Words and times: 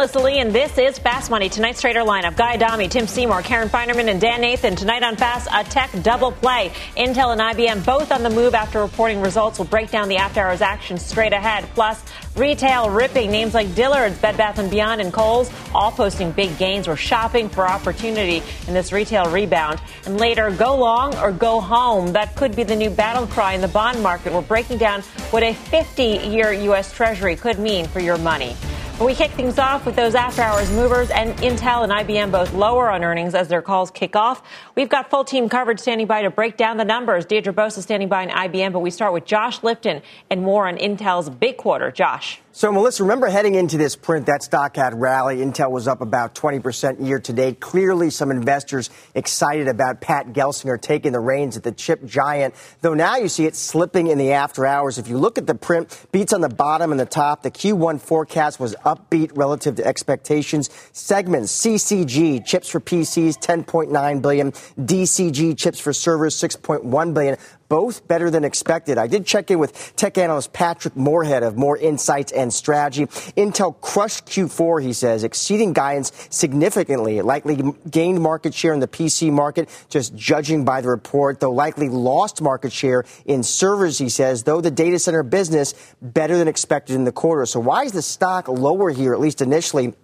Melissa 0.00 0.18
Lee, 0.20 0.38
and 0.38 0.50
this 0.50 0.78
is 0.78 0.98
Fast 0.98 1.30
Money. 1.30 1.50
Tonight's 1.50 1.82
trader 1.82 2.00
lineup 2.00 2.34
Guy 2.34 2.54
Adami, 2.54 2.88
Tim 2.88 3.06
Seymour, 3.06 3.42
Karen 3.42 3.68
Finerman, 3.68 4.08
and 4.08 4.18
Dan 4.18 4.40
Nathan. 4.40 4.74
Tonight 4.74 5.02
on 5.02 5.14
Fast, 5.14 5.46
a 5.52 5.62
tech 5.62 5.90
double 6.02 6.32
play. 6.32 6.72
Intel 6.96 7.32
and 7.32 7.40
IBM 7.42 7.84
both 7.84 8.10
on 8.10 8.22
the 8.22 8.30
move 8.30 8.54
after 8.54 8.80
reporting 8.80 9.20
results. 9.20 9.58
We'll 9.58 9.68
break 9.68 9.90
down 9.90 10.08
the 10.08 10.16
after 10.16 10.40
hours 10.40 10.62
action 10.62 10.96
straight 10.96 11.34
ahead. 11.34 11.68
Plus, 11.74 12.02
retail 12.34 12.88
ripping. 12.88 13.30
Names 13.30 13.52
like 13.52 13.74
Dillard's, 13.74 14.16
Bed 14.16 14.38
Bath 14.38 14.70
& 14.70 14.70
Beyond, 14.70 15.02
and 15.02 15.12
Kohl's 15.12 15.52
all 15.74 15.92
posting 15.92 16.32
big 16.32 16.56
gains. 16.56 16.88
We're 16.88 16.96
shopping 16.96 17.50
for 17.50 17.68
opportunity 17.68 18.42
in 18.68 18.72
this 18.72 18.92
retail 18.92 19.26
rebound. 19.26 19.82
And 20.06 20.16
later, 20.16 20.50
go 20.50 20.78
long 20.78 21.14
or 21.18 21.30
go 21.30 21.60
home. 21.60 22.14
That 22.14 22.34
could 22.36 22.56
be 22.56 22.62
the 22.62 22.74
new 22.74 22.88
battle 22.88 23.26
cry 23.26 23.52
in 23.52 23.60
the 23.60 23.68
bond 23.68 24.02
market. 24.02 24.32
We're 24.32 24.40
breaking 24.40 24.78
down 24.78 25.02
what 25.30 25.42
a 25.42 25.52
50 25.52 26.02
year 26.02 26.54
U.S. 26.54 26.90
Treasury 26.90 27.36
could 27.36 27.58
mean 27.58 27.86
for 27.86 28.00
your 28.00 28.16
money. 28.16 28.56
We 29.00 29.14
kick 29.14 29.30
things 29.30 29.58
off 29.58 29.86
with 29.86 29.96
those 29.96 30.14
after 30.14 30.42
hours 30.42 30.70
movers 30.72 31.08
and 31.08 31.34
Intel 31.38 31.84
and 31.84 31.90
IBM 31.90 32.30
both 32.30 32.52
lower 32.52 32.90
on 32.90 33.02
earnings 33.02 33.34
as 33.34 33.48
their 33.48 33.62
calls 33.62 33.90
kick 33.90 34.14
off. 34.14 34.42
We've 34.74 34.90
got 34.90 35.08
full 35.08 35.24
team 35.24 35.48
coverage 35.48 35.80
standing 35.80 36.06
by 36.06 36.20
to 36.20 36.28
break 36.28 36.58
down 36.58 36.76
the 36.76 36.84
numbers. 36.84 37.24
Deirdre 37.24 37.54
Bosa 37.54 37.80
standing 37.80 38.10
by 38.10 38.28
on 38.28 38.50
IBM, 38.50 38.74
but 38.74 38.80
we 38.80 38.90
start 38.90 39.14
with 39.14 39.24
Josh 39.24 39.62
Lipton 39.62 40.02
and 40.28 40.42
more 40.42 40.68
on 40.68 40.76
Intel's 40.76 41.30
big 41.30 41.56
quarter. 41.56 41.90
Josh. 41.90 42.42
So, 42.60 42.70
Melissa, 42.70 43.04
remember 43.04 43.28
heading 43.28 43.54
into 43.54 43.78
this 43.78 43.96
print, 43.96 44.26
that 44.26 44.42
stock 44.42 44.76
had 44.76 45.00
rally. 45.00 45.38
Intel 45.38 45.70
was 45.70 45.88
up 45.88 46.02
about 46.02 46.34
20% 46.34 47.02
year 47.02 47.18
to 47.18 47.32
date. 47.32 47.58
Clearly, 47.58 48.10
some 48.10 48.30
investors 48.30 48.90
excited 49.14 49.66
about 49.66 50.02
Pat 50.02 50.34
Gelsinger 50.34 50.78
taking 50.78 51.12
the 51.12 51.20
reins 51.20 51.56
at 51.56 51.62
the 51.62 51.72
chip 51.72 52.04
giant, 52.04 52.54
though 52.82 52.92
now 52.92 53.16
you 53.16 53.28
see 53.28 53.46
it 53.46 53.56
slipping 53.56 54.08
in 54.08 54.18
the 54.18 54.32
after 54.32 54.66
hours. 54.66 54.98
If 54.98 55.08
you 55.08 55.16
look 55.16 55.38
at 55.38 55.46
the 55.46 55.54
print, 55.54 56.06
beats 56.12 56.34
on 56.34 56.42
the 56.42 56.50
bottom 56.50 56.90
and 56.90 57.00
the 57.00 57.06
top. 57.06 57.44
The 57.44 57.50
Q1 57.50 57.98
forecast 57.98 58.60
was 58.60 58.76
upbeat 58.84 59.30
relative 59.34 59.76
to 59.76 59.86
expectations. 59.86 60.68
Segments, 60.92 61.50
CCG, 61.64 62.44
chips 62.44 62.68
for 62.68 62.80
PCs, 62.80 63.38
10.9 63.38 64.20
billion. 64.20 64.52
DCG, 64.52 65.56
chips 65.56 65.80
for 65.80 65.94
servers, 65.94 66.36
6.1 66.36 67.14
billion 67.14 67.38
both 67.70 68.06
better 68.08 68.30
than 68.30 68.44
expected. 68.44 68.98
I 68.98 69.06
did 69.06 69.24
check 69.24 69.50
in 69.50 69.58
with 69.58 69.94
tech 69.96 70.18
analyst 70.18 70.52
Patrick 70.52 70.96
Moorhead 70.96 71.42
of 71.42 71.56
Moor 71.56 71.78
Insights 71.78 72.32
and 72.32 72.52
Strategy. 72.52 73.06
Intel 73.06 73.80
crushed 73.80 74.26
Q4, 74.26 74.82
he 74.82 74.92
says, 74.92 75.24
exceeding 75.24 75.72
guidance 75.72 76.12
significantly. 76.30 77.18
It 77.18 77.24
likely 77.24 77.62
gained 77.88 78.20
market 78.20 78.52
share 78.52 78.74
in 78.74 78.80
the 78.80 78.88
PC 78.88 79.32
market, 79.32 79.70
just 79.88 80.14
judging 80.16 80.64
by 80.64 80.80
the 80.80 80.88
report, 80.88 81.38
though 81.40 81.52
likely 81.52 81.88
lost 81.88 82.42
market 82.42 82.72
share 82.72 83.04
in 83.24 83.44
servers, 83.44 83.98
he 83.98 84.08
says, 84.08 84.42
though 84.42 84.60
the 84.60 84.70
data 84.72 84.98
center 84.98 85.22
business 85.22 85.72
better 86.02 86.36
than 86.36 86.48
expected 86.48 86.96
in 86.96 87.04
the 87.04 87.12
quarter. 87.12 87.46
So 87.46 87.60
why 87.60 87.84
is 87.84 87.92
the 87.92 88.02
stock 88.02 88.48
lower 88.48 88.90
here, 88.90 89.14
at 89.14 89.20
least 89.20 89.40
initially? 89.40 89.94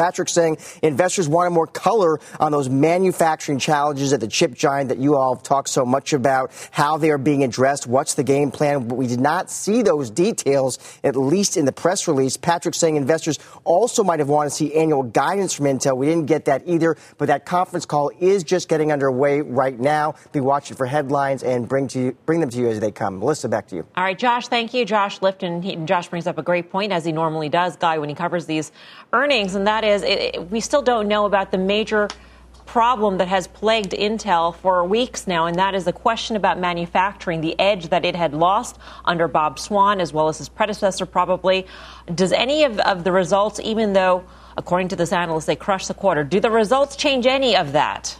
Patrick 0.00 0.30
saying 0.30 0.56
investors 0.82 1.28
wanted 1.28 1.50
more 1.50 1.66
color 1.66 2.20
on 2.38 2.52
those 2.52 2.70
manufacturing 2.70 3.58
challenges 3.58 4.14
at 4.14 4.20
the 4.20 4.28
chip 4.28 4.54
giant 4.54 4.88
that 4.88 4.96
you 4.96 5.14
all 5.14 5.34
have 5.34 5.42
talked 5.42 5.68
so 5.68 5.84
much 5.84 6.14
about, 6.14 6.50
how 6.70 6.96
they 6.96 7.10
are 7.10 7.18
being 7.18 7.44
addressed, 7.44 7.86
what's 7.86 8.14
the 8.14 8.24
game 8.24 8.50
plan. 8.50 8.88
But 8.88 8.94
we 8.94 9.06
did 9.06 9.20
not 9.20 9.50
see 9.50 9.82
those 9.82 10.08
details, 10.08 10.78
at 11.04 11.16
least 11.16 11.58
in 11.58 11.66
the 11.66 11.72
press 11.72 12.08
release. 12.08 12.38
Patrick 12.38 12.74
saying 12.74 12.96
investors 12.96 13.38
also 13.64 14.02
might 14.02 14.20
have 14.20 14.30
wanted 14.30 14.48
to 14.48 14.56
see 14.56 14.74
annual 14.74 15.02
guidance 15.02 15.52
from 15.52 15.66
Intel. 15.66 15.98
We 15.98 16.06
didn't 16.06 16.24
get 16.24 16.46
that 16.46 16.62
either, 16.64 16.96
but 17.18 17.26
that 17.26 17.44
conference 17.44 17.84
call 17.84 18.10
is 18.20 18.42
just 18.42 18.70
getting 18.70 18.92
underway 18.92 19.42
right 19.42 19.78
now. 19.78 20.14
Be 20.32 20.40
watching 20.40 20.78
for 20.78 20.86
headlines 20.86 21.42
and 21.42 21.68
bring 21.68 21.88
to 21.88 22.00
you, 22.00 22.16
bring 22.24 22.40
them 22.40 22.48
to 22.48 22.58
you 22.58 22.68
as 22.68 22.80
they 22.80 22.90
come. 22.90 23.18
Melissa, 23.18 23.50
back 23.50 23.66
to 23.68 23.76
you. 23.76 23.86
All 23.98 24.04
right, 24.04 24.18
Josh, 24.18 24.48
thank 24.48 24.72
you. 24.72 24.86
Josh 24.86 25.20
Lipton. 25.20 25.60
He, 25.60 25.76
Josh 25.76 26.08
brings 26.08 26.26
up 26.26 26.38
a 26.38 26.42
great 26.42 26.70
point, 26.70 26.90
as 26.90 27.04
he 27.04 27.12
normally 27.12 27.50
does, 27.50 27.76
Guy, 27.76 27.98
when 27.98 28.08
he 28.08 28.14
covers 28.14 28.46
these 28.46 28.72
earnings, 29.12 29.54
and 29.54 29.66
that 29.66 29.84
is 29.84 29.89
it, 29.90 30.34
it, 30.34 30.50
we 30.50 30.60
still 30.60 30.82
don't 30.82 31.08
know 31.08 31.26
about 31.26 31.50
the 31.50 31.58
major 31.58 32.08
problem 32.66 33.18
that 33.18 33.26
has 33.26 33.48
plagued 33.48 33.90
Intel 33.90 34.54
for 34.54 34.84
weeks 34.84 35.26
now, 35.26 35.46
and 35.46 35.58
that 35.58 35.74
is 35.74 35.84
the 35.84 35.92
question 35.92 36.36
about 36.36 36.56
manufacturing, 36.56 37.40
the 37.40 37.58
edge 37.58 37.88
that 37.88 38.04
it 38.04 38.14
had 38.14 38.32
lost 38.32 38.78
under 39.04 39.26
Bob 39.26 39.58
Swan, 39.58 40.00
as 40.00 40.12
well 40.12 40.28
as 40.28 40.38
his 40.38 40.48
predecessor, 40.48 41.04
probably. 41.04 41.66
Does 42.14 42.32
any 42.32 42.62
of, 42.62 42.78
of 42.78 43.02
the 43.02 43.10
results, 43.10 43.58
even 43.58 43.92
though, 43.92 44.24
according 44.56 44.86
to 44.88 44.96
this 44.96 45.12
analyst, 45.12 45.48
they 45.48 45.56
crushed 45.56 45.88
the 45.88 45.94
quarter, 45.94 46.22
do 46.22 46.38
the 46.38 46.50
results 46.50 46.94
change 46.94 47.26
any 47.26 47.56
of 47.56 47.72
that? 47.72 48.16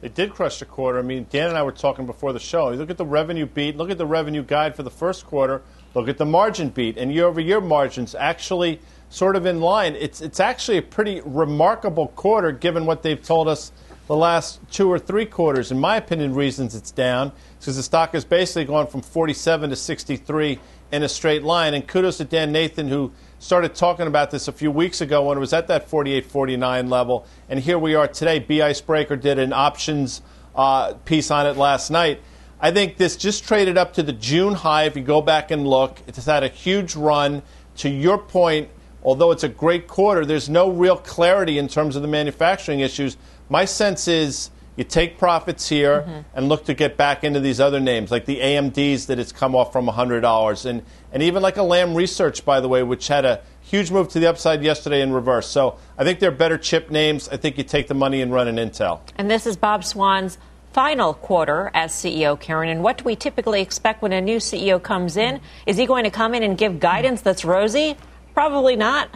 They 0.00 0.08
did 0.08 0.30
crush 0.30 0.60
the 0.60 0.66
quarter. 0.66 1.00
I 1.00 1.02
mean, 1.02 1.26
Dan 1.28 1.48
and 1.48 1.58
I 1.58 1.64
were 1.64 1.72
talking 1.72 2.06
before 2.06 2.32
the 2.32 2.38
show. 2.38 2.70
You 2.70 2.76
look 2.76 2.90
at 2.90 2.98
the 2.98 3.04
revenue 3.04 3.46
beat, 3.46 3.76
look 3.76 3.90
at 3.90 3.98
the 3.98 4.06
revenue 4.06 4.44
guide 4.44 4.76
for 4.76 4.84
the 4.84 4.90
first 4.90 5.26
quarter, 5.26 5.62
look 5.96 6.08
at 6.08 6.18
the 6.18 6.26
margin 6.26 6.68
beat, 6.68 6.96
and 6.96 7.12
year 7.12 7.26
over 7.26 7.40
year 7.40 7.60
margins 7.60 8.14
actually– 8.14 8.80
sort 9.08 9.36
of 9.36 9.46
in 9.46 9.60
line. 9.60 9.94
It's, 9.94 10.20
it's 10.20 10.40
actually 10.40 10.78
a 10.78 10.82
pretty 10.82 11.20
remarkable 11.24 12.08
quarter 12.08 12.52
given 12.52 12.86
what 12.86 13.02
they've 13.02 13.22
told 13.22 13.48
us 13.48 13.72
the 14.06 14.16
last 14.16 14.60
two 14.70 14.90
or 14.90 14.98
three 14.98 15.26
quarters. 15.26 15.72
In 15.72 15.80
my 15.80 15.96
opinion, 15.96 16.34
reasons 16.34 16.74
it's 16.74 16.90
down 16.90 17.32
because 17.58 17.76
the 17.76 17.82
stock 17.82 18.12
has 18.12 18.24
basically 18.24 18.64
gone 18.64 18.86
from 18.86 19.02
47 19.02 19.70
to 19.70 19.76
63 19.76 20.60
in 20.92 21.02
a 21.02 21.08
straight 21.08 21.42
line. 21.42 21.74
And 21.74 21.86
kudos 21.86 22.18
to 22.18 22.24
Dan 22.24 22.52
Nathan, 22.52 22.88
who 22.88 23.12
started 23.38 23.74
talking 23.74 24.06
about 24.06 24.30
this 24.30 24.48
a 24.48 24.52
few 24.52 24.70
weeks 24.70 25.00
ago 25.00 25.24
when 25.24 25.36
it 25.36 25.40
was 25.40 25.52
at 25.52 25.66
that 25.68 25.88
48 25.88 26.26
49 26.26 26.88
level. 26.88 27.26
And 27.48 27.58
here 27.58 27.78
we 27.78 27.94
are 27.94 28.06
today. 28.06 28.38
B 28.38 28.62
Icebreaker 28.62 29.16
did 29.16 29.38
an 29.38 29.52
options 29.52 30.22
uh, 30.54 30.94
piece 31.04 31.30
on 31.30 31.46
it 31.46 31.56
last 31.56 31.90
night. 31.90 32.20
I 32.60 32.70
think 32.70 32.96
this 32.96 33.16
just 33.16 33.44
traded 33.44 33.76
up 33.76 33.94
to 33.94 34.02
the 34.02 34.12
June 34.12 34.54
high. 34.54 34.84
If 34.84 34.96
you 34.96 35.02
go 35.02 35.20
back 35.20 35.50
and 35.50 35.66
look, 35.66 35.98
it's 36.06 36.24
had 36.24 36.42
a 36.42 36.48
huge 36.48 36.96
run. 36.96 37.42
To 37.78 37.90
your 37.90 38.16
point, 38.16 38.70
although 39.02 39.30
it's 39.30 39.44
a 39.44 39.48
great 39.48 39.86
quarter, 39.86 40.24
there's 40.24 40.48
no 40.48 40.70
real 40.70 40.96
clarity 40.96 41.58
in 41.58 41.68
terms 41.68 41.96
of 41.96 42.02
the 42.02 42.08
manufacturing 42.08 42.80
issues. 42.80 43.18
My 43.50 43.66
sense 43.66 44.08
is 44.08 44.50
you 44.76 44.84
take 44.84 45.18
profits 45.18 45.68
here 45.68 46.02
mm-hmm. 46.02 46.20
and 46.34 46.48
look 46.48 46.64
to 46.66 46.74
get 46.74 46.96
back 46.96 47.24
into 47.24 47.40
these 47.40 47.60
other 47.60 47.80
names, 47.80 48.10
like 48.10 48.24
the 48.24 48.40
AMDs 48.40 49.06
that 49.06 49.18
it's 49.18 49.32
come 49.32 49.54
off 49.54 49.72
from 49.72 49.86
$100, 49.86 50.66
and, 50.66 50.82
and 51.12 51.22
even 51.22 51.42
like 51.42 51.56
a 51.56 51.62
Lam 51.62 51.94
Research, 51.94 52.44
by 52.44 52.60
the 52.60 52.68
way, 52.68 52.82
which 52.82 53.08
had 53.08 53.24
a 53.24 53.40
huge 53.60 53.90
move 53.90 54.08
to 54.08 54.20
the 54.20 54.26
upside 54.26 54.62
yesterday 54.62 55.00
in 55.00 55.12
reverse. 55.12 55.46
So 55.46 55.78
I 55.98 56.04
think 56.04 56.20
they're 56.20 56.30
better 56.30 56.58
chip 56.58 56.90
names. 56.90 57.28
I 57.28 57.36
think 57.36 57.58
you 57.58 57.64
take 57.64 57.88
the 57.88 57.94
money 57.94 58.20
and 58.20 58.32
run 58.32 58.48
an 58.48 58.56
Intel. 58.56 59.00
And 59.16 59.30
this 59.30 59.46
is 59.46 59.56
Bob 59.56 59.84
Swan's 59.84 60.38
final 60.76 61.14
quarter 61.14 61.70
as 61.72 61.90
CEO, 61.90 62.38
Karen. 62.38 62.68
And 62.68 62.82
what 62.82 62.98
do 62.98 63.04
we 63.04 63.16
typically 63.16 63.62
expect 63.62 64.02
when 64.02 64.12
a 64.12 64.20
new 64.20 64.36
CEO 64.36 64.80
comes 64.82 65.16
in? 65.16 65.40
Is 65.64 65.78
he 65.78 65.86
going 65.86 66.04
to 66.04 66.10
come 66.10 66.34
in 66.34 66.42
and 66.42 66.58
give 66.58 66.80
guidance 66.80 67.22
that's 67.22 67.46
rosy? 67.46 67.96
Probably 68.34 68.76
not. 68.76 69.08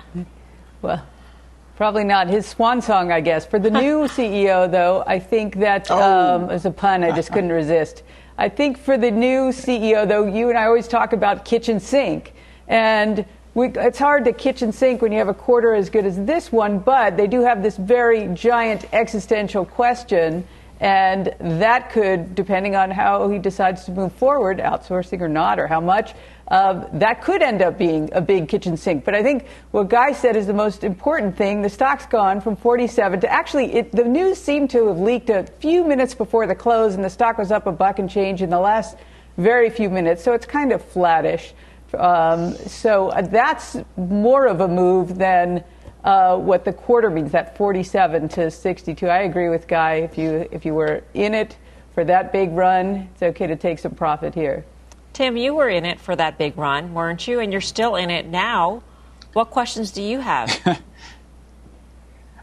Well, 0.81 1.07
probably 1.77 2.05
not. 2.05 2.29
His 2.29 2.47
swan 2.47 2.81
song, 2.81 3.13
I 3.13 3.21
guess. 3.21 3.45
For 3.45 3.59
the 3.59 3.71
new 3.71 4.05
CEO, 4.17 4.71
though, 4.71 5.05
I 5.07 5.19
think 5.19 5.57
that 5.57 5.91
oh. 5.91 6.01
um, 6.01 6.49
as 6.49 6.65
a 6.65 6.71
pun, 6.71 7.05
I 7.05 7.15
just 7.15 7.31
couldn't 7.31 7.53
resist. 7.53 8.05
I 8.39 8.49
think 8.49 8.79
for 8.79 8.97
the 8.97 9.11
new 9.11 9.51
CEO, 9.51 10.09
though, 10.09 10.25
you 10.25 10.49
and 10.49 10.57
I 10.57 10.65
always 10.65 10.89
talk 10.89 11.13
about 11.13 11.45
kitchen 11.45 11.79
sink, 11.79 12.33
and 12.69 13.27
we, 13.53 13.69
it's 13.69 13.99
hard 13.99 14.25
to 14.25 14.33
kitchen 14.33 14.73
sink 14.73 15.03
when 15.03 15.13
you 15.13 15.19
have 15.19 15.29
a 15.29 15.35
quarter 15.35 15.75
as 15.75 15.91
good 15.91 16.07
as 16.07 16.25
this 16.25 16.51
one, 16.51 16.79
but 16.79 17.19
they 17.19 17.27
do 17.27 17.43
have 17.43 17.63
this 17.63 17.77
very 17.77 18.29
giant 18.29 18.87
existential 18.95 19.67
question. 19.67 20.47
And 20.81 21.35
that 21.39 21.91
could, 21.91 22.35
depending 22.35 22.75
on 22.75 22.91
how 22.91 23.29
he 23.29 23.39
decides 23.39 23.85
to 23.85 23.93
move 23.93 24.15
forward, 24.15 24.59
outsourcing 24.59 25.21
or 25.21 25.29
not, 25.29 25.61
or 25.61 25.67
how 25.67 25.81
much, 25.81 26.15
uh, 26.49 26.87
that 26.95 27.23
could 27.23 27.43
end 27.43 27.61
up 27.61 27.79
being 27.79 28.09
a 28.13 28.21
big 28.21 28.49
kitchen 28.49 28.77
sink. 28.77 29.05
But 29.05 29.15
I 29.15 29.23
think 29.23 29.47
what 29.73 29.89
Guy 29.89 30.13
said 30.13 30.37
is 30.37 30.47
the 30.47 30.55
most 30.55 30.83
important 30.83 31.37
thing. 31.37 31.61
The 31.61 31.69
stock's 31.69 32.07
gone 32.07 32.41
from 32.41 32.57
47 32.57 33.21
to 33.21 33.31
actually, 33.31 33.75
it, 33.75 33.93
the 33.93 34.05
news 34.05 34.39
seemed 34.39 34.71
to 34.71 34.89
have 34.89 34.99
leaked 34.99 35.29
a 35.29 35.45
few 35.61 35.85
minutes 35.85 36.15
before 36.15 36.47
the 36.47 36.55
close, 36.55 36.95
and 36.95 37.05
the 37.05 37.11
stock 37.11 37.37
was 37.37 37.53
up 37.53 37.67
a 37.67 37.73
buck 37.73 37.99
and 37.99 38.09
change 38.09 38.41
in 38.41 38.49
the 38.49 38.59
last 38.59 38.97
very 39.37 39.69
few 39.69 39.91
minutes. 39.91 40.25
So 40.25 40.33
it's 40.33 40.47
kind 40.47 40.73
of 40.73 40.83
flattish. 40.83 41.53
Um, 41.97 42.55
so 42.55 43.09
uh, 43.09 43.23
that's 43.23 43.77
more 43.97 44.47
of 44.47 44.61
a 44.61 44.69
move 44.69 45.19
than 45.19 45.63
uh, 46.05 46.37
what 46.37 46.65
the 46.65 46.73
quarter 46.73 47.11
means, 47.11 47.33
that 47.33 47.57
47 47.57 48.29
to 48.31 48.51
62. 48.51 49.07
I 49.07 49.19
agree 49.21 49.49
with 49.49 49.67
Guy. 49.67 49.95
If 49.97 50.17
you 50.17 50.49
if 50.51 50.65
you 50.65 50.75
were 50.75 51.05
in 51.15 51.35
it 51.35 51.57
for 51.95 52.05
that 52.05 52.33
big 52.33 52.53
run, 52.53 53.09
it's 53.13 53.23
okay 53.23 53.47
to 53.47 53.57
take 53.57 53.79
some 53.79 53.95
profit 53.95 54.35
here. 54.35 54.65
Tim, 55.13 55.37
you 55.37 55.55
were 55.55 55.69
in 55.69 55.85
it 55.85 56.01
for 56.01 56.17
that 56.17 56.39
big 56.39 56.57
run, 56.57 56.95
weren't 56.95 57.27
you? 57.27 57.41
And 57.41 57.53
you're 57.53 57.61
still 57.61 57.97
in 57.97 58.11
it 58.11 58.27
now. 58.27 58.83
What 59.33 59.51
questions 59.51 59.91
do 59.91 60.03
you 60.03 60.21
have? 60.21 60.51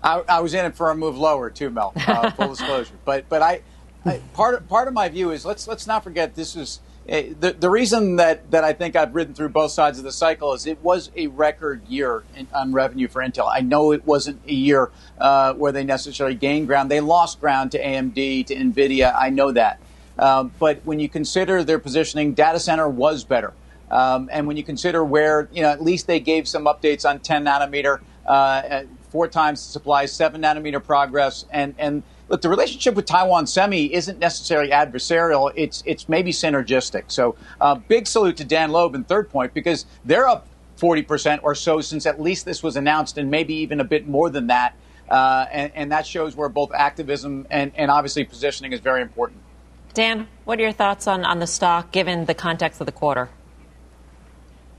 I, 0.04 0.24
I, 0.30 0.40
was 0.42 0.54
in 0.54 0.66
it 0.66 0.76
for 0.76 0.92
a 0.92 0.96
move 0.96 1.18
lower 1.18 1.50
too, 1.50 1.70
Mel. 1.70 1.94
Uh, 1.96 2.30
full 2.32 2.50
disclosure, 2.56 2.94
but 3.04 3.28
but 3.30 3.42
I, 3.42 3.62
I, 4.06 4.22
part 4.34 4.56
of, 4.56 4.68
part 4.70 4.88
of 4.88 4.94
my 4.94 5.10
view 5.10 5.32
is 5.32 5.44
let's 5.44 5.68
let's 5.68 5.88
not 5.88 6.04
forget 6.04 6.36
this 6.36 6.56
is 6.56 6.80
the 7.08 7.56
the 7.58 7.70
reason 7.70 8.18
that 8.18 8.52
that 8.52 8.64
I 8.64 8.74
think 8.74 8.96
I've 8.96 9.16
ridden 9.16 9.34
through 9.34 9.50
both 9.50 9.72
sides 9.72 9.98
of 9.98 10.04
the 10.04 10.12
cycle 10.12 10.54
is 10.54 10.66
it 10.66 10.82
was 10.84 11.10
a 11.16 11.28
record 11.28 11.88
year 11.88 12.24
in, 12.36 12.48
on 12.54 12.74
revenue 12.74 13.08
for 13.08 13.22
Intel. 13.22 13.50
I 13.52 13.62
know 13.62 13.92
it 13.92 14.06
wasn't 14.06 14.42
a 14.48 14.54
year 14.54 14.92
uh, 15.18 15.54
where 15.54 15.72
they 15.72 15.84
necessarily 15.84 16.36
gained 16.36 16.68
ground; 16.68 16.92
they 16.92 17.00
lost 17.00 17.40
ground 17.40 17.72
to 17.72 17.82
AMD, 17.82 18.48
to 18.48 18.56
Nvidia. 18.56 19.16
I 19.18 19.30
know 19.30 19.52
that, 19.52 19.80
um, 20.20 20.52
but 20.60 20.82
when 20.84 21.00
you 21.00 21.08
consider 21.08 21.64
their 21.64 21.80
positioning, 21.80 22.34
data 22.34 22.60
center 22.60 22.90
was 22.90 23.24
better. 23.24 23.54
Um, 23.90 24.30
and 24.32 24.48
when 24.48 24.58
you 24.58 24.64
consider 24.64 25.02
where, 25.02 25.48
you 25.54 25.62
know, 25.62 25.70
at 25.70 25.82
least 25.82 26.08
they 26.08 26.20
gave 26.20 26.46
some 26.46 26.66
updates 26.66 27.10
on 27.10 27.20
10 27.20 27.46
nanometer, 27.46 28.02
uh, 28.26 28.82
four 29.10 29.30
times 29.30 29.66
the 29.66 29.72
supply, 29.72 30.06
seven 30.06 30.42
nanometer 30.42 30.84
progress, 30.84 31.46
and 31.52 31.74
and 31.78 32.04
look, 32.30 32.42
the 32.42 32.50
relationship 32.50 32.96
with 32.96 33.06
Taiwan 33.06 33.48
Semi 33.48 33.94
isn't 33.94 34.20
necessarily 34.20 34.72
adversarial; 34.72 35.52
it's 35.56 35.84
it's 35.86 36.08
maybe 36.10 36.32
synergistic. 36.32 37.04
So, 37.08 37.36
uh, 37.62 37.76
big 37.76 38.08
salute 38.08 38.38
to 38.38 38.46
Dan 38.46 38.72
Loeb 38.72 38.96
in 38.96 39.04
Third 39.04 39.30
Point 39.30 39.54
because 39.54 39.86
they're 40.06 40.28
up 40.28 40.48
40% 40.78 41.40
or 41.44 41.56
so 41.56 41.82
since 41.82 42.06
at 42.06 42.22
least 42.22 42.46
this 42.46 42.62
was 42.62 42.76
announced, 42.76 43.18
and 43.18 43.30
maybe 43.32 43.56
even 43.56 43.80
a 43.80 43.84
bit 43.84 44.08
more 44.08 44.30
than 44.30 44.48
that. 44.48 44.76
Uh, 45.10 45.46
and, 45.52 45.72
and, 45.74 45.92
that 45.94 46.06
shows 46.06 46.36
where 46.36 46.50
both 46.50 46.70
activism 46.74 47.48
and, 47.50 47.72
and 47.76 47.90
obviously 47.90 48.26
positioning 48.26 48.74
is 48.74 48.82
very 48.82 49.02
important. 49.02 49.40
Dan, 49.94 50.28
what 50.44 50.60
are 50.60 50.64
your 50.64 50.74
thoughts 50.74 51.08
on, 51.08 51.24
on 51.24 51.40
the 51.40 51.48
stock 51.48 51.94
given 51.94 52.26
the 52.26 52.34
context 52.34 52.82
of 52.82 52.86
the 52.88 52.92
quarter? 52.92 53.30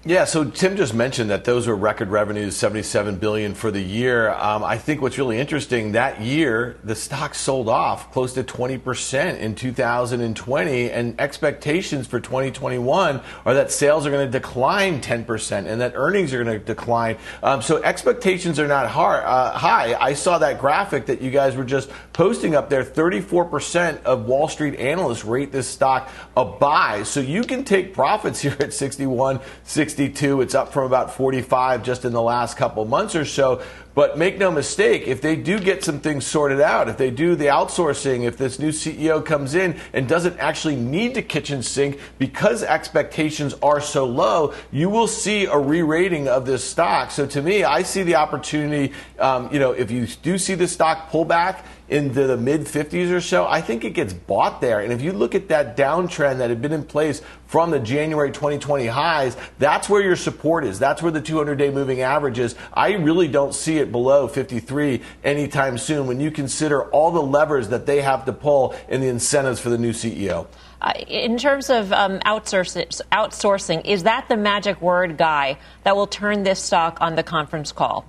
Yeah, 0.05 0.27
so 0.27 0.45
Tim 0.45 0.77
just 0.77 0.95
mentioned 0.95 1.31
that 1.31 1.45
those 1.45 1.67
were 1.67 1.75
record 1.75 2.11
revenues, 2.11 2.57
77 2.57 3.17
billion 3.17 3.53
for 3.53 3.73
the 3.73 3.81
year. 3.81 4.31
Um, 4.31 4.63
I 4.63 4.79
think 4.79 5.03
what's 5.03 5.19
really 5.19 5.41
interesting 5.41 5.91
that 5.93 6.21
year, 6.21 6.77
the 6.85 6.95
stock 6.95 7.35
sold 7.35 7.69
off 7.69 8.13
close 8.13 8.33
to 8.35 8.45
20% 8.45 9.39
in 9.41 9.57
2020, 9.57 10.91
and 10.93 11.21
expectations 11.21 12.07
for 12.07 12.21
2021 12.21 13.21
are 13.45 13.55
that 13.55 13.73
sales 13.73 14.07
are 14.07 14.13
going 14.13 14.25
to 14.25 14.31
decline 14.31 15.01
10% 15.01 15.67
and 15.67 15.81
that 15.81 15.95
earnings 15.97 16.33
are 16.33 16.45
going 16.45 16.61
to 16.61 16.65
decline. 16.65 17.17
Um, 17.43 17.61
so 17.61 17.83
expectations 17.83 18.61
are 18.61 18.69
not 18.69 18.89
hard, 18.89 19.25
uh, 19.25 19.51
high. 19.59 19.95
I 19.95 20.15
saw 20.15 20.39
that 20.39 20.61
graphic 20.61 21.07
that 21.07 21.21
you 21.21 21.33
guys 21.33 21.57
were 21.57 21.65
just 21.65 21.91
posting 22.13 22.55
up 22.55 22.71
there. 22.71 22.85
34% 22.85 24.05
of 24.05 24.27
Wall 24.27 24.47
Street 24.47 24.77
analysts 24.77 25.25
rate 25.25 25.51
this 25.51 25.67
stock 25.67 26.09
a 26.37 26.45
buy. 26.45 27.03
So 27.03 27.19
you 27.19 27.43
can 27.43 27.65
take 27.65 27.93
profits 27.93 28.41
here 28.43 28.57
at 28.61 28.73
61, 28.73 29.41
62. 29.89 30.43
It's 30.43 30.55
up 30.55 30.71
from 30.71 30.85
about 30.85 31.15
45 31.15 31.83
just 31.83 32.05
in 32.05 32.13
the 32.13 32.21
last 32.21 32.59
couple 32.59 32.85
months 32.85 33.15
or 33.15 33.25
so. 33.25 33.63
But 33.95 34.19
make 34.19 34.37
no 34.37 34.51
mistake, 34.51 35.07
if 35.07 35.23
they 35.23 35.35
do 35.35 35.59
get 35.59 35.83
some 35.83 35.99
things 35.99 36.27
sorted 36.27 36.61
out, 36.61 36.91
if 36.91 36.99
they 36.99 37.11
do 37.11 37.35
the 37.35 37.47
outsourcing, 37.47 38.25
if 38.25 38.37
this 38.37 38.59
new 38.59 38.69
CEO 38.69 39.25
comes 39.25 39.55
in 39.55 39.81
and 39.95 40.07
doesn't 40.07 40.39
actually 40.39 40.77
need 40.77 41.15
to 41.15 41.23
kitchen 41.23 41.63
sink 41.63 41.99
because 42.19 42.63
expectations 42.63 43.55
are 43.63 43.81
so 43.81 44.05
low, 44.05 44.53
you 44.71 44.91
will 44.91 45.09
see 45.09 45.47
a 45.47 45.59
re-rating 45.59 46.29
of 46.29 46.45
this 46.45 46.63
stock. 46.63 47.11
So 47.11 47.27
to 47.29 47.41
me, 47.41 47.65
I 47.65 47.83
see 47.83 48.03
the 48.03 48.17
opportunity. 48.17 48.93
Um, 49.19 49.49
you 49.51 49.59
know, 49.59 49.73
if 49.73 49.91
you 49.91 50.07
do 50.07 50.37
see 50.37 50.55
the 50.55 50.69
stock 50.69 51.09
pull 51.09 51.25
back 51.25 51.65
into 51.89 52.27
the 52.27 52.37
mid 52.37 52.63
50s 52.63 53.11
or 53.11 53.21
so, 53.21 53.47
I 53.47 53.61
think 53.61 53.85
it 53.85 53.91
gets 53.91 54.13
bought 54.13 54.61
there. 54.61 54.81
And 54.81 54.93
if 54.93 55.01
you 55.03 55.13
look 55.13 55.35
at 55.35 55.49
that 55.49 55.77
downtrend 55.77 56.39
that 56.39 56.51
had 56.51 56.61
been 56.61 56.73
in 56.73 56.85
place 56.85 57.23
from 57.47 57.71
the 57.71 57.79
January 57.79 58.31
2020 58.31 58.87
highs, 58.87 59.37
that's 59.59 59.89
where 59.89 60.03
your 60.03 60.17
support 60.17 60.65
is. 60.65 60.79
That's 60.79 61.03
where 61.03 61.13
the 61.13 61.21
200 61.21 61.57
day 61.57 61.71
moving 61.71 62.01
average 62.01 62.39
is. 62.39 62.55
I 62.73 62.93
really 62.93 63.29
don't 63.29 63.55
see 63.55 63.79
it 63.79 63.91
below 63.91 64.29
53 64.29 65.01
anytime 65.25 65.79
soon 65.79 66.07
when 66.07 66.21
you 66.21 66.31
consider 66.31 66.85
all 66.91 67.11
the 67.11 67.23
levers 67.23 67.69
that 67.69 67.87
they 67.87 68.03
have 68.03 68.25
to 68.27 68.33
pull 68.33 68.75
and 68.89 69.03
the 69.03 69.09
incentives 69.09 69.61
for 69.61 69.71
the 69.71 69.79
new 69.79 69.93
CEO. 69.93 70.47
Uh, 70.81 70.93
in 71.09 71.39
terms 71.39 71.71
of 71.71 71.93
um, 71.93 72.21
outsourcing, 72.21 73.85
is 73.85 74.05
that 74.05 74.29
the 74.29 74.37
magic 74.37 74.81
word, 74.81 75.17
Guy, 75.17 75.59
that 75.83 75.97
will 75.97 76.07
turn 76.07 76.45
this 76.45 76.63
stock 76.63 76.99
on 77.01 77.17
the 77.17 77.25
conference 77.25 77.73
call? 77.73 78.07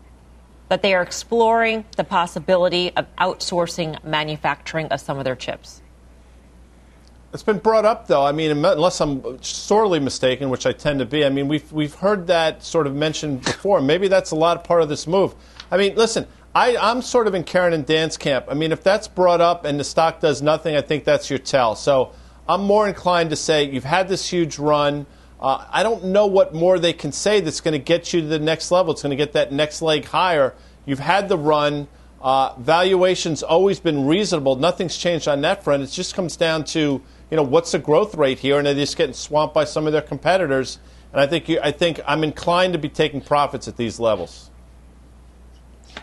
That 0.69 0.81
they 0.81 0.93
are 0.93 1.01
exploring 1.01 1.85
the 1.97 2.03
possibility 2.03 2.91
of 2.95 3.05
outsourcing 3.17 4.03
manufacturing 4.03 4.87
of 4.87 4.99
some 4.99 5.17
of 5.17 5.25
their 5.25 5.35
chips. 5.35 5.81
It's 7.31 7.43
been 7.43 7.59
brought 7.59 7.85
up, 7.85 8.07
though. 8.07 8.23
I 8.25 8.31
mean, 8.31 8.49
unless 8.49 9.01
I'm 9.01 9.41
sorely 9.43 9.99
mistaken, 9.99 10.49
which 10.49 10.65
I 10.65 10.71
tend 10.71 10.99
to 10.99 11.05
be. 11.05 11.23
I 11.23 11.29
mean, 11.29 11.47
we've 11.47 11.71
we've 11.71 11.93
heard 11.93 12.25
that 12.27 12.63
sort 12.63 12.87
of 12.87 12.95
mentioned 12.95 13.43
before. 13.43 13.81
Maybe 13.81 14.07
that's 14.07 14.31
a 14.31 14.35
lot 14.35 14.57
of 14.57 14.63
part 14.63 14.81
of 14.81 14.89
this 14.89 15.05
move. 15.05 15.35
I 15.69 15.77
mean, 15.77 15.95
listen, 15.95 16.25
I, 16.55 16.75
I'm 16.77 17.03
sort 17.03 17.27
of 17.27 17.35
in 17.35 17.43
Karen 17.43 17.73
and 17.73 17.85
Dan's 17.85 18.17
camp. 18.17 18.45
I 18.49 18.55
mean, 18.55 18.71
if 18.71 18.83
that's 18.83 19.07
brought 19.07 19.41
up 19.41 19.65
and 19.65 19.79
the 19.79 19.83
stock 19.83 20.19
does 20.19 20.41
nothing, 20.41 20.75
I 20.75 20.81
think 20.81 21.03
that's 21.03 21.29
your 21.29 21.37
tell. 21.37 21.75
So 21.75 22.13
I'm 22.47 22.61
more 22.61 22.87
inclined 22.87 23.29
to 23.29 23.35
say 23.35 23.65
you've 23.65 23.83
had 23.83 24.07
this 24.07 24.27
huge 24.27 24.57
run. 24.57 25.05
Uh, 25.39 25.65
I 25.71 25.83
don't 25.83 26.05
know 26.05 26.27
what 26.27 26.53
more 26.53 26.79
they 26.79 26.93
can 26.93 27.11
say 27.11 27.39
that's 27.39 27.61
going 27.61 27.71
to 27.73 27.79
get 27.79 28.13
you 28.13 28.21
to 28.21 28.27
the 28.27 28.39
next 28.39 28.71
level. 28.71 28.91
It's 28.91 29.01
going 29.01 29.11
to 29.11 29.15
get 29.15 29.33
that 29.33 29.51
next 29.51 29.81
leg 29.81 30.05
higher. 30.05 30.53
You've 30.85 30.99
had 30.99 31.29
the 31.29 31.37
run. 31.37 31.87
Uh, 32.21 32.53
valuation's 32.57 33.41
always 33.41 33.79
been 33.79 34.05
reasonable. 34.05 34.57
Nothing's 34.57 34.97
changed 34.97 35.27
on 35.27 35.41
that 35.41 35.63
front. 35.63 35.83
It 35.83 35.87
just 35.87 36.13
comes 36.13 36.35
down 36.35 36.65
to 36.65 37.01
you 37.31 37.37
know 37.37 37.43
what's 37.43 37.71
the 37.71 37.79
growth 37.79 38.15
rate 38.15 38.39
here, 38.39 38.57
and 38.57 38.67
they're 38.67 38.73
just 38.73 38.97
getting 38.97 39.13
swamped 39.13 39.53
by 39.53 39.63
some 39.63 39.87
of 39.87 39.93
their 39.93 40.01
competitors. 40.01 40.79
And 41.13 41.21
I 41.21 41.27
think 41.27 41.47
you, 41.47 41.59
I 41.61 41.71
think 41.71 42.01
I'm 42.05 42.23
inclined 42.23 42.73
to 42.73 42.79
be 42.79 42.89
taking 42.89 43.21
profits 43.21 43.67
at 43.67 43.77
these 43.77 43.99
levels. 43.99 44.48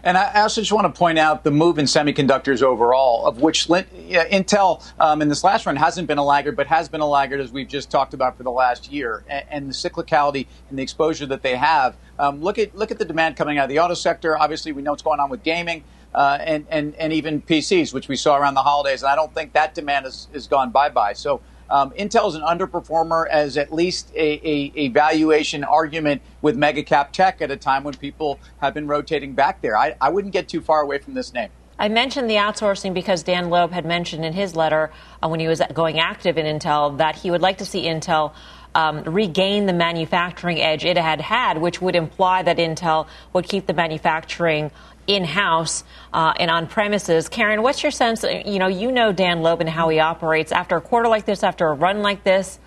And 0.02 0.16
I 0.16 0.42
also 0.42 0.60
just 0.60 0.72
want 0.72 0.92
to 0.92 0.98
point 0.98 1.18
out 1.18 1.44
the 1.44 1.50
move 1.50 1.78
in 1.78 1.86
semiconductors 1.86 2.62
overall, 2.62 3.26
of 3.26 3.40
which 3.40 3.66
Intel 3.66 4.84
um, 5.00 5.22
in 5.22 5.28
this 5.28 5.42
last 5.42 5.66
run 5.66 5.76
hasn't 5.76 6.06
been 6.08 6.18
a 6.18 6.24
laggard, 6.24 6.56
but 6.56 6.66
has 6.66 6.88
been 6.88 7.00
a 7.00 7.06
laggard 7.06 7.40
as 7.40 7.52
we've 7.52 7.68
just 7.68 7.90
talked 7.90 8.14
about 8.14 8.36
for 8.36 8.42
the 8.42 8.50
last 8.50 8.90
year, 8.90 9.24
and, 9.28 9.68
the 9.68 9.74
cyclicality 9.74 10.46
and 10.70 10.78
the 10.78 10.82
exposure 10.82 11.26
that 11.26 11.42
they 11.42 11.56
have. 11.56 11.96
Um, 12.18 12.40
look 12.40 12.58
at 12.58 12.76
look 12.76 12.90
at 12.90 12.98
the 12.98 13.04
demand 13.04 13.36
coming 13.36 13.58
out 13.58 13.64
of 13.64 13.70
the 13.70 13.80
auto 13.80 13.94
sector. 13.94 14.38
Obviously, 14.38 14.72
we 14.72 14.82
know 14.82 14.92
what's 14.92 15.02
going 15.02 15.20
on 15.20 15.30
with 15.30 15.42
gaming. 15.42 15.84
Uh, 16.14 16.38
and, 16.40 16.66
and, 16.70 16.94
and 16.94 17.12
even 17.12 17.42
PCs, 17.42 17.92
which 17.92 18.08
we 18.08 18.16
saw 18.16 18.38
around 18.38 18.54
the 18.54 18.62
holidays. 18.62 19.02
And 19.02 19.10
I 19.10 19.16
don't 19.16 19.34
think 19.34 19.52
that 19.52 19.74
demand 19.74 20.06
has, 20.06 20.28
has 20.32 20.46
gone 20.46 20.70
bye 20.70 20.88
bye. 20.88 21.12
So 21.12 21.42
um, 21.70 21.90
Intel 21.92 22.28
is 22.28 22.34
an 22.34 22.42
underperformer 22.42 23.26
as 23.28 23.56
at 23.56 23.72
least 23.72 24.12
a, 24.14 24.40
a, 24.48 24.72
a, 24.76 24.88
valuation 24.88 25.64
argument 25.64 26.22
with 26.42 26.56
mega 26.56 26.82
cap 26.82 27.12
tech 27.12 27.42
at 27.42 27.50
a 27.50 27.56
time 27.56 27.84
when 27.84 27.94
people 27.94 28.38
have 28.58 28.74
been 28.74 28.86
rotating 28.86 29.34
back 29.34 29.60
there. 29.62 29.76
I, 29.76 29.94
I 30.00 30.10
wouldn't 30.10 30.32
get 30.32 30.48
too 30.48 30.60
far 30.60 30.80
away 30.80 30.98
from 30.98 31.14
this 31.14 31.32
name. 31.32 31.50
I 31.78 31.88
mentioned 31.88 32.30
the 32.30 32.36
outsourcing 32.36 32.94
because 32.94 33.22
Dan 33.22 33.50
Loeb 33.50 33.72
had 33.72 33.84
mentioned 33.84 34.24
in 34.24 34.32
his 34.32 34.56
letter 34.56 34.90
uh, 35.22 35.28
when 35.28 35.40
he 35.40 35.48
was 35.48 35.60
going 35.74 35.98
active 35.98 36.38
in 36.38 36.46
Intel 36.46 36.98
that 36.98 37.16
he 37.16 37.30
would 37.30 37.42
like 37.42 37.58
to 37.58 37.66
see 37.66 37.84
Intel 37.84 38.32
um, 38.74 39.02
regain 39.04 39.66
the 39.66 39.72
manufacturing 39.72 40.60
edge 40.60 40.84
it 40.84 40.96
had 40.96 41.20
had, 41.20 41.58
which 41.58 41.80
would 41.80 41.96
imply 41.96 42.42
that 42.42 42.58
Intel 42.58 43.08
would 43.32 43.46
keep 43.46 43.66
the 43.66 43.74
manufacturing 43.74 44.70
in 45.06 45.24
house 45.24 45.84
uh, 46.12 46.32
and 46.38 46.50
on 46.50 46.66
premises. 46.66 47.28
Karen, 47.28 47.62
what's 47.62 47.82
your 47.82 47.92
sense? 47.92 48.22
You 48.22 48.58
know, 48.58 48.66
you 48.66 48.90
know 48.90 49.12
Dan 49.12 49.42
Loeb 49.42 49.60
and 49.60 49.68
how 49.68 49.88
he 49.88 50.00
operates. 50.00 50.52
After 50.52 50.76
a 50.76 50.80
quarter 50.80 51.08
like 51.08 51.26
this, 51.26 51.42
after 51.42 51.66
a 51.66 51.74
run 51.74 52.02
like 52.02 52.24
this, 52.24 52.58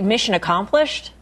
mission 0.00 0.34
accomplished? 0.34 1.12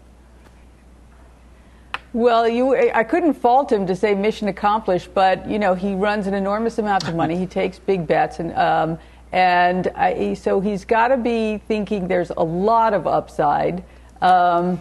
Well, 2.16 2.49
you, 2.49 2.75
I 2.75 3.04
couldn't 3.04 3.35
fault 3.35 3.70
him 3.70 3.87
to 3.88 3.94
say 3.94 4.14
mission 4.14 4.49
accomplished, 4.49 5.12
but 5.12 5.46
you 5.46 5.58
know 5.58 5.75
he 5.75 5.94
runs 5.94 6.26
an 6.26 6.32
enormous 6.32 6.78
amount 6.78 7.06
of 7.06 7.14
money. 7.14 7.37
he 7.37 7.44
takes 7.44 7.78
big 7.78 8.06
bets, 8.06 8.38
and 8.38 8.54
um, 8.54 8.99
and 9.32 9.88
I, 9.88 10.32
so 10.32 10.58
he's 10.61 10.87
got 10.87 11.08
to 11.08 11.18
be 11.18 11.58
thinking 11.68 12.08
there's 12.08 12.30
a 12.30 12.42
lot 12.42 12.94
of 12.94 13.06
upside. 13.06 13.85
Um, 14.23 14.80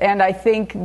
and 0.00 0.20
I 0.20 0.32
think 0.32 0.76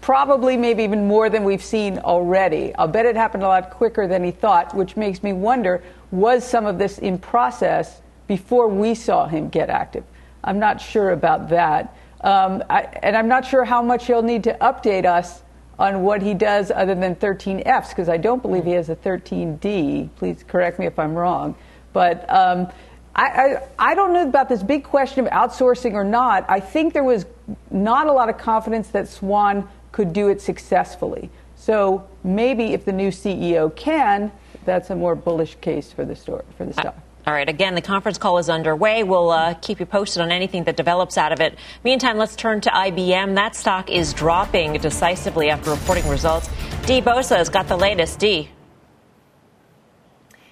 probably 0.00 0.56
maybe 0.56 0.82
even 0.82 1.06
more 1.06 1.30
than 1.30 1.44
we've 1.44 1.62
seen 1.62 2.00
already. 2.00 2.74
I'll 2.74 2.88
bet 2.88 3.06
it 3.06 3.14
happened 3.14 3.44
a 3.44 3.46
lot 3.46 3.70
quicker 3.70 4.08
than 4.08 4.24
he 4.24 4.32
thought, 4.32 4.74
which 4.74 4.96
makes 4.96 5.22
me 5.22 5.32
wonder 5.32 5.80
was 6.10 6.42
some 6.42 6.66
of 6.66 6.76
this 6.76 6.98
in 6.98 7.18
process 7.18 8.00
before 8.26 8.66
we 8.66 8.96
saw 8.96 9.28
him 9.28 9.48
get 9.48 9.70
active? 9.70 10.02
I'm 10.42 10.58
not 10.58 10.80
sure 10.80 11.10
about 11.10 11.50
that. 11.50 11.94
Um, 12.22 12.62
I, 12.68 12.82
and 13.02 13.16
I'm 13.16 13.28
not 13.28 13.44
sure 13.44 13.64
how 13.64 13.82
much 13.82 14.06
he'll 14.06 14.22
need 14.22 14.44
to 14.44 14.54
update 14.60 15.04
us 15.04 15.42
on 15.78 16.02
what 16.02 16.22
he 16.22 16.34
does 16.34 16.70
other 16.70 16.94
than 16.94 17.14
13Fs, 17.14 17.90
because 17.90 18.08
I 18.08 18.16
don't 18.16 18.42
believe 18.42 18.64
he 18.64 18.72
has 18.72 18.88
a 18.88 18.96
13D. 18.96 20.08
Please 20.16 20.44
correct 20.46 20.78
me 20.78 20.86
if 20.86 20.98
I'm 20.98 21.14
wrong. 21.14 21.54
But 21.92 22.28
um, 22.28 22.68
I, 23.14 23.24
I, 23.24 23.62
I, 23.78 23.94
don't 23.94 24.12
know 24.12 24.26
about 24.26 24.48
this 24.48 24.62
big 24.62 24.84
question 24.84 25.24
of 25.26 25.32
outsourcing 25.32 25.92
or 25.92 26.04
not. 26.04 26.44
I 26.48 26.60
think 26.60 26.92
there 26.92 27.04
was 27.04 27.26
not 27.70 28.08
a 28.08 28.12
lot 28.12 28.28
of 28.28 28.38
confidence 28.38 28.88
that 28.88 29.08
Swan 29.08 29.68
could 29.92 30.12
do 30.12 30.28
it 30.28 30.40
successfully. 30.40 31.30
So 31.56 32.06
maybe 32.24 32.72
if 32.72 32.84
the 32.84 32.92
new 32.92 33.10
CEO 33.10 33.74
can, 33.74 34.32
that's 34.64 34.90
a 34.90 34.96
more 34.96 35.14
bullish 35.14 35.56
case 35.60 35.92
for 35.92 36.04
the 36.04 36.14
store 36.14 36.44
for 36.56 36.64
the 36.64 36.72
stock. 36.72 36.96
All 37.28 37.34
right. 37.34 37.46
Again, 37.46 37.74
the 37.74 37.82
conference 37.82 38.16
call 38.16 38.38
is 38.38 38.48
underway. 38.48 39.02
We'll 39.02 39.28
uh, 39.28 39.52
keep 39.52 39.80
you 39.80 39.84
posted 39.84 40.22
on 40.22 40.32
anything 40.32 40.64
that 40.64 40.78
develops 40.78 41.18
out 41.18 41.30
of 41.30 41.40
it. 41.40 41.58
Meantime, 41.84 42.16
let's 42.16 42.34
turn 42.34 42.62
to 42.62 42.70
IBM. 42.70 43.34
That 43.34 43.54
stock 43.54 43.90
is 43.90 44.14
dropping 44.14 44.72
decisively 44.78 45.50
after 45.50 45.70
reporting 45.70 46.08
results. 46.08 46.48
Dee 46.86 47.02
Bosa 47.02 47.36
has 47.36 47.50
got 47.50 47.68
the 47.68 47.76
latest. 47.76 48.18
Dee. 48.18 48.48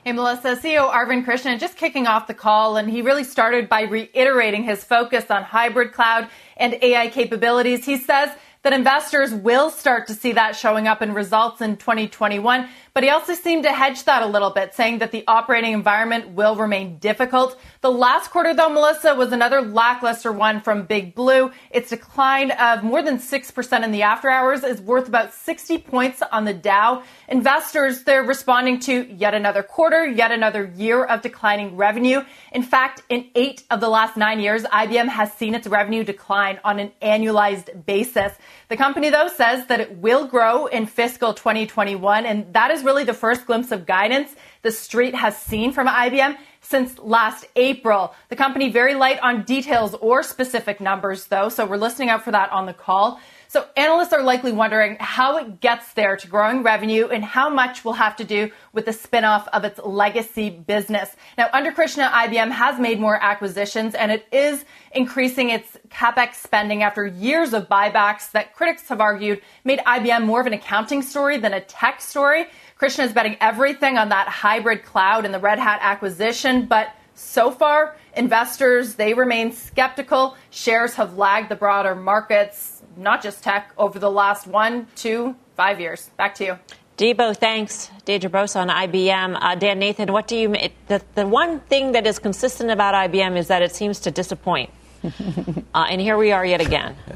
Hey, 0.05 0.13
Melissa, 0.13 0.55
CEO 0.55 0.93
Arvind 0.93 1.25
Krishna 1.25 1.59
just 1.59 1.79
kicking 1.79 2.07
off 2.07 2.27
the 2.27 2.35
call, 2.35 2.77
and 2.77 2.91
he 2.91 3.01
really 3.01 3.25
started 3.25 3.71
by 3.71 3.85
reiterating 3.85 4.63
his 4.63 4.85
focus 4.85 5.31
on 5.31 5.45
hybrid 5.45 5.95
cloud 5.95 6.29
and 6.59 6.77
AI 6.83 7.09
capabilities. 7.09 7.87
He 7.87 7.97
says 7.97 8.29
that 8.67 8.73
investors 8.73 9.33
will 9.33 9.71
start 9.71 10.09
to 10.09 10.13
see 10.13 10.33
that 10.33 10.57
showing 10.57 10.89
up 10.89 11.01
in 11.01 11.15
results 11.15 11.61
in 11.61 11.77
2021. 11.77 12.69
But 12.95 13.05
he 13.05 13.11
also 13.11 13.35
seemed 13.35 13.63
to 13.63 13.71
hedge 13.71 14.03
that 14.07 14.25
a 14.25 14.27
little 14.27 14.51
bit, 14.51 14.75
saying 14.75 14.99
that 14.99 15.13
the 15.13 15.23
operating 15.29 15.73
environment 15.73 16.31
will 16.31 16.57
remain 16.57 16.99
difficult. 16.99 17.57
The 17.87 17.93
last 17.93 18.33
quarter, 18.33 18.53
though, 18.53 18.69
Melissa, 18.69 19.15
was 19.15 19.31
another 19.31 19.63
lackluster 19.63 20.33
one 20.33 20.61
from 20.61 20.87
Big 20.87 21.15
Blue. 21.15 21.53
Its 21.71 21.91
decline 21.91 22.51
of 22.51 22.83
more 22.83 23.01
than 23.01 23.19
6% 23.19 23.85
in 23.85 23.93
the 23.93 24.03
after 24.03 24.29
hours 24.29 24.65
is 24.65 24.81
worth 24.81 25.07
about 25.07 25.33
60 25.33 25.79
points 25.79 26.21
on 26.33 26.47
the 26.47 26.53
Dow. 26.53 27.05
Investors, 27.29 28.03
they're 28.03 28.25
responding 28.25 28.81
to 28.81 29.07
yet 29.15 29.35
another 29.35 29.63
quarter, 29.63 30.05
yet 30.05 30.33
another 30.33 30.65
year 30.75 31.05
of 31.05 31.23
declining 31.23 31.77
revenue. 31.77 32.25
In 32.51 32.65
fact, 32.65 33.03
in 33.09 33.31
eight 33.37 33.63
of 33.71 33.79
the 33.79 33.89
last 33.89 34.17
nine 34.17 34.41
years, 34.41 34.65
IBM 34.65 35.07
has 35.07 35.33
seen 35.35 35.55
its 35.55 35.69
revenue 35.69 36.03
decline 36.03 36.59
on 36.65 36.81
an 36.81 36.91
annualized 37.01 37.87
basis. 37.87 38.33
The 38.67 38.77
company, 38.77 39.11
though, 39.11 39.29
says 39.29 39.69
that 39.69 39.79
it 39.79 39.99
will 39.99 40.27
grow 40.27 40.67
in 40.67 40.87
fiscal 40.87 41.35
2021, 41.35 42.27
and 42.27 42.53
that 42.53 42.73
is 42.73 42.83
really 42.83 43.05
the 43.05 43.15
first 43.15 43.47
glimpse 43.47 43.71
of 43.71 43.87
guidance 43.87 44.35
the 44.63 44.73
street 44.73 45.15
has 45.15 45.37
seen 45.37 45.71
from 45.71 45.87
IBM 45.87 46.37
since 46.69 46.99
last 46.99 47.47
April. 47.55 48.15
The 48.29 48.37
company 48.37 48.71
very 48.71 48.95
light 48.95 49.21
on 49.23 49.45
details 49.45 49.95
or 49.95 50.23
specific 50.23 50.81
numbers, 50.81 51.27
though, 51.27 51.49
so 51.49 51.65
we're 51.65 51.77
listening 51.77 52.11
out 52.11 52.25
for 52.25 52.33
that 52.33 52.51
on 52.51 52.67
the 52.67 52.75
call. 52.75 53.21
So 53.49 53.65
analysts 53.77 54.13
are 54.13 54.23
likely 54.23 54.51
wondering 54.51 54.97
how 54.99 55.39
it 55.39 55.61
gets 55.61 55.93
there 55.95 56.17
to 56.17 56.27
growing 56.27 56.65
revenue 56.65 57.07
and 57.07 57.25
how 57.25 57.49
much 57.49 57.85
will 57.85 57.93
have 57.93 58.17
to 58.17 58.25
do 58.25 58.51
with 58.73 58.87
the 58.87 58.91
spinoff 58.91 59.47
of 59.53 59.65
its 59.65 59.79
legacy 59.85 60.51
business. 60.51 61.15
Now, 61.39 61.49
under 61.53 61.71
Krishna, 61.71 62.11
IBM 62.13 62.51
has 62.51 62.81
made 62.81 62.99
more 62.99 63.23
acquisitions 63.23 63.95
and 63.95 64.11
it 64.11 64.27
is 64.33 64.65
increasing 64.93 65.51
its 65.51 65.77
capex 65.89 66.35
spending 66.35 66.83
after 66.83 67.07
years 67.07 67.55
of 67.55 67.69
buybacks 67.69 68.33
that 68.33 68.55
critics 68.55 68.89
have 68.89 69.01
argued 69.01 69.41
made 69.65 69.79
IBM 69.79 70.25
more 70.25 70.41
of 70.41 70.47
an 70.47 70.53
accounting 70.53 71.03
story 71.03 71.39
than 71.39 71.55
a 71.55 71.61
tech 71.61 72.01
story. 72.01 72.47
Krishna 72.77 73.05
is 73.05 73.13
betting 73.13 73.37
everything 73.41 73.99
on 73.99 74.11
that 74.11 74.29
hybrid 74.29 74.85
cloud 74.85 75.25
and 75.25 75.33
the 75.33 75.39
Red 75.39 75.59
Hat 75.59 75.81
acquisition, 75.83 76.67
but 76.67 76.89
so 77.15 77.51
far, 77.51 77.97
investors, 78.15 78.97
they 78.97 79.15
remain 79.15 79.53
skeptical. 79.53 80.37
Shares 80.51 80.95
have 80.95 81.17
lagged 81.17 81.49
the 81.51 81.57
broader 81.57 81.95
markets 81.95 82.77
not 82.97 83.23
just 83.23 83.43
tech, 83.43 83.73
over 83.77 83.99
the 83.99 84.11
last 84.11 84.47
one, 84.47 84.87
two, 84.97 85.37
five 85.55 85.81
years. 85.81 86.11
Back 86.17 86.35
to 86.37 86.45
you. 86.45 86.59
Debo, 86.97 87.37
thanks. 87.37 87.91
Deirdre 88.07 88.31
Bosa 88.31 88.61
on 88.61 88.69
IBM. 88.69 89.39
Uh, 89.41 89.55
Dan 89.55 89.79
Nathan, 89.79 90.13
what 90.13 90.27
do 90.27 90.37
you 90.37 90.55
it, 90.55 90.73
the, 90.89 91.03
the 91.15 91.27
one 91.27 91.61
thing 91.61 91.93
that 91.93 92.07
is 92.07 92.19
consistent 92.19 92.71
about 92.71 92.95
IBM 92.95 93.37
is 93.37 93.49
that 93.49 93.61
it 93.61 93.75
seems 93.75 94.01
to 94.01 94.11
disappoint. 94.11 94.71
uh, 95.05 95.87
and 95.91 96.01
here 96.01 96.17
we 96.17 96.33
are 96.33 96.45
yet 96.45 96.61
again. 96.61 96.97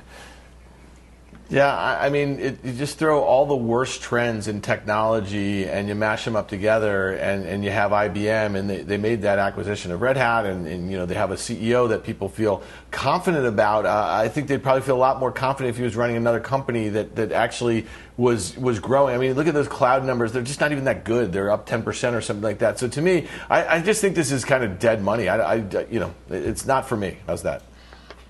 Yeah, 1.50 1.76
I 2.00 2.11
mean, 2.11 2.38
it, 2.38 2.64
you 2.64 2.73
just 2.73 2.97
throw 2.97 3.23
all 3.23 3.45
the 3.45 3.57
worst 3.57 4.02
trends 4.02 4.47
in 4.47 4.61
technology 4.61 5.66
and 5.66 5.88
you 5.88 5.97
mash 5.97 6.25
them 6.25 6.37
up 6.37 6.47
together, 6.47 7.11
and, 7.11 7.45
and 7.45 7.64
you 7.64 7.73
have 7.73 7.90
IBM, 7.90 8.54
and 8.54 8.71
they, 8.71 8.83
they 8.83 8.97
made 8.97 9.23
that 9.23 9.40
acquisition 9.40 9.90
of 9.90 10.00
Red 10.00 10.16
Hat, 10.16 10.47
and, 10.47 10.69
and 10.69 10.92
you 10.92 10.97
know 10.97 11.07
they 11.07 11.16
have 11.16 11.33
a 11.33 11.35
CEO 11.35 11.88
that 11.88 12.04
people 12.04 12.28
feel 12.28 12.62
confident 12.92 13.47
about. 13.47 13.85
Uh, 13.85 14.07
I 14.09 14.28
think 14.28 14.47
they'd 14.47 14.62
probably 14.62 14.83
feel 14.83 14.95
a 14.95 14.99
lot 14.99 15.19
more 15.19 15.33
confident 15.33 15.71
if 15.71 15.76
he 15.76 15.83
was 15.83 15.97
running 15.97 16.16
another 16.16 16.38
company 16.38 16.88
that, 16.90 17.16
that 17.16 17.33
actually 17.33 17.85
was 18.16 18.57
was 18.57 18.78
growing. 18.78 19.16
I 19.16 19.19
mean, 19.19 19.35
look 19.35 19.49
at 19.49 19.54
those 19.54 19.66
cloud 19.66 20.04
numbers; 20.04 20.30
they're 20.30 20.42
just 20.42 20.61
not 20.61 20.71
even 20.71 20.85
that 20.85 21.02
good. 21.02 21.33
They're 21.33 21.50
up 21.50 21.66
ten 21.66 21.83
percent 21.83 22.14
or 22.14 22.21
something 22.21 22.45
like 22.45 22.61
that. 22.61 22.78
So 22.78 22.87
to 22.87 23.02
me, 23.02 23.26
I, 23.49 23.78
I, 23.78 23.83
just 23.83 24.00
think 24.00 24.14
this 24.14 24.30
is 24.30 24.45
kind 24.45 24.62
of 24.62 24.78
dead 24.78 25.02
money. 25.02 25.28
I, 25.28 25.57
I 25.57 25.87
you 25.90 25.99
know, 25.99 26.14
it's 26.28 26.64
not 26.64 26.88
for 26.88 26.97
me. 26.97 27.16
How's 27.26 27.42
that? 27.42 27.62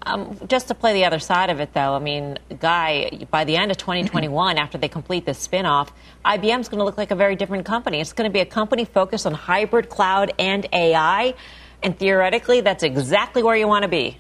Um, 0.02 0.38
just 0.48 0.68
to 0.68 0.74
play 0.74 0.94
the 0.94 1.04
other 1.04 1.18
side 1.18 1.50
of 1.50 1.60
it, 1.60 1.74
though, 1.74 1.94
I 1.94 1.98
mean, 1.98 2.38
Guy, 2.58 3.26
by 3.30 3.44
the 3.44 3.56
end 3.56 3.70
of 3.70 3.76
2021, 3.76 4.56
after 4.56 4.78
they 4.78 4.88
complete 4.88 5.26
this 5.26 5.46
spinoff, 5.46 5.88
IBM's 6.24 6.68
going 6.68 6.78
to 6.78 6.84
look 6.84 6.96
like 6.96 7.10
a 7.10 7.14
very 7.14 7.36
different 7.36 7.66
company. 7.66 8.00
It's 8.00 8.14
going 8.14 8.28
to 8.28 8.32
be 8.32 8.40
a 8.40 8.46
company 8.46 8.86
focused 8.86 9.26
on 9.26 9.34
hybrid 9.34 9.90
cloud 9.90 10.32
and 10.38 10.66
AI, 10.72 11.34
and 11.82 11.98
theoretically, 11.98 12.62
that's 12.62 12.82
exactly 12.82 13.42
where 13.42 13.56
you 13.56 13.68
want 13.68 13.82
to 13.82 13.88
be. 13.88 14.18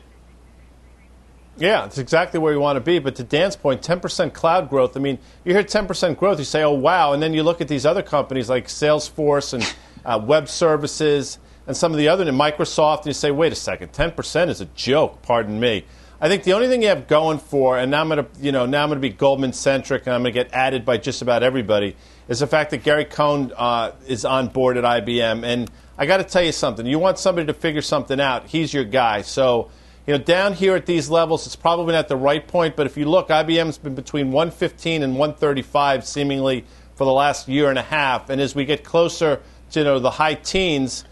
Yeah, 1.56 1.84
it's 1.86 1.98
exactly 1.98 2.40
where 2.40 2.52
you 2.52 2.60
want 2.60 2.76
to 2.76 2.80
be. 2.80 2.98
But 2.98 3.16
to 3.16 3.22
Dan's 3.22 3.56
point, 3.56 3.82
10% 3.82 4.32
cloud 4.32 4.70
growth. 4.70 4.96
I 4.96 5.00
mean, 5.00 5.18
you 5.44 5.52
hear 5.52 5.62
10% 5.62 6.16
growth, 6.16 6.38
you 6.38 6.44
say, 6.44 6.62
oh, 6.62 6.72
wow. 6.72 7.12
And 7.12 7.22
then 7.22 7.34
you 7.34 7.42
look 7.42 7.60
at 7.60 7.68
these 7.68 7.84
other 7.84 8.02
companies 8.02 8.48
like 8.48 8.66
Salesforce 8.66 9.52
and 9.52 9.74
uh, 10.04 10.18
web 10.22 10.48
services 10.48 11.38
and 11.70 11.76
some 11.76 11.92
of 11.92 11.98
the 11.98 12.08
other, 12.08 12.26
and 12.28 12.38
Microsoft, 12.38 12.98
and 12.98 13.06
you 13.06 13.12
say, 13.12 13.30
wait 13.30 13.52
a 13.52 13.56
second, 13.56 13.92
10% 13.92 14.48
is 14.48 14.60
a 14.60 14.64
joke, 14.66 15.22
pardon 15.22 15.60
me. 15.60 15.84
I 16.20 16.28
think 16.28 16.42
the 16.42 16.52
only 16.52 16.66
thing 16.66 16.82
you 16.82 16.88
have 16.88 17.06
going 17.06 17.38
for, 17.38 17.78
and 17.78 17.92
now 17.92 18.00
I'm 18.00 18.08
going 18.08 18.24
to, 18.24 18.30
you 18.40 18.50
know, 18.50 18.66
now 18.66 18.82
I'm 18.82 18.88
going 18.88 19.00
to 19.00 19.08
be 19.08 19.14
Goldman 19.14 19.52
centric, 19.52 20.06
and 20.06 20.14
I'm 20.14 20.22
going 20.22 20.34
to 20.34 20.42
get 20.42 20.52
added 20.52 20.84
by 20.84 20.96
just 20.96 21.22
about 21.22 21.44
everybody, 21.44 21.94
is 22.26 22.40
the 22.40 22.48
fact 22.48 22.72
that 22.72 22.82
Gary 22.82 23.04
Cohn 23.04 23.52
uh, 23.56 23.92
is 24.08 24.24
on 24.24 24.48
board 24.48 24.78
at 24.78 24.84
IBM. 24.84 25.44
And 25.44 25.70
I 25.96 26.06
got 26.06 26.16
to 26.16 26.24
tell 26.24 26.42
you 26.42 26.50
something. 26.50 26.84
You 26.84 26.98
want 26.98 27.20
somebody 27.20 27.46
to 27.46 27.54
figure 27.54 27.82
something 27.82 28.20
out, 28.20 28.48
he's 28.48 28.74
your 28.74 28.84
guy. 28.84 29.22
So, 29.22 29.70
you 30.08 30.18
know, 30.18 30.22
down 30.24 30.54
here 30.54 30.74
at 30.74 30.86
these 30.86 31.08
levels, 31.08 31.46
it's 31.46 31.54
probably 31.54 31.92
not 31.92 32.08
the 32.08 32.16
right 32.16 32.46
point. 32.46 32.74
But 32.74 32.86
if 32.86 32.96
you 32.96 33.08
look, 33.08 33.28
IBM's 33.28 33.78
been 33.78 33.94
between 33.94 34.32
115 34.32 35.04
and 35.04 35.12
135 35.12 36.04
seemingly 36.04 36.64
for 36.96 37.04
the 37.04 37.12
last 37.12 37.46
year 37.46 37.70
and 37.70 37.78
a 37.78 37.82
half. 37.82 38.28
And 38.28 38.40
as 38.40 38.56
we 38.56 38.64
get 38.64 38.82
closer 38.82 39.40
to 39.70 39.78
you 39.78 39.84
know 39.84 40.00
the 40.00 40.10
high 40.10 40.34
teens, 40.34 41.04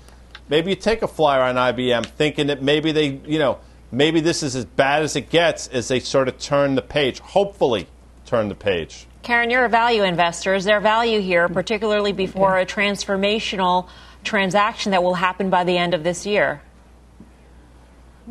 maybe 0.48 0.70
you 0.70 0.76
take 0.76 1.02
a 1.02 1.08
flyer 1.08 1.42
on 1.42 1.56
IBM 1.56 2.06
thinking 2.06 2.48
that 2.48 2.62
maybe 2.62 2.92
they, 2.92 3.20
you 3.26 3.38
know, 3.38 3.58
maybe 3.92 4.20
this 4.20 4.42
is 4.42 4.54
as 4.56 4.64
bad 4.64 5.02
as 5.02 5.16
it 5.16 5.30
gets 5.30 5.68
as 5.68 5.88
they 5.88 6.00
sort 6.00 6.28
of 6.28 6.38
turn 6.38 6.74
the 6.74 6.82
page. 6.82 7.20
Hopefully, 7.20 7.86
turn 8.26 8.48
the 8.48 8.54
page. 8.54 9.06
Karen, 9.22 9.50
you're 9.50 9.64
a 9.64 9.68
value 9.68 10.04
investor. 10.04 10.54
Is 10.54 10.64
there 10.64 10.80
value 10.80 11.20
here, 11.20 11.46
mm-hmm. 11.46 11.54
particularly 11.54 12.12
before 12.12 12.58
a 12.58 12.66
transformational 12.66 13.88
transaction 14.24 14.92
that 14.92 15.02
will 15.02 15.14
happen 15.14 15.50
by 15.50 15.64
the 15.64 15.76
end 15.76 15.94
of 15.94 16.04
this 16.04 16.26
year? 16.26 16.60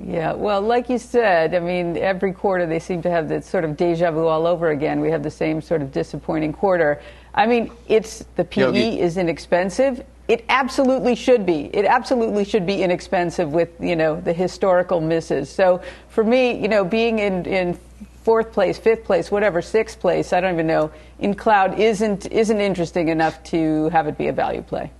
Yeah, 0.06 0.34
well, 0.34 0.62
like 0.62 0.90
you 0.90 1.00
said, 1.00 1.56
I 1.56 1.60
mean, 1.60 1.98
every 1.98 2.32
quarter 2.32 2.68
they 2.68 2.78
seem 2.78 3.02
to 3.02 3.10
have 3.10 3.28
this 3.28 3.48
sort 3.48 3.64
of 3.64 3.76
deja 3.76 4.12
vu 4.12 4.28
all 4.28 4.46
over 4.46 4.70
again. 4.70 5.00
We 5.00 5.10
have 5.10 5.24
the 5.24 5.32
same 5.32 5.60
sort 5.60 5.82
of 5.82 5.92
disappointing 5.92 6.54
quarter. 6.54 7.02
I 7.38 7.46
mean, 7.46 7.72
it's 7.88 8.26
the 8.36 8.44
PE 8.44 8.62
Yogi. 8.62 9.00
is 9.00 9.16
inexpensive 9.16 10.04
it 10.28 10.44
absolutely 10.50 11.16
should 11.16 11.46
be. 11.46 11.70
It 11.74 11.86
absolutely 11.86 12.44
should 12.44 12.66
be 12.66 12.84
inexpensive 12.84 13.52
with, 13.52 13.70
you 13.80 13.96
know, 13.96 14.20
the 14.20 14.34
historical 14.34 15.00
misses. 15.00 15.50
So 15.50 15.82
for 16.10 16.24
me, 16.24 16.60
you 16.60 16.68
know, 16.68 16.84
being 16.84 17.20
in, 17.20 17.46
in 17.46 17.80
fourth 18.24 18.52
place, 18.52 18.78
fifth 18.78 19.06
place, 19.06 19.32
whatever, 19.32 19.62
sixth 19.62 20.00
place, 20.02 20.34
I 20.34 20.42
don't 20.42 20.54
even 20.54 20.68
know, 20.68 20.92
in 21.20 21.34
cloud 21.34 21.80
isn't, 21.80 22.26
isn't 22.26 22.60
interesting 22.60 23.08
enough 23.08 23.42
to 23.46 23.88
have 23.90 24.08
it 24.08 24.18
be 24.18 24.28
a 24.28 24.34
value 24.34 24.62
play. 24.62 24.92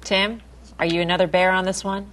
Tim, 0.00 0.40
are 0.78 0.86
you 0.86 1.02
another 1.02 1.26
bear 1.26 1.50
on 1.50 1.64
this 1.64 1.84
one? 1.84 2.10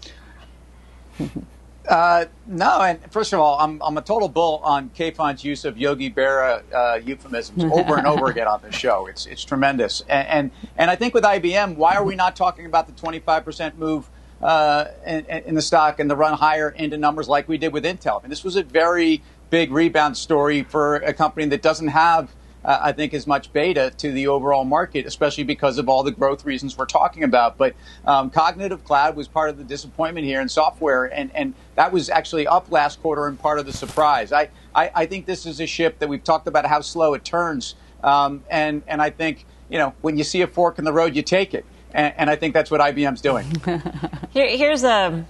Uh, 1.87 2.25
no, 2.45 2.81
and 2.81 2.99
first 3.11 3.33
of 3.33 3.39
all, 3.39 3.59
I'm, 3.59 3.81
I'm 3.81 3.97
a 3.97 4.01
total 4.01 4.29
bull 4.29 4.61
on 4.63 4.89
Kayfan's 4.91 5.43
use 5.43 5.65
of 5.65 5.77
Yogi 5.77 6.11
Berra 6.11 6.63
uh, 6.73 6.99
euphemisms 7.03 7.63
over 7.73 7.97
and 7.97 8.05
over 8.05 8.27
again 8.27 8.47
on 8.47 8.61
this 8.61 8.75
show. 8.75 9.07
It's 9.07 9.25
it's 9.25 9.43
tremendous, 9.43 10.01
and, 10.01 10.27
and, 10.27 10.51
and 10.77 10.91
I 10.91 10.95
think 10.95 11.13
with 11.13 11.23
IBM, 11.23 11.75
why 11.75 11.95
are 11.95 12.03
we 12.03 12.15
not 12.15 12.35
talking 12.35 12.65
about 12.65 12.87
the 12.87 12.93
25 12.93 13.43
percent 13.43 13.79
move 13.79 14.09
uh, 14.41 14.85
in, 15.05 15.25
in, 15.25 15.55
the 15.55 15.61
stock 15.61 15.99
and 15.99 16.09
the 16.09 16.15
run 16.15 16.37
higher 16.37 16.69
into 16.69 16.97
numbers 16.97 17.27
like 17.27 17.47
we 17.47 17.57
did 17.57 17.73
with 17.73 17.83
Intel? 17.83 18.19
I 18.19 18.23
mean, 18.23 18.29
this 18.29 18.43
was 18.43 18.55
a 18.55 18.63
very 18.63 19.23
big 19.49 19.71
rebound 19.71 20.17
story 20.17 20.63
for 20.63 20.95
a 20.97 21.13
company 21.13 21.47
that 21.47 21.61
doesn't 21.61 21.89
have 21.89 22.33
uh, 22.63 22.79
I 22.81 22.91
think, 22.91 23.13
as 23.13 23.25
much 23.25 23.51
beta 23.53 23.91
to 23.97 24.11
the 24.11 24.27
overall 24.27 24.65
market, 24.65 25.05
especially 25.05 25.43
because 25.43 25.77
of 25.77 25.89
all 25.89 26.03
the 26.03 26.11
growth 26.11 26.45
reasons 26.45 26.77
we're 26.77 26.85
talking 26.85 27.23
about. 27.23 27.57
But 27.57 27.75
um, 28.05 28.29
cognitive 28.29 28.83
cloud 28.83 29.15
was 29.15 29.27
part 29.27 29.49
of 29.49 29.57
the 29.57 29.63
disappointment 29.63 30.25
here 30.25 30.41
in 30.41 30.49
software, 30.49 31.05
and, 31.05 31.31
and 31.35 31.53
that 31.75 31.91
was 31.91 32.09
actually 32.09 32.47
up 32.47 32.71
last 32.71 33.01
quarter 33.01 33.27
and 33.27 33.39
part 33.39 33.59
of 33.59 33.65
the 33.65 33.73
surprise. 33.73 34.31
I, 34.31 34.49
I, 34.75 34.91
I 34.93 35.05
think 35.05 35.25
this 35.25 35.45
is 35.45 35.59
a 35.59 35.65
ship 35.65 35.99
that 35.99 36.09
we've 36.09 36.23
talked 36.23 36.47
about 36.47 36.65
how 36.65 36.81
slow 36.81 37.13
it 37.13 37.23
turns, 37.23 37.75
um, 38.03 38.43
and, 38.49 38.83
and 38.87 39.01
I 39.01 39.09
think, 39.09 39.45
you 39.69 39.77
know, 39.77 39.93
when 40.01 40.17
you 40.17 40.23
see 40.23 40.41
a 40.41 40.47
fork 40.47 40.79
in 40.79 40.85
the 40.85 40.93
road, 40.93 41.15
you 41.15 41.21
take 41.21 41.53
it. 41.53 41.65
And, 41.93 42.13
and 42.17 42.29
I 42.29 42.35
think 42.35 42.53
that's 42.53 42.71
what 42.71 42.79
IBM's 42.79 43.21
doing. 43.21 43.51
Here, 44.31 44.47
here's 44.47 44.83
a, 44.83 45.25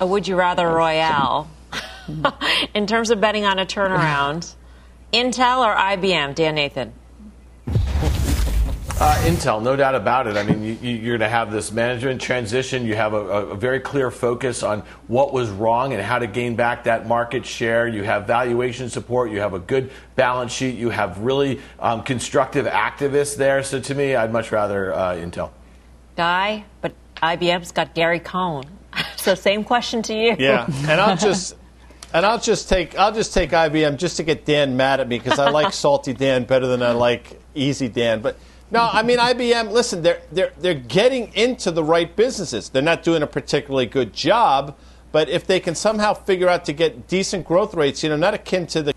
a 0.00 0.06
would 0.06 0.26
you 0.26 0.34
rather 0.34 0.66
royale. 0.66 1.48
in 2.74 2.86
terms 2.86 3.10
of 3.10 3.20
betting 3.20 3.44
on 3.44 3.58
a 3.58 3.66
turnaround, 3.66 4.54
Intel 5.12 5.66
or 5.66 5.74
IBM, 5.74 6.34
Dan 6.34 6.54
Nathan? 6.54 6.92
Uh, 9.00 9.16
Intel, 9.24 9.62
no 9.62 9.76
doubt 9.76 9.94
about 9.94 10.26
it. 10.26 10.36
I 10.36 10.42
mean, 10.42 10.62
you, 10.82 10.98
are 10.98 11.18
going 11.18 11.20
to 11.20 11.28
have 11.28 11.50
this 11.50 11.72
management 11.72 12.20
transition. 12.20 12.84
You 12.84 12.94
have 12.96 13.14
a, 13.14 13.16
a, 13.16 13.54
very 13.56 13.80
clear 13.80 14.10
focus 14.10 14.62
on 14.62 14.82
what 15.08 15.32
was 15.32 15.48
wrong 15.48 15.94
and 15.94 16.02
how 16.02 16.18
to 16.18 16.26
gain 16.26 16.54
back 16.54 16.84
that 16.84 17.08
market 17.08 17.46
share. 17.46 17.88
You 17.88 18.02
have 18.02 18.26
valuation 18.26 18.90
support. 18.90 19.30
You 19.30 19.40
have 19.40 19.54
a 19.54 19.58
good 19.58 19.90
balance 20.16 20.52
sheet. 20.52 20.74
You 20.74 20.90
have 20.90 21.18
really 21.18 21.60
um, 21.78 22.02
constructive 22.02 22.66
activists 22.66 23.38
there. 23.38 23.62
So 23.62 23.80
to 23.80 23.94
me, 23.94 24.14
I'd 24.14 24.32
much 24.32 24.52
rather 24.52 24.92
uh, 24.92 25.14
Intel. 25.14 25.50
Guy, 26.14 26.66
but 26.82 26.92
IBM's 27.22 27.72
got 27.72 27.94
Gary 27.94 28.20
Cohn. 28.20 28.64
so 29.16 29.34
same 29.34 29.64
question 29.64 30.02
to 30.02 30.14
you. 30.14 30.36
Yeah, 30.38 30.66
and 30.66 31.00
I'll 31.00 31.16
just. 31.16 31.54
And 32.12 32.26
I'll 32.26 32.40
just 32.40 32.68
take 32.68 32.98
I'll 32.98 33.12
just 33.12 33.32
take 33.32 33.50
IBM 33.50 33.96
just 33.96 34.16
to 34.16 34.22
get 34.22 34.44
Dan 34.44 34.76
mad 34.76 35.00
at 35.00 35.08
me 35.08 35.18
because 35.18 35.38
I 35.38 35.50
like 35.50 35.72
salty 35.72 36.12
Dan 36.12 36.44
better 36.44 36.66
than 36.66 36.82
I 36.82 36.92
like 36.92 37.40
easy 37.54 37.88
Dan. 37.88 38.20
But 38.20 38.36
no, 38.70 38.88
I 38.92 39.02
mean 39.02 39.18
IBM. 39.18 39.70
Listen, 39.70 40.02
they're 40.02 40.20
they're 40.32 40.52
they're 40.58 40.74
getting 40.74 41.32
into 41.34 41.70
the 41.70 41.84
right 41.84 42.14
businesses. 42.14 42.68
They're 42.68 42.82
not 42.82 43.02
doing 43.02 43.22
a 43.22 43.26
particularly 43.26 43.86
good 43.86 44.12
job, 44.12 44.76
but 45.12 45.28
if 45.28 45.46
they 45.46 45.60
can 45.60 45.74
somehow 45.74 46.14
figure 46.14 46.48
out 46.48 46.64
to 46.64 46.72
get 46.72 47.06
decent 47.06 47.46
growth 47.46 47.74
rates, 47.74 48.02
you 48.02 48.08
know, 48.08 48.16
not 48.16 48.34
akin 48.34 48.66
to 48.68 48.82
the 48.82 48.94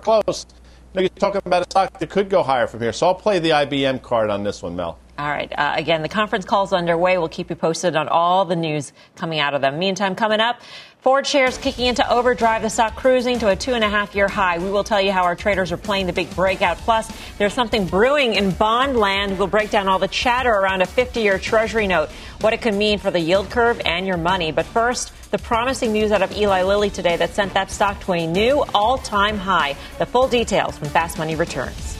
close. 0.00 0.46
You 0.92 0.96
know, 0.96 1.00
you're 1.02 1.08
talking 1.10 1.42
about 1.44 1.62
a 1.62 1.70
stock 1.70 1.98
that 2.00 2.10
could 2.10 2.28
go 2.28 2.42
higher 2.42 2.66
from 2.66 2.80
here. 2.80 2.92
So 2.92 3.06
I'll 3.06 3.14
play 3.14 3.38
the 3.38 3.50
IBM 3.50 4.02
card 4.02 4.28
on 4.28 4.42
this 4.42 4.60
one, 4.60 4.74
Mel. 4.74 4.98
All 5.20 5.28
right. 5.28 5.52
Uh, 5.56 5.74
again, 5.76 6.00
the 6.00 6.08
conference 6.08 6.46
call 6.46 6.64
is 6.64 6.72
underway. 6.72 7.18
We'll 7.18 7.28
keep 7.28 7.50
you 7.50 7.56
posted 7.56 7.94
on 7.94 8.08
all 8.08 8.46
the 8.46 8.56
news 8.56 8.94
coming 9.16 9.38
out 9.38 9.52
of 9.52 9.60
them. 9.60 9.78
Meantime, 9.78 10.14
coming 10.14 10.40
up, 10.40 10.62
Ford 11.02 11.26
shares 11.26 11.56
kicking 11.56 11.86
into 11.86 12.08
overdrive, 12.12 12.60
the 12.60 12.68
stock 12.68 12.94
cruising 12.94 13.38
to 13.38 13.48
a 13.48 13.56
two 13.56 13.72
and 13.72 13.82
a 13.82 13.88
half 13.88 14.14
year 14.14 14.28
high. 14.28 14.58
We 14.58 14.70
will 14.70 14.84
tell 14.84 15.00
you 15.00 15.12
how 15.12 15.24
our 15.24 15.34
traders 15.34 15.72
are 15.72 15.78
playing 15.78 16.06
the 16.06 16.12
big 16.12 16.28
breakout. 16.34 16.76
Plus, 16.76 17.10
there's 17.38 17.54
something 17.54 17.86
brewing 17.86 18.34
in 18.34 18.50
bond 18.50 18.98
land. 18.98 19.38
We'll 19.38 19.46
break 19.46 19.70
down 19.70 19.88
all 19.88 19.98
the 19.98 20.08
chatter 20.08 20.50
around 20.50 20.82
a 20.82 20.86
50 20.86 21.20
year 21.20 21.38
treasury 21.38 21.86
note, 21.86 22.10
what 22.42 22.52
it 22.52 22.60
could 22.60 22.74
mean 22.74 22.98
for 22.98 23.10
the 23.10 23.20
yield 23.20 23.48
curve 23.48 23.80
and 23.86 24.06
your 24.06 24.18
money. 24.18 24.52
But 24.52 24.66
first, 24.66 25.10
the 25.30 25.38
promising 25.38 25.94
news 25.94 26.12
out 26.12 26.20
of 26.20 26.36
Eli 26.36 26.64
Lilly 26.64 26.90
today 26.90 27.16
that 27.16 27.30
sent 27.30 27.54
that 27.54 27.70
stock 27.70 27.98
to 28.04 28.12
a 28.12 28.26
new 28.26 28.62
all 28.74 28.98
time 28.98 29.38
high. 29.38 29.76
The 29.98 30.06
full 30.06 30.28
details 30.28 30.78
when 30.82 30.90
Fast 30.90 31.16
Money 31.16 31.34
returns. 31.34 31.99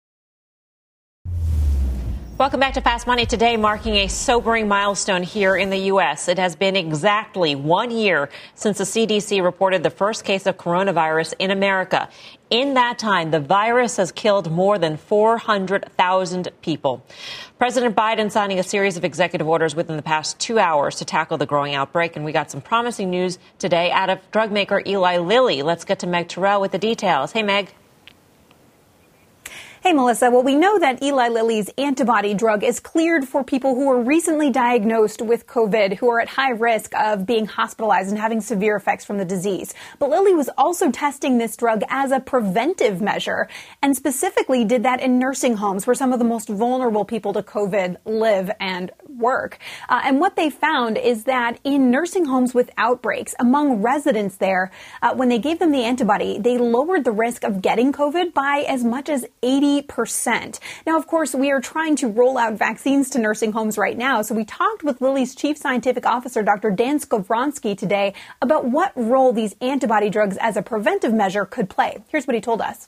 Welcome 2.41 2.59
back 2.59 2.73
to 2.73 2.81
Fast 2.81 3.05
Money. 3.05 3.27
Today, 3.27 3.55
marking 3.55 3.97
a 3.97 4.07
sobering 4.07 4.67
milestone 4.67 5.21
here 5.21 5.55
in 5.55 5.69
the 5.69 5.77
U.S. 5.77 6.27
It 6.27 6.39
has 6.39 6.55
been 6.55 6.75
exactly 6.75 7.53
one 7.53 7.91
year 7.91 8.31
since 8.55 8.79
the 8.79 8.83
CDC 8.83 9.43
reported 9.43 9.83
the 9.83 9.91
first 9.91 10.25
case 10.25 10.47
of 10.47 10.57
coronavirus 10.57 11.35
in 11.37 11.51
America. 11.51 12.09
In 12.49 12.73
that 12.73 12.97
time, 12.97 13.29
the 13.29 13.39
virus 13.39 13.97
has 13.97 14.11
killed 14.11 14.51
more 14.51 14.79
than 14.79 14.97
400,000 14.97 16.49
people. 16.63 17.05
President 17.59 17.95
Biden 17.95 18.31
signing 18.31 18.57
a 18.57 18.63
series 18.63 18.97
of 18.97 19.05
executive 19.05 19.47
orders 19.47 19.75
within 19.75 19.95
the 19.95 20.01
past 20.01 20.39
two 20.39 20.57
hours 20.57 20.95
to 20.95 21.05
tackle 21.05 21.37
the 21.37 21.45
growing 21.45 21.75
outbreak. 21.75 22.15
And 22.15 22.25
we 22.25 22.31
got 22.31 22.49
some 22.49 22.59
promising 22.59 23.11
news 23.11 23.37
today 23.59 23.91
out 23.91 24.09
of 24.09 24.19
drug 24.31 24.51
maker 24.51 24.81
Eli 24.87 25.19
Lilly. 25.19 25.61
Let's 25.61 25.85
get 25.85 25.99
to 25.99 26.07
Meg 26.07 26.27
Terrell 26.27 26.59
with 26.59 26.71
the 26.71 26.79
details. 26.79 27.33
Hey, 27.33 27.43
Meg. 27.43 27.71
Hey, 29.83 29.93
Melissa. 29.93 30.29
Well, 30.29 30.43
we 30.43 30.53
know 30.53 30.77
that 30.77 31.01
Eli 31.01 31.29
Lilly's 31.29 31.71
antibody 31.75 32.35
drug 32.35 32.63
is 32.63 32.79
cleared 32.79 33.27
for 33.27 33.43
people 33.43 33.73
who 33.73 33.87
were 33.87 33.99
recently 33.99 34.51
diagnosed 34.51 35.23
with 35.23 35.47
COVID, 35.47 35.97
who 35.97 36.07
are 36.11 36.21
at 36.21 36.29
high 36.29 36.51
risk 36.51 36.93
of 36.93 37.25
being 37.25 37.47
hospitalized 37.47 38.09
and 38.09 38.19
having 38.19 38.41
severe 38.41 38.75
effects 38.75 39.03
from 39.03 39.17
the 39.17 39.25
disease. 39.25 39.73
But 39.97 40.11
Lilly 40.11 40.35
was 40.35 40.51
also 40.55 40.91
testing 40.91 41.39
this 41.39 41.57
drug 41.57 41.81
as 41.89 42.11
a 42.11 42.19
preventive 42.19 43.01
measure 43.01 43.49
and 43.81 43.97
specifically 43.97 44.63
did 44.65 44.83
that 44.83 45.01
in 45.01 45.17
nursing 45.17 45.55
homes 45.55 45.87
where 45.87 45.95
some 45.95 46.13
of 46.13 46.19
the 46.19 46.25
most 46.25 46.47
vulnerable 46.47 47.03
people 47.03 47.33
to 47.33 47.41
COVID 47.41 47.97
live 48.05 48.51
and 48.59 48.91
work. 49.17 49.59
Uh, 49.89 50.01
and 50.03 50.19
what 50.19 50.35
they 50.35 50.49
found 50.49 50.97
is 50.97 51.25
that 51.25 51.59
in 51.63 51.91
nursing 51.91 52.25
homes 52.25 52.53
with 52.53 52.69
outbreaks 52.77 53.35
among 53.39 53.81
residents 53.81 54.37
there, 54.37 54.71
uh, 55.01 55.13
when 55.13 55.29
they 55.29 55.39
gave 55.39 55.59
them 55.59 55.71
the 55.71 55.83
antibody, 55.83 56.39
they 56.39 56.57
lowered 56.57 57.03
the 57.03 57.11
risk 57.11 57.43
of 57.43 57.61
getting 57.61 57.91
COVID 57.91 58.33
by 58.33 58.65
as 58.67 58.83
much 58.83 59.09
as 59.09 59.25
80 59.43 59.81
percent 59.83 60.59
Now, 60.85 60.97
of 60.97 61.07
course, 61.07 61.33
we 61.33 61.51
are 61.51 61.61
trying 61.61 61.95
to 61.97 62.07
roll 62.07 62.37
out 62.37 62.53
vaccines 62.53 63.09
to 63.11 63.19
nursing 63.19 63.51
homes 63.51 63.77
right 63.77 63.97
now. 63.97 64.21
So 64.21 64.35
we 64.35 64.45
talked 64.45 64.83
with 64.83 65.01
Lilly's 65.01 65.35
chief 65.35 65.57
scientific 65.57 66.05
officer, 66.05 66.43
Dr. 66.43 66.71
Dan 66.71 66.99
Skovronsky, 66.99 67.77
today 67.77 68.13
about 68.41 68.65
what 68.65 68.91
role 68.95 69.33
these 69.33 69.55
antibody 69.61 70.09
drugs 70.09 70.37
as 70.37 70.57
a 70.57 70.61
preventive 70.61 71.13
measure 71.13 71.45
could 71.45 71.69
play. 71.69 72.03
Here's 72.09 72.27
what 72.27 72.35
he 72.35 72.41
told 72.41 72.61
us. 72.61 72.87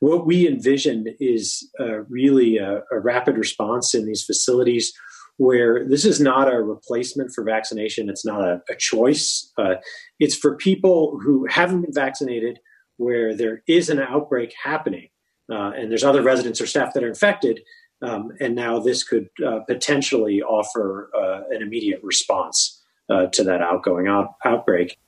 What 0.00 0.26
we 0.26 0.48
envision 0.48 1.06
is 1.20 1.70
uh, 1.78 2.00
really 2.08 2.58
a, 2.58 2.82
a 2.90 2.98
rapid 3.00 3.36
response 3.36 3.94
in 3.94 4.06
these 4.06 4.24
facilities 4.24 4.92
where 5.36 5.86
this 5.88 6.04
is 6.04 6.20
not 6.20 6.52
a 6.52 6.62
replacement 6.62 7.32
for 7.32 7.44
vaccination. 7.44 8.10
It's 8.10 8.26
not 8.26 8.42
a, 8.42 8.60
a 8.68 8.76
choice. 8.76 9.50
Uh, 9.56 9.76
it's 10.18 10.36
for 10.36 10.56
people 10.56 11.18
who 11.22 11.46
haven't 11.48 11.82
been 11.82 11.94
vaccinated 11.94 12.58
where 12.96 13.34
there 13.34 13.62
is 13.66 13.88
an 13.88 14.00
outbreak 14.00 14.52
happening 14.62 15.08
uh, 15.50 15.72
and 15.76 15.90
there's 15.90 16.04
other 16.04 16.22
residents 16.22 16.60
or 16.60 16.66
staff 16.66 16.94
that 16.94 17.02
are 17.02 17.08
infected, 17.08 17.60
um, 18.02 18.30
and 18.40 18.54
now 18.54 18.78
this 18.78 19.02
could 19.02 19.28
uh, 19.44 19.60
potentially 19.60 20.42
offer 20.42 21.10
uh, 21.14 21.42
an 21.50 21.62
immediate 21.62 22.00
response 22.02 22.82
uh, 23.08 23.26
to 23.26 23.42
that 23.42 23.60
outgoing 23.60 24.06
out- 24.06 24.34
outbreak. 24.44 24.98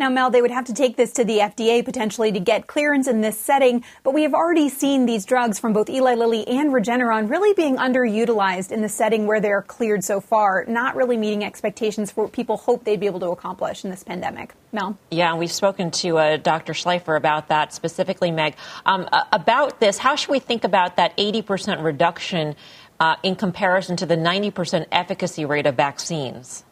Now, 0.00 0.08
Mel, 0.08 0.30
they 0.30 0.40
would 0.40 0.50
have 0.50 0.64
to 0.64 0.72
take 0.72 0.96
this 0.96 1.12
to 1.12 1.26
the 1.26 1.40
FDA 1.40 1.84
potentially 1.84 2.32
to 2.32 2.40
get 2.40 2.66
clearance 2.66 3.06
in 3.06 3.20
this 3.20 3.38
setting, 3.38 3.84
but 4.02 4.14
we 4.14 4.22
have 4.22 4.32
already 4.32 4.70
seen 4.70 5.04
these 5.04 5.26
drugs 5.26 5.58
from 5.58 5.74
both 5.74 5.90
Eli 5.90 6.14
Lilly 6.14 6.48
and 6.48 6.72
Regeneron 6.72 7.28
really 7.28 7.52
being 7.52 7.76
underutilized 7.76 8.72
in 8.72 8.80
the 8.80 8.88
setting 8.88 9.26
where 9.26 9.42
they're 9.42 9.60
cleared 9.60 10.02
so 10.02 10.18
far, 10.18 10.64
not 10.66 10.96
really 10.96 11.18
meeting 11.18 11.44
expectations 11.44 12.10
for 12.10 12.24
what 12.24 12.32
people 12.32 12.56
hope 12.56 12.84
they'd 12.84 12.98
be 12.98 13.04
able 13.04 13.20
to 13.20 13.28
accomplish 13.28 13.84
in 13.84 13.90
this 13.90 14.02
pandemic. 14.02 14.54
Mel? 14.72 14.96
Yeah, 15.10 15.34
we've 15.34 15.52
spoken 15.52 15.90
to 15.90 16.16
uh, 16.16 16.36
Dr. 16.38 16.72
Schleifer 16.72 17.14
about 17.14 17.48
that 17.48 17.74
specifically, 17.74 18.30
Meg. 18.30 18.54
Um, 18.86 19.06
about 19.32 19.80
this, 19.80 19.98
how 19.98 20.16
should 20.16 20.30
we 20.30 20.38
think 20.38 20.64
about 20.64 20.96
that 20.96 21.14
80% 21.18 21.84
reduction 21.84 22.56
uh, 23.00 23.16
in 23.22 23.36
comparison 23.36 23.98
to 23.98 24.06
the 24.06 24.16
90% 24.16 24.86
efficacy 24.92 25.44
rate 25.44 25.66
of 25.66 25.74
vaccines? 25.74 26.64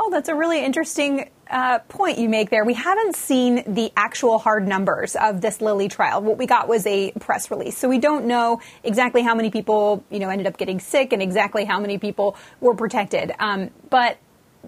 Oh, 0.00 0.10
that's 0.10 0.28
a 0.28 0.34
really 0.34 0.64
interesting 0.64 1.28
uh, 1.50 1.80
point 1.80 2.18
you 2.18 2.28
make 2.28 2.50
there. 2.50 2.64
We 2.64 2.74
haven't 2.74 3.16
seen 3.16 3.64
the 3.66 3.90
actual 3.96 4.38
hard 4.38 4.68
numbers 4.68 5.16
of 5.16 5.40
this 5.40 5.60
Lilly 5.60 5.88
trial. 5.88 6.22
What 6.22 6.38
we 6.38 6.46
got 6.46 6.68
was 6.68 6.86
a 6.86 7.10
press 7.18 7.50
release, 7.50 7.76
so 7.76 7.88
we 7.88 7.98
don't 7.98 8.26
know 8.26 8.60
exactly 8.84 9.22
how 9.22 9.34
many 9.34 9.50
people 9.50 10.04
you 10.08 10.20
know 10.20 10.28
ended 10.28 10.46
up 10.46 10.56
getting 10.56 10.78
sick 10.78 11.12
and 11.12 11.20
exactly 11.20 11.64
how 11.64 11.80
many 11.80 11.98
people 11.98 12.36
were 12.60 12.76
protected. 12.76 13.32
Um, 13.40 13.70
but 13.90 14.18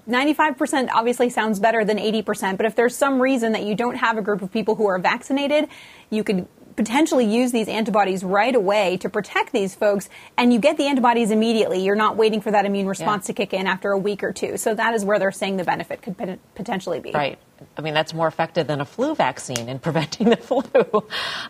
95% 0.09 0.89
obviously 0.93 1.31
sounds 1.31 1.61
better 1.61 1.85
than 1.85 1.99
80%, 1.99 2.57
but 2.57 2.67
if 2.67 2.75
there's 2.75 2.97
some 2.97 3.21
reason 3.21 3.53
that 3.53 3.63
you 3.63 3.77
don't 3.77 3.97
have 3.97 4.19
a 4.19 4.23
group 4.23 4.43
of 4.43 4.51
people 4.51 4.75
who 4.75 4.87
are 4.89 4.99
vaccinated, 4.99 5.69
you 6.11 6.25
could 6.25 6.49
potentially 6.77 7.25
use 7.25 7.53
these 7.53 7.69
antibodies 7.69 8.23
right 8.25 8.55
away 8.55 8.97
to 8.99 9.09
protect 9.09 9.53
these 9.53 9.75
folks, 9.75 10.09
and 10.37 10.53
you 10.53 10.59
get 10.59 10.77
the 10.77 10.87
antibodies 10.87 11.31
immediately. 11.31 11.85
You're 11.85 11.97
not 11.97 12.17
waiting 12.17 12.41
for 12.41 12.51
that 12.51 12.65
immune 12.65 12.87
response 12.87 13.25
yeah. 13.25 13.29
to 13.29 13.33
kick 13.35 13.53
in 13.53 13.67
after 13.67 13.91
a 13.91 13.99
week 13.99 14.23
or 14.23 14.33
two. 14.33 14.57
So 14.57 14.75
that 14.75 14.95
is 14.95 15.05
where 15.05 15.19
they're 15.19 15.33
saying 15.33 15.57
the 15.57 15.65
benefit 15.65 16.03
could 16.03 16.17
potentially 16.55 17.01
be. 17.01 17.13
Right. 17.13 17.39
I 17.77 17.83
mean, 17.83 17.95
that's 17.95 18.15
more 18.15 18.27
effective 18.27 18.67
than 18.67 18.81
a 18.81 18.85
flu 18.85 19.15
vaccine 19.15 19.69
in 19.69 19.79
preventing 19.79 20.31
the 20.31 20.37
flu. 20.37 20.63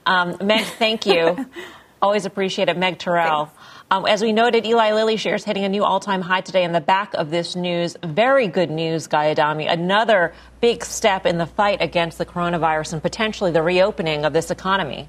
Um, 0.07 0.37
Meg, 0.43 0.65
thank 0.65 1.07
you. 1.07 1.47
Always 2.03 2.25
appreciate 2.25 2.69
it. 2.69 2.79
Meg 2.79 2.99
Terrell. 2.99 3.53
Um, 3.93 4.07
as 4.07 4.23
we 4.23 4.33
noted, 4.33 4.65
Eli 4.67 4.93
Lilly 4.93 5.17
shares 5.17 5.43
hitting 5.43 5.65
a 5.65 5.69
new 5.69 5.83
all-time 5.83 6.21
high 6.21 6.43
today. 6.43 6.63
In 6.63 6.71
the 6.71 6.81
back 6.81 7.13
of 7.15 7.31
this 7.31 7.57
news, 7.57 7.97
very 8.05 8.47
good 8.47 8.71
news, 8.71 9.09
Guy 9.09 9.31
Adami. 9.31 9.67
Another 9.67 10.33
big 10.61 10.85
step 10.85 11.27
in 11.27 11.39
the 11.39 11.47
fight 11.47 11.83
against 11.83 12.17
the 12.17 12.25
coronavirus 12.25 12.93
and 12.93 13.03
potentially 13.03 13.51
the 13.51 13.65
reopening 13.65 14.25
of 14.25 14.33
this 14.33 14.53
economy. 14.53 15.09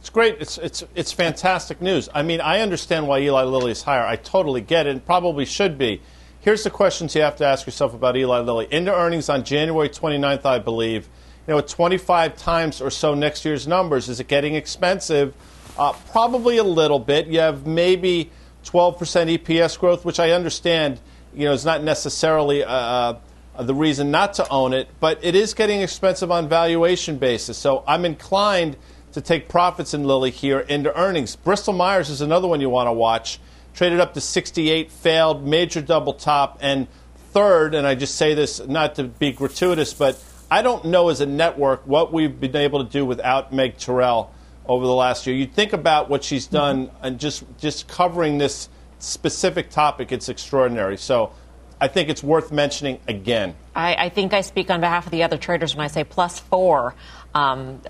It's 0.00 0.10
great. 0.10 0.36
It's, 0.38 0.58
it's, 0.58 0.84
it's 0.94 1.10
fantastic 1.10 1.80
news. 1.80 2.10
I 2.14 2.22
mean, 2.22 2.42
I 2.42 2.60
understand 2.60 3.08
why 3.08 3.20
Eli 3.20 3.44
Lilly 3.44 3.72
is 3.72 3.82
higher. 3.82 4.04
I 4.04 4.16
totally 4.16 4.60
get 4.60 4.86
it 4.86 4.90
and 4.90 5.04
probably 5.04 5.46
should 5.46 5.78
be. 5.78 6.02
Here's 6.40 6.62
the 6.62 6.70
questions 6.70 7.14
you 7.14 7.22
have 7.22 7.36
to 7.36 7.46
ask 7.46 7.66
yourself 7.66 7.94
about 7.94 8.18
Eli 8.18 8.40
Lilly. 8.40 8.68
Into 8.70 8.94
earnings 8.94 9.30
on 9.30 9.44
January 9.44 9.88
29th, 9.88 10.44
I 10.44 10.58
believe. 10.58 11.08
You 11.46 11.54
know, 11.54 11.58
at 11.58 11.68
25 11.68 12.36
times 12.36 12.82
or 12.82 12.90
so 12.90 13.14
next 13.14 13.46
year's 13.46 13.66
numbers, 13.66 14.10
is 14.10 14.20
it 14.20 14.28
getting 14.28 14.54
expensive? 14.54 15.32
Uh, 15.78 15.92
probably 16.10 16.56
a 16.56 16.64
little 16.64 16.98
bit. 16.98 17.28
You 17.28 17.38
have 17.38 17.66
maybe 17.66 18.30
12% 18.64 19.38
EPS 19.38 19.78
growth, 19.78 20.04
which 20.04 20.18
I 20.18 20.32
understand, 20.32 21.00
you 21.32 21.44
know, 21.44 21.52
is 21.52 21.64
not 21.64 21.84
necessarily 21.84 22.64
uh, 22.64 22.72
uh, 22.72 23.62
the 23.62 23.74
reason 23.74 24.10
not 24.10 24.34
to 24.34 24.48
own 24.48 24.72
it, 24.72 24.88
but 24.98 25.18
it 25.22 25.34
is 25.34 25.54
getting 25.54 25.80
expensive 25.80 26.30
on 26.32 26.48
valuation 26.48 27.16
basis. 27.18 27.56
So 27.56 27.84
I'm 27.86 28.04
inclined 28.04 28.76
to 29.12 29.20
take 29.20 29.48
profits 29.48 29.94
in 29.94 30.04
Lilly 30.04 30.30
here 30.30 30.60
into 30.60 30.96
earnings. 30.98 31.36
Bristol 31.36 31.74
Myers 31.74 32.10
is 32.10 32.20
another 32.20 32.48
one 32.48 32.60
you 32.60 32.70
want 32.70 32.88
to 32.88 32.92
watch. 32.92 33.38
Traded 33.74 34.00
up 34.00 34.14
to 34.14 34.20
68, 34.20 34.90
failed, 34.90 35.46
major 35.46 35.80
double 35.80 36.12
top, 36.12 36.58
and 36.60 36.88
third, 37.32 37.74
and 37.74 37.86
I 37.86 37.94
just 37.94 38.16
say 38.16 38.34
this 38.34 38.64
not 38.66 38.96
to 38.96 39.04
be 39.04 39.30
gratuitous, 39.30 39.94
but 39.94 40.22
I 40.50 40.62
don't 40.62 40.86
know 40.86 41.08
as 41.08 41.20
a 41.20 41.26
network 41.26 41.86
what 41.86 42.12
we've 42.12 42.40
been 42.40 42.56
able 42.56 42.84
to 42.84 42.90
do 42.90 43.04
without 43.04 43.52
Meg 43.52 43.76
Terrell 43.76 44.32
over 44.68 44.86
the 44.86 44.94
last 44.94 45.26
year. 45.26 45.34
You 45.34 45.46
think 45.46 45.72
about 45.72 46.08
what 46.10 46.22
she's 46.22 46.46
done 46.46 46.88
mm-hmm. 46.88 47.04
and 47.04 47.18
just 47.18 47.44
just 47.58 47.88
covering 47.88 48.38
this 48.38 48.68
specific 48.98 49.70
topic, 49.70 50.12
it's 50.12 50.28
extraordinary. 50.28 50.96
So 50.96 51.32
I 51.80 51.88
think 51.88 52.08
it's 52.08 52.22
worth 52.22 52.50
mentioning 52.52 53.00
again. 53.06 53.54
I, 53.74 53.94
I 53.94 54.08
think 54.08 54.34
I 54.34 54.40
speak 54.40 54.70
on 54.70 54.80
behalf 54.80 55.06
of 55.06 55.12
the 55.12 55.22
other 55.22 55.38
traders 55.38 55.74
when 55.74 55.84
I 55.84 55.88
say 55.88 56.04
plus 56.04 56.38
four. 56.38 56.94
Um, 57.34 57.80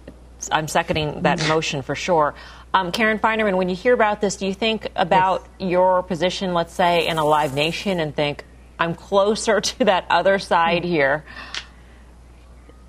I'm 0.52 0.68
seconding 0.68 1.22
that 1.22 1.46
motion 1.48 1.82
for 1.82 1.94
sure. 1.94 2.34
Um, 2.74 2.92
Karen 2.92 3.18
Finerman, 3.18 3.56
when 3.56 3.70
you 3.70 3.76
hear 3.76 3.94
about 3.94 4.20
this, 4.20 4.36
do 4.36 4.46
you 4.46 4.52
think 4.52 4.88
about 4.94 5.46
yes. 5.58 5.70
your 5.70 6.02
position, 6.02 6.52
let's 6.52 6.74
say, 6.74 7.06
in 7.08 7.16
a 7.16 7.24
Live 7.24 7.54
Nation 7.54 7.98
and 7.98 8.14
think, 8.14 8.44
I'm 8.78 8.94
closer 8.94 9.60
to 9.60 9.84
that 9.86 10.06
other 10.10 10.38
side 10.38 10.82
mm-hmm. 10.82 10.92
here? 10.92 11.24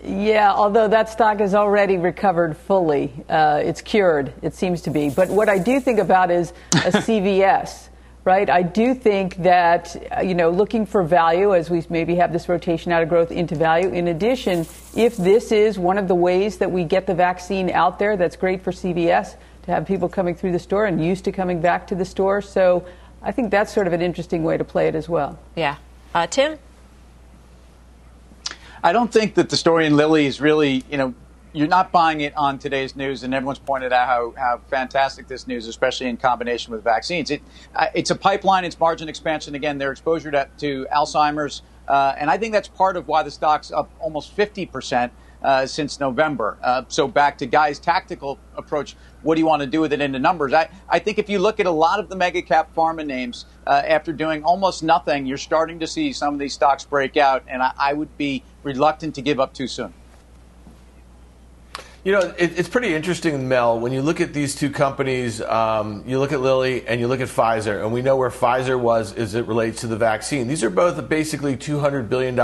Yeah, 0.03 0.51
although 0.53 0.87
that 0.87 1.09
stock 1.09 1.39
has 1.39 1.53
already 1.53 1.97
recovered 1.97 2.55
fully. 2.55 3.11
Uh, 3.27 3.61
it's 3.63 3.81
cured, 3.81 4.33
it 4.41 4.53
seems 4.53 4.81
to 4.83 4.89
be. 4.91 5.09
But 5.09 5.29
what 5.29 5.49
I 5.49 5.59
do 5.59 5.79
think 5.79 5.99
about 5.99 6.31
is 6.31 6.51
a 6.71 6.91
CVS. 6.91 7.89
right? 8.23 8.49
I 8.49 8.61
do 8.61 8.93
think 8.93 9.37
that, 9.37 9.95
uh, 10.17 10.21
you 10.21 10.35
know, 10.35 10.51
looking 10.51 10.85
for 10.85 11.03
value 11.03 11.53
as 11.55 11.69
we 11.69 11.83
maybe 11.89 12.15
have 12.15 12.31
this 12.31 12.47
rotation 12.47 12.91
out 12.91 13.01
of 13.03 13.09
growth 13.09 13.31
into 13.31 13.55
value. 13.55 13.89
In 13.89 14.07
addition, 14.07 14.65
if 14.95 15.17
this 15.17 15.51
is 15.51 15.77
one 15.79 15.97
of 15.97 16.07
the 16.07 16.15
ways 16.15 16.57
that 16.57 16.71
we 16.71 16.83
get 16.83 17.05
the 17.07 17.15
vaccine 17.15 17.69
out 17.69 17.99
there, 17.99 18.15
that's 18.15 18.35
great 18.35 18.61
for 18.63 18.71
CVS 18.71 19.35
to 19.63 19.71
have 19.71 19.85
people 19.85 20.07
coming 20.07 20.35
through 20.35 20.51
the 20.53 20.59
store 20.59 20.85
and 20.85 21.03
used 21.03 21.25
to 21.25 21.31
coming 21.31 21.59
back 21.59 21.87
to 21.87 21.95
the 21.95 22.05
store. 22.05 22.41
So 22.41 22.85
I 23.21 23.31
think 23.33 23.51
that's 23.51 23.73
sort 23.73 23.87
of 23.87 23.93
an 23.93 24.01
interesting 24.01 24.43
way 24.43 24.57
to 24.57 24.63
play 24.63 24.87
it 24.87 24.95
as 24.95 25.09
well. 25.09 25.37
Yeah. 25.55 25.75
Uh, 26.15 26.25
Tim? 26.27 26.57
I 28.83 28.93
don't 28.93 29.11
think 29.11 29.35
that 29.35 29.49
the 29.49 29.57
story 29.57 29.85
in 29.85 29.97
Lilly 29.97 30.25
is 30.25 30.39
really, 30.39 30.83
you 30.89 30.97
know, 30.97 31.13
you're 31.51 31.67
not 31.67 31.91
buying 31.91 32.21
it 32.21 32.35
on 32.37 32.59
today's 32.59 32.95
news, 32.95 33.23
and 33.23 33.33
everyone's 33.33 33.59
pointed 33.59 33.91
out 33.91 34.07
how, 34.07 34.33
how 34.37 34.61
fantastic 34.69 35.27
this 35.27 35.47
news, 35.47 35.67
especially 35.67 36.07
in 36.07 36.15
combination 36.15 36.71
with 36.71 36.83
vaccines. 36.83 37.31
It, 37.31 37.41
it's 37.93 38.11
a 38.11 38.15
pipeline, 38.15 38.63
it's 38.63 38.79
margin 38.79 39.09
expansion. 39.09 39.55
Again, 39.55 39.79
their 39.79 39.91
exposure 39.91 40.31
to, 40.31 40.47
to 40.59 40.85
Alzheimer's, 40.93 41.63
uh, 41.87 42.13
and 42.17 42.29
I 42.29 42.37
think 42.37 42.53
that's 42.53 42.67
part 42.67 42.95
of 42.95 43.07
why 43.07 43.23
the 43.23 43.31
stock's 43.31 43.71
up 43.71 43.89
almost 43.99 44.31
50 44.33 44.67
percent 44.67 45.11
uh, 45.41 45.65
since 45.65 45.99
November. 45.99 46.57
Uh, 46.61 46.83
so 46.87 47.07
back 47.07 47.37
to 47.39 47.45
Guy's 47.45 47.79
tactical 47.79 48.39
approach, 48.55 48.95
what 49.21 49.35
do 49.35 49.41
you 49.41 49.47
want 49.47 49.61
to 49.61 49.67
do 49.67 49.81
with 49.81 49.93
it 49.93 50.01
into 50.01 50.19
numbers? 50.19 50.53
I, 50.53 50.69
I 50.87 50.99
think 50.99 51.19
if 51.19 51.29
you 51.29 51.39
look 51.39 51.59
at 51.59 51.65
a 51.65 51.71
lot 51.71 51.99
of 51.99 52.09
the 52.09 52.15
mega 52.15 52.41
cap 52.41 52.73
pharma 52.75 53.05
names, 53.05 53.45
uh, 53.67 53.81
after 53.85 54.13
doing 54.13 54.43
almost 54.43 54.83
nothing, 54.83 55.25
you're 55.25 55.37
starting 55.37 55.79
to 55.79 55.87
see 55.87 56.13
some 56.13 56.33
of 56.33 56.39
these 56.39 56.53
stocks 56.53 56.85
break 56.85 57.17
out, 57.17 57.43
and 57.47 57.61
I, 57.61 57.71
I 57.77 57.93
would 57.93 58.17
be 58.17 58.43
reluctant 58.63 59.15
to 59.15 59.21
give 59.21 59.39
up 59.39 59.53
too 59.53 59.67
soon. 59.67 59.93
You 62.01 62.13
know, 62.13 62.33
it, 62.37 62.57
it's 62.57 62.69
pretty 62.69 62.95
interesting, 62.95 63.49
Mel. 63.49 63.77
When 63.77 63.91
you 63.91 64.01
look 64.01 64.21
at 64.21 64.31
these 64.31 64.55
two 64.55 64.69
companies, 64.69 65.41
um, 65.41 66.01
you 66.07 66.17
look 66.17 66.31
at 66.31 66.39
Lilly 66.39 66.87
and 66.87 67.01
you 67.01 67.09
look 67.09 67.19
at 67.19 67.27
Pfizer, 67.27 67.83
and 67.83 67.91
we 67.91 68.01
know 68.01 68.15
where 68.15 68.29
Pfizer 68.29 68.79
was 68.79 69.13
as 69.15 69.35
it 69.35 69.45
relates 69.47 69.81
to 69.81 69.87
the 69.87 69.97
vaccine. 69.97 70.47
These 70.47 70.63
are 70.63 70.69
both 70.69 71.09
basically 71.09 71.57
$200 71.57 72.07
billion 72.07 72.37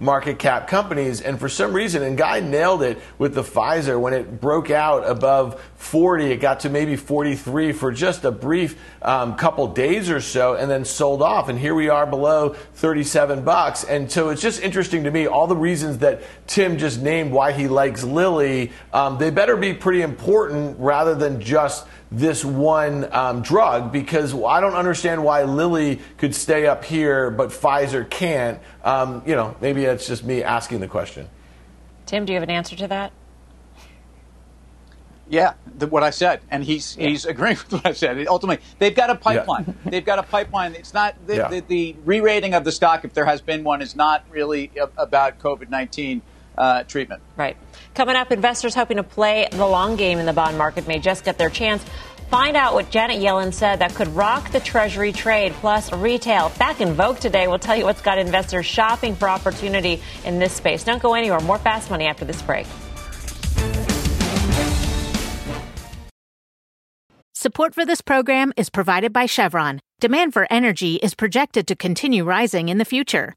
market 0.00 0.40
cap 0.40 0.66
companies, 0.66 1.20
and 1.20 1.38
for 1.38 1.48
some 1.48 1.72
reason, 1.72 2.02
and 2.02 2.18
Guy 2.18 2.40
nailed 2.40 2.82
it 2.82 2.98
with 3.16 3.36
the 3.36 3.44
Pfizer 3.44 4.00
when 4.00 4.12
it 4.12 4.40
broke 4.40 4.72
out 4.72 5.08
above 5.08 5.60
40, 5.76 6.32
it 6.32 6.38
got 6.38 6.60
to 6.60 6.68
maybe 6.68 6.96
43 6.96 7.70
for 7.72 7.92
just 7.92 8.24
a 8.24 8.32
brief 8.32 8.76
um, 9.02 9.36
couple 9.36 9.68
days 9.68 10.10
or 10.10 10.20
so, 10.20 10.54
and 10.54 10.68
then 10.68 10.84
sold 10.84 11.22
off. 11.22 11.48
And 11.48 11.56
here 11.56 11.76
we 11.76 11.88
are 11.88 12.06
below 12.06 12.54
37 12.74 13.44
bucks. 13.44 13.84
And 13.84 14.10
so 14.10 14.30
it's 14.30 14.42
just 14.42 14.60
interesting 14.62 15.04
to 15.04 15.12
me 15.12 15.28
all 15.28 15.46
the 15.46 15.56
reasons 15.56 15.98
that 15.98 16.22
Tim 16.48 16.76
just 16.76 17.00
named 17.00 17.30
why 17.30 17.52
he 17.52 17.68
likes 17.68 18.02
Lilly 18.02 18.72
um, 18.96 19.18
they 19.18 19.28
better 19.28 19.56
be 19.56 19.74
pretty 19.74 20.00
important 20.00 20.78
rather 20.78 21.14
than 21.14 21.38
just 21.38 21.86
this 22.10 22.42
one 22.42 23.12
um, 23.12 23.42
drug 23.42 23.92
because 23.92 24.32
I 24.32 24.58
don't 24.58 24.72
understand 24.72 25.22
why 25.22 25.42
Lilly 25.42 26.00
could 26.16 26.34
stay 26.34 26.66
up 26.66 26.82
here 26.82 27.30
but 27.30 27.50
Pfizer 27.50 28.08
can't. 28.08 28.58
Um, 28.82 29.22
you 29.26 29.36
know, 29.36 29.54
maybe 29.60 29.84
that's 29.84 30.06
just 30.06 30.24
me 30.24 30.42
asking 30.42 30.80
the 30.80 30.88
question. 30.88 31.28
Tim, 32.06 32.24
do 32.24 32.32
you 32.32 32.38
have 32.38 32.48
an 32.48 32.54
answer 32.54 32.74
to 32.74 32.88
that? 32.88 33.12
Yeah, 35.28 35.54
the, 35.76 35.88
what 35.88 36.02
I 36.02 36.10
said, 36.10 36.40
and 36.50 36.64
he's 36.64 36.96
yeah. 36.96 37.08
he's 37.08 37.26
agreeing 37.34 37.56
with 37.56 37.72
what 37.72 37.86
I 37.86 37.92
said. 37.92 38.26
Ultimately, 38.26 38.64
they've 38.78 38.94
got 38.94 39.10
a 39.10 39.14
pipeline. 39.14 39.64
Yeah. 39.66 39.90
they've 39.90 40.04
got 40.06 40.20
a 40.20 40.22
pipeline. 40.22 40.74
It's 40.74 40.94
not 40.94 41.16
the, 41.26 41.36
yeah. 41.36 41.48
the, 41.48 41.60
the, 41.60 41.96
re-rating 42.06 42.54
of 42.54 42.64
the 42.64 42.72
stock, 42.72 43.04
if 43.04 43.12
there 43.12 43.26
has 43.26 43.42
been 43.42 43.62
one, 43.62 43.82
is 43.82 43.94
not 43.94 44.24
really 44.30 44.70
about 44.96 45.38
COVID 45.38 45.68
nineteen 45.68 46.22
uh, 46.58 46.82
treatment. 46.84 47.22
Right. 47.36 47.56
Coming 47.94 48.16
up, 48.16 48.32
investors 48.32 48.74
hoping 48.74 48.98
to 48.98 49.02
play 49.02 49.48
the 49.50 49.66
long 49.66 49.96
game 49.96 50.18
in 50.18 50.26
the 50.26 50.32
bond 50.32 50.58
market 50.58 50.86
may 50.86 50.98
just 50.98 51.24
get 51.24 51.38
their 51.38 51.50
chance. 51.50 51.84
Find 52.30 52.56
out 52.56 52.74
what 52.74 52.90
Janet 52.90 53.20
Yellen 53.20 53.54
said 53.54 53.78
that 53.78 53.94
could 53.94 54.08
rock 54.08 54.50
the 54.50 54.58
Treasury 54.58 55.12
trade. 55.12 55.52
Plus, 55.54 55.92
retail 55.92 56.50
back 56.58 56.80
in 56.80 56.94
vogue 56.94 57.18
today. 57.18 57.46
We'll 57.46 57.60
tell 57.60 57.76
you 57.76 57.84
what's 57.84 58.00
got 58.00 58.18
investors 58.18 58.66
shopping 58.66 59.14
for 59.14 59.28
opportunity 59.28 60.02
in 60.24 60.40
this 60.40 60.52
space. 60.52 60.82
Don't 60.82 61.00
go 61.00 61.14
anywhere. 61.14 61.40
More 61.40 61.58
fast 61.58 61.90
money 61.90 62.06
after 62.06 62.24
this 62.24 62.42
break. 62.42 62.66
Support 67.32 67.74
for 67.74 67.86
this 67.86 68.00
program 68.00 68.52
is 68.56 68.70
provided 68.70 69.12
by 69.12 69.26
Chevron. 69.26 69.78
Demand 70.00 70.32
for 70.32 70.48
energy 70.50 70.96
is 70.96 71.14
projected 71.14 71.68
to 71.68 71.76
continue 71.76 72.24
rising 72.24 72.68
in 72.68 72.78
the 72.78 72.84
future. 72.84 73.36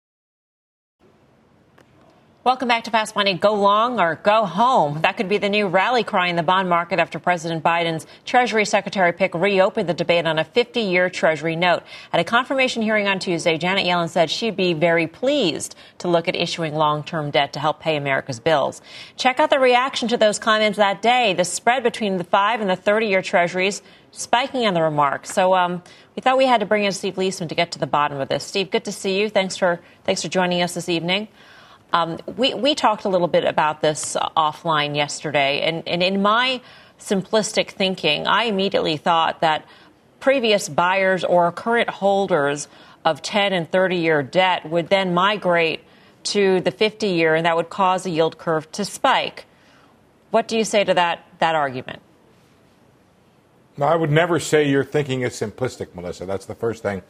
Welcome 2.43 2.69
back 2.69 2.85
to 2.85 2.89
Fast 2.89 3.15
Money. 3.15 3.35
Go 3.35 3.53
long 3.53 3.99
or 3.99 4.15
go 4.15 4.45
home. 4.45 5.01
That 5.01 5.15
could 5.15 5.29
be 5.29 5.37
the 5.37 5.47
new 5.47 5.67
rally 5.67 6.03
cry 6.03 6.25
in 6.27 6.35
the 6.35 6.41
bond 6.41 6.69
market 6.69 6.97
after 6.97 7.19
President 7.19 7.63
Biden's 7.63 8.07
Treasury 8.25 8.65
Secretary 8.65 9.13
pick 9.13 9.35
reopened 9.35 9.87
the 9.87 9.93
debate 9.93 10.25
on 10.25 10.39
a 10.39 10.43
50 10.43 10.79
year 10.79 11.07
Treasury 11.07 11.55
note. 11.55 11.83
At 12.11 12.19
a 12.19 12.23
confirmation 12.23 12.81
hearing 12.81 13.07
on 13.07 13.19
Tuesday, 13.19 13.59
Janet 13.59 13.85
Yellen 13.85 14.09
said 14.09 14.31
she'd 14.31 14.55
be 14.55 14.73
very 14.73 15.05
pleased 15.05 15.75
to 15.99 16.07
look 16.07 16.27
at 16.27 16.35
issuing 16.35 16.73
long 16.73 17.03
term 17.03 17.29
debt 17.29 17.53
to 17.53 17.59
help 17.59 17.79
pay 17.79 17.95
America's 17.95 18.39
bills. 18.39 18.81
Check 19.17 19.39
out 19.39 19.51
the 19.51 19.59
reaction 19.59 20.07
to 20.07 20.17
those 20.17 20.39
comments 20.39 20.79
that 20.79 21.03
day. 21.03 21.35
The 21.35 21.45
spread 21.45 21.83
between 21.83 22.17
the 22.17 22.23
five 22.23 22.59
and 22.59 22.67
the 22.67 22.75
30 22.75 23.05
year 23.05 23.21
Treasuries 23.21 23.83
spiking 24.09 24.65
on 24.65 24.73
the 24.73 24.81
remarks. 24.81 25.31
So, 25.31 25.53
um, 25.53 25.83
we 26.15 26.21
thought 26.21 26.39
we 26.39 26.47
had 26.47 26.61
to 26.61 26.65
bring 26.65 26.85
in 26.85 26.91
Steve 26.91 27.15
Liesman 27.15 27.49
to 27.49 27.55
get 27.55 27.73
to 27.73 27.79
the 27.79 27.85
bottom 27.85 28.19
of 28.19 28.29
this. 28.29 28.43
Steve, 28.43 28.71
good 28.71 28.85
to 28.85 28.91
see 28.91 29.19
you. 29.19 29.29
Thanks 29.29 29.57
for, 29.57 29.79
thanks 30.05 30.23
for 30.23 30.27
joining 30.27 30.63
us 30.63 30.73
this 30.73 30.89
evening. 30.89 31.27
Um, 31.93 32.17
we, 32.37 32.53
we 32.53 32.75
talked 32.75 33.05
a 33.05 33.09
little 33.09 33.27
bit 33.27 33.43
about 33.43 33.81
this 33.81 34.15
offline 34.37 34.95
yesterday, 34.95 35.61
and, 35.61 35.85
and 35.87 36.01
in 36.01 36.21
my 36.21 36.61
simplistic 36.99 37.71
thinking, 37.71 38.27
I 38.27 38.43
immediately 38.43 38.97
thought 38.97 39.41
that 39.41 39.65
previous 40.19 40.69
buyers 40.69 41.23
or 41.23 41.51
current 41.51 41.89
holders 41.89 42.67
of 43.03 43.21
10 43.21 43.53
and 43.53 43.69
30 43.69 43.97
year 43.97 44.23
debt 44.23 44.69
would 44.69 44.89
then 44.89 45.13
migrate 45.13 45.81
to 46.23 46.61
the 46.61 46.71
50 46.71 47.07
year, 47.07 47.35
and 47.35 47.45
that 47.45 47.55
would 47.55 47.69
cause 47.69 48.03
the 48.03 48.11
yield 48.11 48.37
curve 48.37 48.71
to 48.73 48.85
spike. 48.85 49.45
What 50.29 50.47
do 50.47 50.57
you 50.57 50.63
say 50.63 50.83
to 50.83 50.93
that, 50.93 51.25
that 51.39 51.55
argument? 51.55 52.01
No, 53.77 53.85
I 53.85 53.95
would 53.95 54.11
never 54.11 54.39
say 54.39 54.69
your 54.69 54.83
thinking 54.83 55.21
is 55.21 55.33
simplistic, 55.33 55.95
Melissa. 55.95 56.25
That's 56.25 56.45
the 56.45 56.55
first 56.55 56.83
thing. 56.83 57.01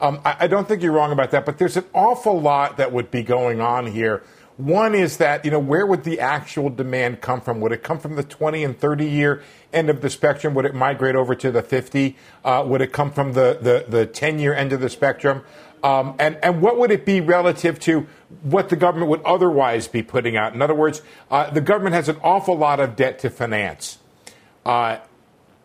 Um, 0.00 0.20
I, 0.24 0.36
I 0.40 0.46
don't 0.46 0.66
think 0.66 0.82
you're 0.82 0.92
wrong 0.92 1.12
about 1.12 1.30
that, 1.32 1.44
but 1.44 1.58
there's 1.58 1.76
an 1.76 1.84
awful 1.92 2.40
lot 2.40 2.78
that 2.78 2.92
would 2.92 3.10
be 3.10 3.22
going 3.22 3.60
on 3.60 3.86
here. 3.86 4.22
One 4.56 4.94
is 4.94 5.16
that, 5.16 5.44
you 5.44 5.50
know, 5.50 5.58
where 5.58 5.86
would 5.86 6.04
the 6.04 6.20
actual 6.20 6.68
demand 6.68 7.22
come 7.22 7.40
from? 7.40 7.60
Would 7.60 7.72
it 7.72 7.82
come 7.82 7.98
from 7.98 8.16
the 8.16 8.22
20 8.22 8.62
and 8.62 8.78
30 8.78 9.06
year 9.06 9.42
end 9.72 9.88
of 9.88 10.02
the 10.02 10.10
spectrum? 10.10 10.54
Would 10.54 10.66
it 10.66 10.74
migrate 10.74 11.14
over 11.14 11.34
to 11.34 11.50
the 11.50 11.62
50? 11.62 12.16
Uh, 12.44 12.64
would 12.66 12.82
it 12.82 12.92
come 12.92 13.10
from 13.10 13.32
the, 13.32 13.58
the, 13.60 13.86
the 13.88 14.06
10 14.06 14.38
year 14.38 14.52
end 14.52 14.72
of 14.74 14.80
the 14.80 14.90
spectrum? 14.90 15.42
Um, 15.82 16.14
and, 16.18 16.36
and 16.42 16.60
what 16.60 16.78
would 16.78 16.90
it 16.90 17.06
be 17.06 17.22
relative 17.22 17.80
to 17.80 18.06
what 18.42 18.68
the 18.68 18.76
government 18.76 19.10
would 19.10 19.22
otherwise 19.22 19.88
be 19.88 20.02
putting 20.02 20.36
out? 20.36 20.52
In 20.52 20.60
other 20.60 20.74
words, 20.74 21.00
uh, 21.30 21.50
the 21.50 21.62
government 21.62 21.94
has 21.94 22.10
an 22.10 22.18
awful 22.22 22.56
lot 22.56 22.80
of 22.80 22.96
debt 22.96 23.18
to 23.20 23.30
finance. 23.30 23.98
Uh, 24.66 24.98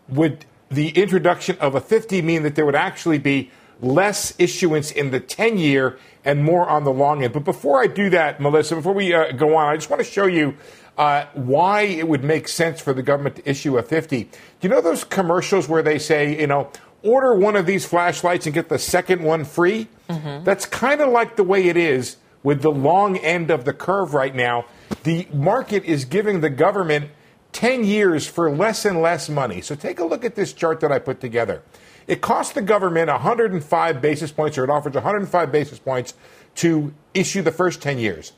would 0.07 0.45
the 0.69 0.89
introduction 0.89 1.57
of 1.59 1.75
a 1.75 1.81
50 1.81 2.21
mean 2.21 2.43
that 2.43 2.55
there 2.55 2.65
would 2.65 2.75
actually 2.75 3.19
be 3.19 3.51
less 3.81 4.33
issuance 4.39 4.91
in 4.91 5.11
the 5.11 5.19
10 5.19 5.57
year 5.57 5.97
and 6.23 6.43
more 6.43 6.67
on 6.67 6.83
the 6.83 6.91
long 6.91 7.23
end? 7.23 7.33
But 7.33 7.43
before 7.43 7.81
I 7.81 7.87
do 7.87 8.09
that, 8.11 8.39
Melissa, 8.39 8.75
before 8.75 8.93
we 8.93 9.13
uh, 9.13 9.31
go 9.31 9.55
on, 9.55 9.67
I 9.67 9.75
just 9.75 9.89
want 9.89 10.03
to 10.03 10.09
show 10.09 10.25
you 10.25 10.55
uh, 10.97 11.25
why 11.33 11.81
it 11.81 12.07
would 12.07 12.23
make 12.23 12.47
sense 12.47 12.81
for 12.81 12.93
the 12.93 13.03
government 13.03 13.37
to 13.37 13.49
issue 13.49 13.77
a 13.77 13.83
50. 13.83 14.23
Do 14.23 14.29
you 14.61 14.69
know 14.69 14.81
those 14.81 15.03
commercials 15.03 15.67
where 15.67 15.81
they 15.81 15.99
say, 15.99 16.39
you 16.39 16.47
know, 16.47 16.71
order 17.03 17.35
one 17.35 17.55
of 17.55 17.65
these 17.65 17.85
flashlights 17.85 18.45
and 18.45 18.53
get 18.53 18.69
the 18.69 18.79
second 18.79 19.21
one 19.21 19.45
free? 19.45 19.87
Mm-hmm. 20.09 20.43
That's 20.43 20.65
kind 20.65 21.01
of 21.01 21.09
like 21.09 21.35
the 21.35 21.43
way 21.43 21.67
it 21.67 21.77
is 21.77 22.17
with 22.43 22.61
the 22.61 22.71
long 22.71 23.17
end 23.17 23.51
of 23.51 23.65
the 23.65 23.73
curve 23.73 24.13
right 24.13 24.33
now. 24.33 24.65
The 25.03 25.27
market 25.33 25.83
is 25.83 26.05
giving 26.05 26.41
the 26.41 26.49
government 26.49 27.09
10 27.51 27.83
years 27.83 28.27
for 28.27 28.53
less 28.55 28.85
and 28.85 29.01
less 29.01 29.29
money. 29.29 29.61
So 29.61 29.75
take 29.75 29.99
a 29.99 30.05
look 30.05 30.23
at 30.23 30.35
this 30.35 30.53
chart 30.53 30.79
that 30.81 30.91
I 30.91 30.99
put 30.99 31.21
together. 31.21 31.63
It 32.07 32.21
costs 32.21 32.53
the 32.53 32.61
government 32.61 33.09
105 33.09 34.01
basis 34.01 34.31
points, 34.31 34.57
or 34.57 34.63
it 34.63 34.69
offers 34.69 34.93
105 34.93 35.51
basis 35.51 35.79
points 35.79 36.13
to 36.55 36.93
issue 37.13 37.41
the 37.41 37.51
first 37.51 37.81
10 37.81 37.97
years. 37.97 38.33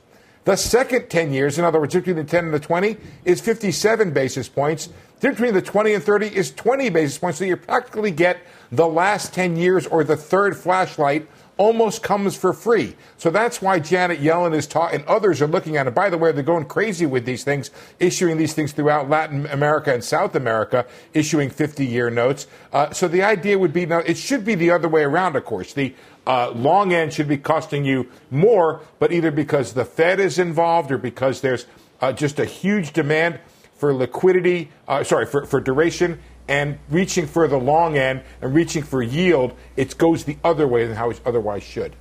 The 0.46 0.56
second 0.56 1.10
10 1.10 1.34
years, 1.34 1.60
in 1.60 1.66
other 1.66 1.78
words, 1.78 1.94
between 1.94 2.16
the 2.16 2.24
10 2.24 2.46
and 2.46 2.54
the 2.54 2.60
20, 2.60 2.96
is 3.26 3.42
57 3.42 4.12
basis 4.12 4.48
points. 4.48 4.88
Between 5.20 5.54
the 5.54 5.62
20 5.62 5.96
and 5.96 6.04
30 6.04 6.28
is 6.28 6.52
20 6.52 6.90
basis 6.90 7.18
points. 7.18 7.40
So 7.40 7.44
you 7.46 7.58
practically 7.58 8.12
get 8.12 8.38
the 8.72 8.88
last 8.88 9.34
10 9.34 9.58
years 9.58 9.86
or 9.86 10.06
the 10.06 10.16
third 10.16 10.56
flashlight 10.56 11.28
almost 11.58 12.04
comes 12.04 12.38
for 12.38 12.54
free. 12.54 12.96
So 13.18 13.30
that's 13.30 13.62
why 13.62 13.80
Janet 13.80 14.22
Yellen 14.22 14.56
is 14.56 14.68
taught, 14.68 14.94
and 14.94 15.04
others 15.06 15.42
are 15.42 15.48
looking 15.48 15.78
at 15.78 15.88
it. 15.88 15.96
By 15.96 16.10
the 16.10 16.18
way, 16.18 16.32
they're 16.32 16.44
going 16.44 16.66
crazy 16.66 17.06
with 17.06 17.26
these 17.26 17.44
things, 17.44 17.72
issuing 18.00 18.38
these 18.38 18.54
things 18.54 18.72
throughout 18.72 19.10
Latin 19.10 19.46
America 19.48 19.94
and 19.94 20.04
South 20.04 20.36
America, 20.36 20.86
issuing 21.14 21.50
50 21.50 21.86
year 21.86 22.10
notes. 22.10 22.48
Uh, 22.72 22.92
so 22.92 23.08
the 23.08 23.24
idea 23.24 23.58
would 23.58 23.74
be 23.74 23.86
now, 23.86 24.00
it 24.00 24.18
should 24.18 24.46
be 24.46 24.56
the 24.56 24.72
other 24.72 24.88
way 24.88 25.04
around, 25.04 25.36
of 25.36 25.46
course. 25.46 25.74
The 25.74 25.94
uh, 26.26 26.52
long 26.52 26.94
end 26.94 27.14
should 27.14 27.28
be 27.28 27.38
costing 27.38 27.86
you 27.86 28.10
more, 28.30 28.82
but 29.00 29.12
either 29.12 29.32
because 29.32 29.74
the 29.74 29.86
Fed 29.86 30.20
is 30.20 30.40
involved 30.40 30.92
or 30.92 30.98
because 30.98 31.42
there's 31.42 31.66
uh, 32.02 32.12
just 32.12 32.40
a 32.40 32.46
huge 32.46 32.94
demand 32.94 33.40
for 33.76 33.94
liquidity, 33.94 34.72
uh, 34.88 35.04
sorry, 35.04 35.26
for, 35.26 35.46
for 35.46 35.62
duration 35.62 36.20
and 36.48 36.80
reaching 36.90 37.28
for 37.28 37.48
the 37.48 37.58
long 37.58 37.98
end 37.98 38.22
and 38.42 38.54
reaching 38.54 38.84
for 38.84 39.02
yield, 39.02 39.54
it 39.76 39.98
goes 39.98 40.24
the 40.24 40.38
other 40.44 40.68
way 40.68 40.86
than 40.86 40.96
how 40.96 41.10
it 41.10 41.20
otherwise 41.26 41.64
should. 41.64 41.96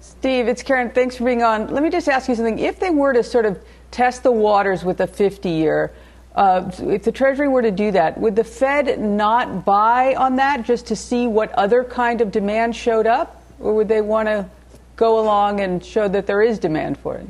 Steve, 0.00 0.48
it's 0.48 0.62
Karen. 0.62 0.90
Thanks 0.90 1.16
for 1.16 1.24
being 1.24 1.44
on. 1.44 1.68
Let 1.68 1.82
me 1.82 1.90
just 1.90 2.08
ask 2.08 2.28
you 2.28 2.34
something. 2.34 2.58
If 2.58 2.80
they 2.80 2.90
were 2.90 3.12
to 3.12 3.22
sort 3.22 3.46
of 3.46 3.62
test 3.92 4.24
the 4.24 4.32
waters 4.32 4.84
with 4.84 5.00
a 5.00 5.06
50 5.06 5.48
year, 5.48 5.92
uh, 6.34 6.70
if 6.78 7.04
the 7.04 7.12
Treasury 7.12 7.48
were 7.48 7.62
to 7.62 7.70
do 7.70 7.92
that, 7.92 8.18
would 8.18 8.34
the 8.34 8.44
Fed 8.44 9.00
not 9.00 9.64
buy 9.64 10.14
on 10.16 10.36
that 10.36 10.64
just 10.64 10.86
to 10.86 10.96
see 10.96 11.26
what 11.26 11.52
other 11.52 11.84
kind 11.84 12.20
of 12.20 12.32
demand 12.32 12.74
showed 12.74 13.06
up? 13.06 13.42
Or 13.60 13.74
would 13.74 13.88
they 13.88 14.00
want 14.00 14.28
to 14.28 14.48
go 14.96 15.20
along 15.20 15.60
and 15.60 15.84
show 15.84 16.08
that 16.08 16.26
there 16.26 16.42
is 16.42 16.58
demand 16.58 16.98
for 16.98 17.16
it? 17.16 17.26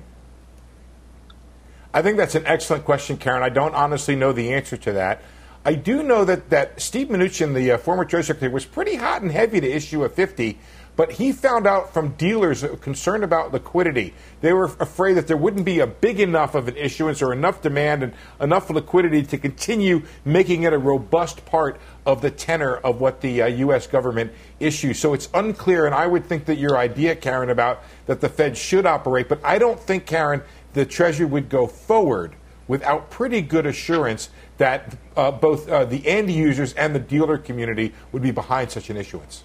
I 1.98 2.02
think 2.02 2.16
that's 2.16 2.36
an 2.36 2.46
excellent 2.46 2.84
question, 2.84 3.16
Karen. 3.16 3.42
I 3.42 3.48
don't 3.48 3.74
honestly 3.74 4.14
know 4.14 4.30
the 4.30 4.54
answer 4.54 4.76
to 4.76 4.92
that. 4.92 5.20
I 5.64 5.74
do 5.74 6.04
know 6.04 6.24
that, 6.24 6.48
that 6.50 6.80
Steve 6.80 7.08
Mnuchin, 7.08 7.54
the 7.54 7.72
uh, 7.72 7.78
former 7.78 8.04
Treasury 8.04 8.36
Secretary, 8.36 8.52
was 8.52 8.64
pretty 8.64 8.94
hot 8.94 9.22
and 9.22 9.32
heavy 9.32 9.60
to 9.60 9.68
issue 9.68 10.04
a 10.04 10.08
50, 10.08 10.60
but 10.94 11.10
he 11.10 11.32
found 11.32 11.66
out 11.66 11.92
from 11.92 12.10
dealers 12.10 12.64
concerned 12.82 13.24
about 13.24 13.52
liquidity. 13.52 14.14
They 14.42 14.52
were 14.52 14.66
afraid 14.66 15.14
that 15.14 15.26
there 15.26 15.36
wouldn't 15.36 15.64
be 15.64 15.80
a 15.80 15.88
big 15.88 16.20
enough 16.20 16.54
of 16.54 16.68
an 16.68 16.76
issuance 16.76 17.20
or 17.20 17.32
enough 17.32 17.62
demand 17.62 18.04
and 18.04 18.12
enough 18.40 18.70
liquidity 18.70 19.24
to 19.24 19.36
continue 19.36 20.02
making 20.24 20.62
it 20.62 20.72
a 20.72 20.78
robust 20.78 21.46
part 21.46 21.80
of 22.06 22.22
the 22.22 22.30
tenor 22.30 22.76
of 22.76 23.00
what 23.00 23.22
the 23.22 23.42
uh, 23.42 23.46
U.S. 23.46 23.88
government 23.88 24.32
issues. 24.60 25.00
So 25.00 25.14
it's 25.14 25.28
unclear, 25.34 25.84
and 25.84 25.94
I 25.94 26.06
would 26.06 26.26
think 26.26 26.44
that 26.44 26.58
your 26.58 26.76
idea, 26.76 27.16
Karen, 27.16 27.50
about 27.50 27.82
that 28.06 28.20
the 28.20 28.28
Fed 28.28 28.56
should 28.56 28.86
operate, 28.86 29.28
but 29.28 29.44
I 29.44 29.58
don't 29.58 29.78
think, 29.78 30.06
Karen, 30.06 30.42
the 30.78 30.86
Treasury 30.86 31.26
would 31.26 31.48
go 31.48 31.66
forward 31.66 32.34
without 32.68 33.10
pretty 33.10 33.40
good 33.40 33.66
assurance 33.66 34.28
that 34.58 34.96
uh, 35.16 35.30
both 35.30 35.68
uh, 35.68 35.84
the 35.84 36.06
end 36.06 36.30
users 36.30 36.72
and 36.74 36.94
the 36.94 37.00
dealer 37.00 37.38
community 37.38 37.94
would 38.12 38.22
be 38.22 38.30
behind 38.30 38.70
such 38.70 38.90
an 38.90 38.96
issuance. 38.96 39.42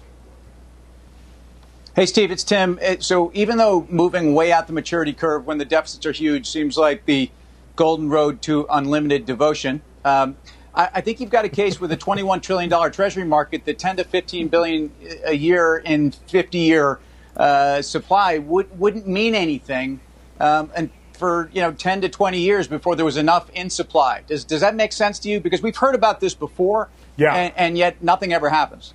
Hey, 1.96 2.06
Steve, 2.06 2.30
it's 2.30 2.44
Tim. 2.44 2.78
So, 3.00 3.30
even 3.34 3.56
though 3.56 3.86
moving 3.88 4.34
way 4.34 4.52
out 4.52 4.66
the 4.66 4.72
maturity 4.72 5.12
curve 5.12 5.46
when 5.46 5.58
the 5.58 5.64
deficits 5.64 6.04
are 6.06 6.12
huge 6.12 6.48
seems 6.48 6.76
like 6.76 7.06
the 7.06 7.30
golden 7.76 8.08
road 8.08 8.42
to 8.42 8.66
unlimited 8.68 9.26
devotion, 9.26 9.80
um, 10.04 10.36
I, 10.74 10.90
I, 10.94 11.00
think 11.00 11.20
you've 11.20 11.30
got 11.30 11.44
a 11.44 11.48
case 11.48 11.80
with 11.80 11.92
a 11.92 11.96
$21 11.96 12.42
trillion 12.42 12.92
Treasury 12.92 13.24
market 13.24 13.64
that 13.64 13.78
10 13.78 13.98
to 13.98 14.04
15 14.04 14.48
billion 14.48 14.92
a 15.24 15.34
year 15.34 15.76
in 15.76 16.10
50 16.10 16.58
year 16.58 16.98
uh, 17.36 17.80
supply 17.80 18.38
would, 18.38 18.78
wouldn't 18.78 19.06
mean 19.06 19.34
anything 19.34 20.00
um, 20.40 20.70
and 20.76 20.90
for 21.16 21.50
you 21.52 21.60
know 21.60 21.72
10 21.72 22.02
to 22.02 22.08
20 22.08 22.38
years 22.38 22.68
before 22.68 22.96
there 22.96 23.04
was 23.04 23.16
enough 23.16 23.50
in 23.50 23.70
supply. 23.70 24.22
Does 24.26 24.44
does 24.44 24.60
that 24.60 24.74
make 24.74 24.92
sense 24.92 25.18
to 25.20 25.28
you? 25.28 25.40
Because 25.40 25.62
we've 25.62 25.76
heard 25.76 25.94
about 25.94 26.20
this 26.20 26.34
before, 26.34 26.88
yeah, 27.16 27.34
and, 27.34 27.54
and 27.56 27.78
yet 27.78 28.02
nothing 28.02 28.32
ever 28.32 28.50
happens. 28.50 28.94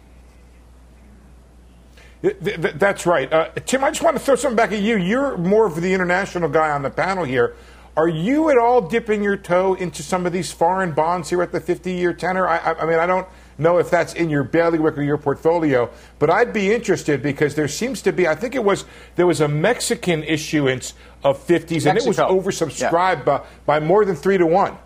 That's 2.21 3.05
right, 3.05 3.31
uh, 3.31 3.49
Tim. 3.65 3.83
I 3.83 3.91
just 3.91 4.03
want 4.03 4.17
to 4.17 4.23
throw 4.23 4.35
something 4.35 4.57
back 4.57 4.73
at 4.73 4.81
you. 4.81 4.97
You're 4.97 5.37
more 5.37 5.65
of 5.65 5.81
the 5.81 5.93
international 5.93 6.49
guy 6.49 6.69
on 6.69 6.81
the 6.81 6.89
panel 6.89 7.23
here. 7.23 7.55
Are 7.95 8.07
you 8.07 8.49
at 8.49 8.57
all 8.57 8.81
dipping 8.81 9.23
your 9.23 9.35
toe 9.35 9.73
into 9.73 10.03
some 10.03 10.25
of 10.25 10.31
these 10.31 10.51
foreign 10.51 10.91
bonds 10.91 11.29
here 11.29 11.41
at 11.41 11.51
the 11.51 11.59
50-year 11.59 12.13
tenor? 12.13 12.47
I, 12.47 12.73
I 12.73 12.85
mean, 12.85 12.99
I 12.99 13.05
don't 13.05 13.27
know 13.57 13.77
if 13.77 13.89
that's 13.89 14.13
in 14.13 14.29
your 14.29 14.43
bailiwick 14.43 14.97
or 14.97 15.01
your 15.01 15.17
portfolio, 15.17 15.89
but 16.17 16.29
I'd 16.29 16.53
be 16.53 16.73
interested 16.73 17.21
because 17.21 17.55
there 17.55 17.67
seems 17.67 18.01
to 18.03 18.13
be. 18.13 18.27
I 18.27 18.35
think 18.35 18.55
it 18.55 18.63
was 18.63 18.85
there 19.15 19.27
was 19.27 19.41
a 19.41 19.47
Mexican 19.47 20.23
issuance 20.23 20.93
of 21.23 21.37
50s, 21.45 21.85
Mexico. 21.85 21.89
and 21.89 21.97
it 21.97 22.07
was 22.07 22.17
oversubscribed 22.17 23.19
yeah. 23.19 23.23
by, 23.23 23.45
by 23.65 23.79
more 23.79 24.05
than 24.05 24.15
three 24.15 24.37
to 24.37 24.45
one. 24.45 24.77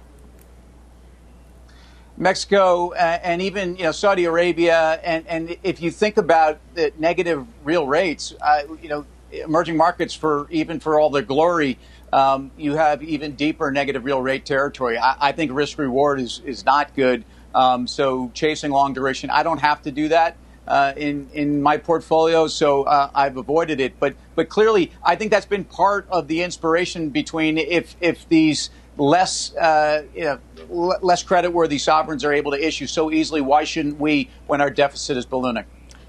Mexico 2.17 2.93
uh, 2.93 3.19
and 3.24 3.41
even 3.41 3.76
you 3.76 3.84
know 3.84 3.91
Saudi 3.91 4.26
Arabia, 4.26 5.00
and, 5.04 5.26
and 5.28 5.58
if 5.63 5.82
you 5.82 5.89
think 5.89 6.17
about 6.17 6.60
the 6.76 6.93
negative 6.98 7.46
real 7.63 7.88
rates, 7.88 8.34
uh, 8.41 8.62
you 8.82 8.89
know 8.89 9.06
emerging 9.32 9.76
markets 9.76 10.13
for 10.13 10.48
even 10.52 10.80
for 10.80 11.00
all 11.00 11.10
their 11.10 11.24
glory, 11.24 11.80
um, 12.12 12.52
you 12.56 12.76
have 12.76 13.02
even 13.02 13.34
deeper 13.34 13.72
negative 13.72 14.06
real 14.06 14.22
rate 14.22 14.46
territory. 14.46 14.98
I, 14.98 15.15
I 15.19 15.32
think 15.32 15.52
risk 15.54 15.80
reward 15.80 16.19
is 16.19 16.41
is 16.46 16.63
not 16.65 16.96
good. 16.96 17.26
Um, 17.56 17.88
so 17.88 18.32
chasing 18.34 18.72
long 18.72 18.93
duration, 18.93 19.30
I 19.30 19.43
don't 19.43 19.60
have 19.60 19.82
to 19.84 19.91
do 19.91 20.08
that 20.10 20.38
uh, 20.67 20.93
in 20.95 21.30
in 21.34 21.62
my 21.62 21.78
portfolio, 21.78 22.47
so 22.47 22.84
uh, 22.84 23.10
I've 23.13 23.38
avoided 23.38 23.80
it. 23.80 23.99
But 23.99 24.15
but 24.36 24.49
clearly, 24.49 24.91
I 25.04 25.15
think 25.15 25.32
that's 25.32 25.45
been 25.45 25.65
part 25.65 26.08
of 26.10 26.28
the 26.28 26.41
inspiration 26.41 27.10
between 27.10 27.58
if 27.58 27.95
if 28.02 28.28
these 28.30 28.69
less 28.97 29.56
uh, 29.56 30.04
you 30.15 30.23
know, 30.23 30.39
less 31.02 31.23
credit 31.23 31.52
worthy 31.52 31.78
sovereigns 31.78 32.23
are 32.23 32.34
able 32.34 32.52
to 32.52 32.65
issue 32.67 32.88
so 32.88 33.12
easily, 33.12 33.41
why 33.41 33.63
shouldn't 33.63 33.99
we 33.99 34.30
when 34.47 34.62
our 34.62 34.69
deficit 34.69 35.17
is 35.17 35.26
ballooning? 35.26 35.65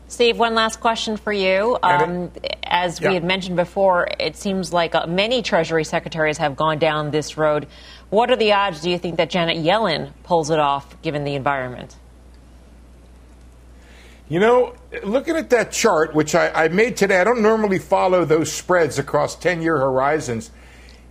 Steve, 0.06 0.38
one 0.38 0.54
last 0.54 0.80
question 0.80 1.16
for 1.16 1.32
you. 1.32 1.78
Um, 1.82 2.30
as 2.62 3.00
we 3.00 3.14
had 3.14 3.24
mentioned 3.24 3.56
before, 3.56 4.06
it 4.20 4.36
seems 4.36 4.72
like 4.72 4.94
uh, 4.94 5.06
many 5.06 5.40
Treasury 5.40 5.82
secretaries 5.82 6.38
have 6.38 6.56
gone 6.56 6.78
down 6.78 7.10
this 7.10 7.38
road. 7.38 7.66
What 8.10 8.30
are 8.30 8.36
the 8.36 8.52
odds, 8.52 8.82
do 8.82 8.90
you 8.90 8.98
think, 8.98 9.16
that 9.16 9.30
Janet 9.30 9.56
Yellen 9.56 10.12
pulls 10.22 10.50
it 10.50 10.58
off 10.58 11.00
given 11.02 11.24
the 11.24 11.34
environment? 11.34 11.96
You 14.26 14.40
know, 14.40 14.74
looking 15.02 15.36
at 15.36 15.50
that 15.50 15.70
chart, 15.70 16.14
which 16.14 16.34
I, 16.34 16.64
I 16.64 16.68
made 16.68 16.96
today, 16.96 17.20
I 17.20 17.24
don't 17.24 17.42
normally 17.42 17.78
follow 17.78 18.24
those 18.24 18.50
spreads 18.50 18.98
across 18.98 19.36
10 19.36 19.60
year 19.60 19.76
horizons. 19.76 20.50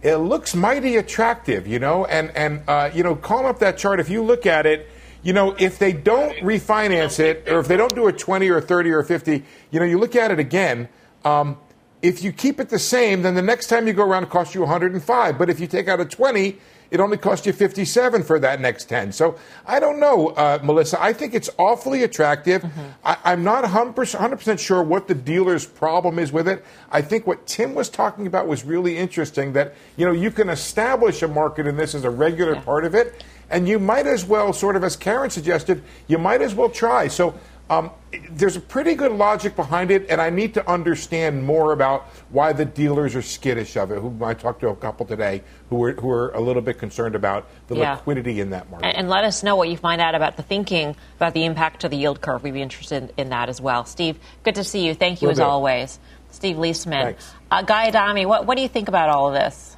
It 0.02 0.16
looks 0.16 0.56
mighty 0.56 0.96
attractive, 0.96 1.68
you 1.68 1.78
know, 1.78 2.06
and, 2.06 2.36
and 2.36 2.64
uh, 2.68 2.90
you 2.94 3.04
know, 3.04 3.16
calling 3.16 3.46
up 3.46 3.60
that 3.60 3.78
chart, 3.78 4.00
if 4.00 4.10
you 4.10 4.24
look 4.24 4.48
at 4.48 4.66
it, 4.66 4.90
you 5.22 5.32
know, 5.32 5.56
if 5.60 5.78
they 5.78 5.94
don't 5.94 6.36
refinance 6.38 7.20
it, 7.20 7.48
or 7.48 7.60
if 7.60 7.68
they 7.68 7.78
don't 7.78 7.94
do 7.94 8.08
a 8.08 8.12
20 8.14 8.50
or 8.50 8.60
30 8.60 8.92
or 8.92 9.04
50, 9.04 9.46
you 9.70 9.80
know, 9.80 9.86
you 9.86 10.00
look 10.00 10.16
at 10.16 10.32
it 10.32 10.40
again. 10.40 10.90
Um, 11.24 11.58
if 12.02 12.24
you 12.24 12.34
keep 12.34 12.60
it 12.60 12.70
the 12.70 12.80
same, 12.80 13.22
then 13.22 13.36
the 13.36 13.42
next 13.44 13.68
time 13.68 13.88
you 13.88 13.94
go 13.94 14.04
around, 14.04 14.24
it 14.24 14.30
costs 14.32 14.56
you 14.56 14.62
105. 14.62 15.38
But 15.38 15.50
if 15.50 15.60
you 15.60 15.68
take 15.68 15.88
out 15.88 16.02
a 16.02 16.06
20, 16.06 16.58
it 16.94 17.00
only 17.00 17.18
costs 17.18 17.48
you 17.48 17.54
57 17.54 18.22
for 18.22 18.38
that 18.38 18.62
next 18.62 18.86
10. 18.86 19.12
So 19.14 19.36
I 19.66 19.80
don't 19.80 20.00
know, 20.00 20.28
uh, 20.28 20.60
Melissa. 20.62 21.02
I 21.02 21.12
think 21.12 21.34
it's 21.34 21.50
awfully 21.58 22.04
attractive. 22.04 22.62
Mm-hmm. 22.62 22.82
I, 23.04 23.34
am 23.34 23.44
not 23.44 23.64
100%, 23.64 23.96
100% 23.96 24.60
sure 24.60 24.84
what 24.84 25.08
the 25.08 25.16
dealer's 25.16 25.66
problem 25.66 26.20
is 26.20 26.32
with 26.32 26.48
it. 26.48 26.64
I 26.92 27.02
think 27.02 27.26
what 27.26 27.48
Tim 27.48 27.74
was 27.74 27.90
talking 27.90 28.28
about 28.28 28.46
was 28.46 28.64
really 28.64 28.96
interesting 28.96 29.54
that, 29.54 29.74
you 29.98 30.06
know, 30.06 30.12
you 30.12 30.30
can 30.30 30.50
establish 30.50 31.24
a 31.24 31.28
market 31.28 31.66
in 31.66 31.78
this 31.78 31.96
as 31.96 32.04
a 32.04 32.12
regular 32.12 32.54
yeah. 32.54 32.62
part 32.62 32.86
of 32.86 32.94
it. 32.94 33.24
And 33.50 33.68
you 33.68 33.80
might 33.80 34.06
as 34.06 34.24
well, 34.24 34.54
sort 34.54 34.76
of 34.76 34.84
as 34.84 34.96
Karen 34.96 35.32
suggested, 35.32 35.82
you 36.08 36.20
might 36.20 36.44
as 36.44 36.54
well 36.54 36.70
try. 36.70 37.08
So 37.08 37.34
um, 37.80 37.92
there's 38.30 38.56
a 38.56 38.62
pretty 38.62 38.94
good 38.94 39.12
logic 39.12 39.56
behind 39.56 39.90
it, 39.92 40.06
and 40.10 40.22
I 40.22 40.30
need 40.30 40.54
to 40.54 40.70
understand 40.70 41.44
more 41.44 41.74
about 41.74 42.04
why 42.30 42.54
the 42.54 42.66
dealers 42.66 43.16
are 43.16 43.22
skittish 43.22 43.76
of 43.76 43.92
it. 43.92 44.00
Who 44.00 44.24
I 44.24 44.34
talked 44.34 44.62
to 44.62 44.70
a 44.70 44.76
couple 44.76 45.06
today 45.06 45.42
who 45.70 45.78
were 45.78 45.94
who 45.94 46.10
are 46.10 46.30
a 46.32 46.40
little 46.40 46.62
bit 46.62 46.78
concerned 46.78 47.16
about 47.16 47.48
the 47.68 47.76
yeah. 47.76 47.94
liquidity 47.94 48.40
in 48.40 48.52
that 48.52 48.70
market. 48.70 48.88
And, 48.88 48.98
and, 48.98 49.10
let 49.10 49.24
us 49.24 49.44
know 49.44 49.56
what 49.56 49.70
you 49.70 49.78
find 49.78 50.02
out 50.02 50.16
about 50.16 50.38
the 50.38 50.44
thinking 50.44 50.96
about 51.16 51.34
the 51.34 51.46
impact 51.46 51.82
to 51.82 51.90
the 51.90 51.98
yield 51.98 52.22
curve. 52.22 52.44
We'd 52.44 52.54
be 52.54 52.62
interested 52.62 53.14
in 53.18 53.30
that 53.30 53.50
as 53.50 53.60
well. 53.60 53.86
Steve, 53.86 54.20
good 54.44 54.56
to 54.56 54.64
see 54.64 54.86
you. 54.86 54.94
Thank 54.94 55.22
you 55.22 55.30
as 55.30 55.40
always. 55.40 56.00
Steve 56.32 56.58
Liesman. 56.58 57.16
Uh, 57.52 57.62
Guy 57.62 57.88
Adami, 57.88 58.26
what, 58.26 58.46
what 58.48 58.56
do 58.56 58.64
you 58.64 58.68
think 58.68 58.88
about 58.88 59.10
all 59.10 59.28
of 59.28 59.34
this? 59.34 59.73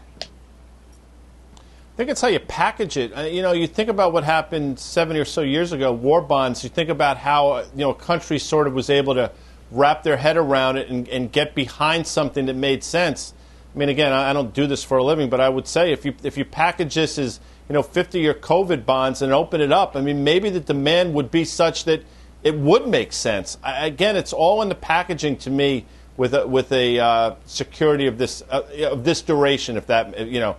I 1.95 1.97
think 1.97 2.09
it's 2.09 2.19
how 2.19 2.27
you 2.27 2.41
package 2.41 2.97
it. 2.97 3.17
Uh, 3.17 3.21
you 3.21 3.41
know, 3.41 3.53
you 3.53 3.67
think 3.67 3.87
about 3.87 4.11
what 4.11 4.25
happened 4.25 4.77
70 4.77 5.17
or 5.17 5.23
so 5.23 5.39
years 5.39 5.71
ago, 5.71 5.93
war 5.93 6.21
bonds. 6.21 6.61
You 6.61 6.69
think 6.69 6.89
about 6.89 7.15
how, 7.15 7.51
uh, 7.51 7.67
you 7.73 7.85
know, 7.85 7.91
a 7.91 7.95
country 7.95 8.37
sort 8.37 8.67
of 8.67 8.73
was 8.73 8.89
able 8.89 9.13
to 9.13 9.31
wrap 9.71 10.03
their 10.03 10.17
head 10.17 10.35
around 10.35 10.75
it 10.75 10.89
and, 10.89 11.07
and 11.07 11.31
get 11.31 11.55
behind 11.55 12.05
something 12.05 12.47
that 12.47 12.55
made 12.57 12.83
sense. 12.83 13.33
I 13.73 13.77
mean, 13.77 13.87
again, 13.87 14.11
I, 14.11 14.31
I 14.31 14.33
don't 14.33 14.53
do 14.53 14.67
this 14.67 14.83
for 14.83 14.97
a 14.97 15.05
living, 15.05 15.29
but 15.29 15.39
I 15.39 15.47
would 15.47 15.67
say 15.67 15.93
if 15.93 16.03
you, 16.03 16.13
if 16.21 16.37
you 16.37 16.43
package 16.43 16.95
this 16.95 17.17
as, 17.17 17.39
you 17.69 17.73
know, 17.73 17.81
50 17.81 18.19
year 18.19 18.33
COVID 18.33 18.85
bonds 18.85 19.21
and 19.21 19.31
open 19.31 19.61
it 19.61 19.71
up, 19.71 19.95
I 19.95 20.01
mean, 20.01 20.25
maybe 20.25 20.49
the 20.49 20.59
demand 20.59 21.13
would 21.13 21.31
be 21.31 21.45
such 21.45 21.85
that 21.85 22.03
it 22.43 22.59
would 22.59 22.89
make 22.89 23.13
sense. 23.13 23.57
I, 23.63 23.85
again, 23.85 24.17
it's 24.17 24.33
all 24.33 24.61
in 24.61 24.67
the 24.67 24.75
packaging 24.75 25.37
to 25.37 25.49
me 25.49 25.85
with 26.17 26.33
a, 26.33 26.45
with 26.45 26.73
a 26.73 26.99
uh, 26.99 27.35
security 27.45 28.07
of 28.07 28.17
this, 28.17 28.43
uh, 28.49 28.63
of 28.91 29.05
this 29.05 29.21
duration, 29.21 29.77
if 29.77 29.87
that, 29.87 30.27
you 30.27 30.41
know, 30.41 30.57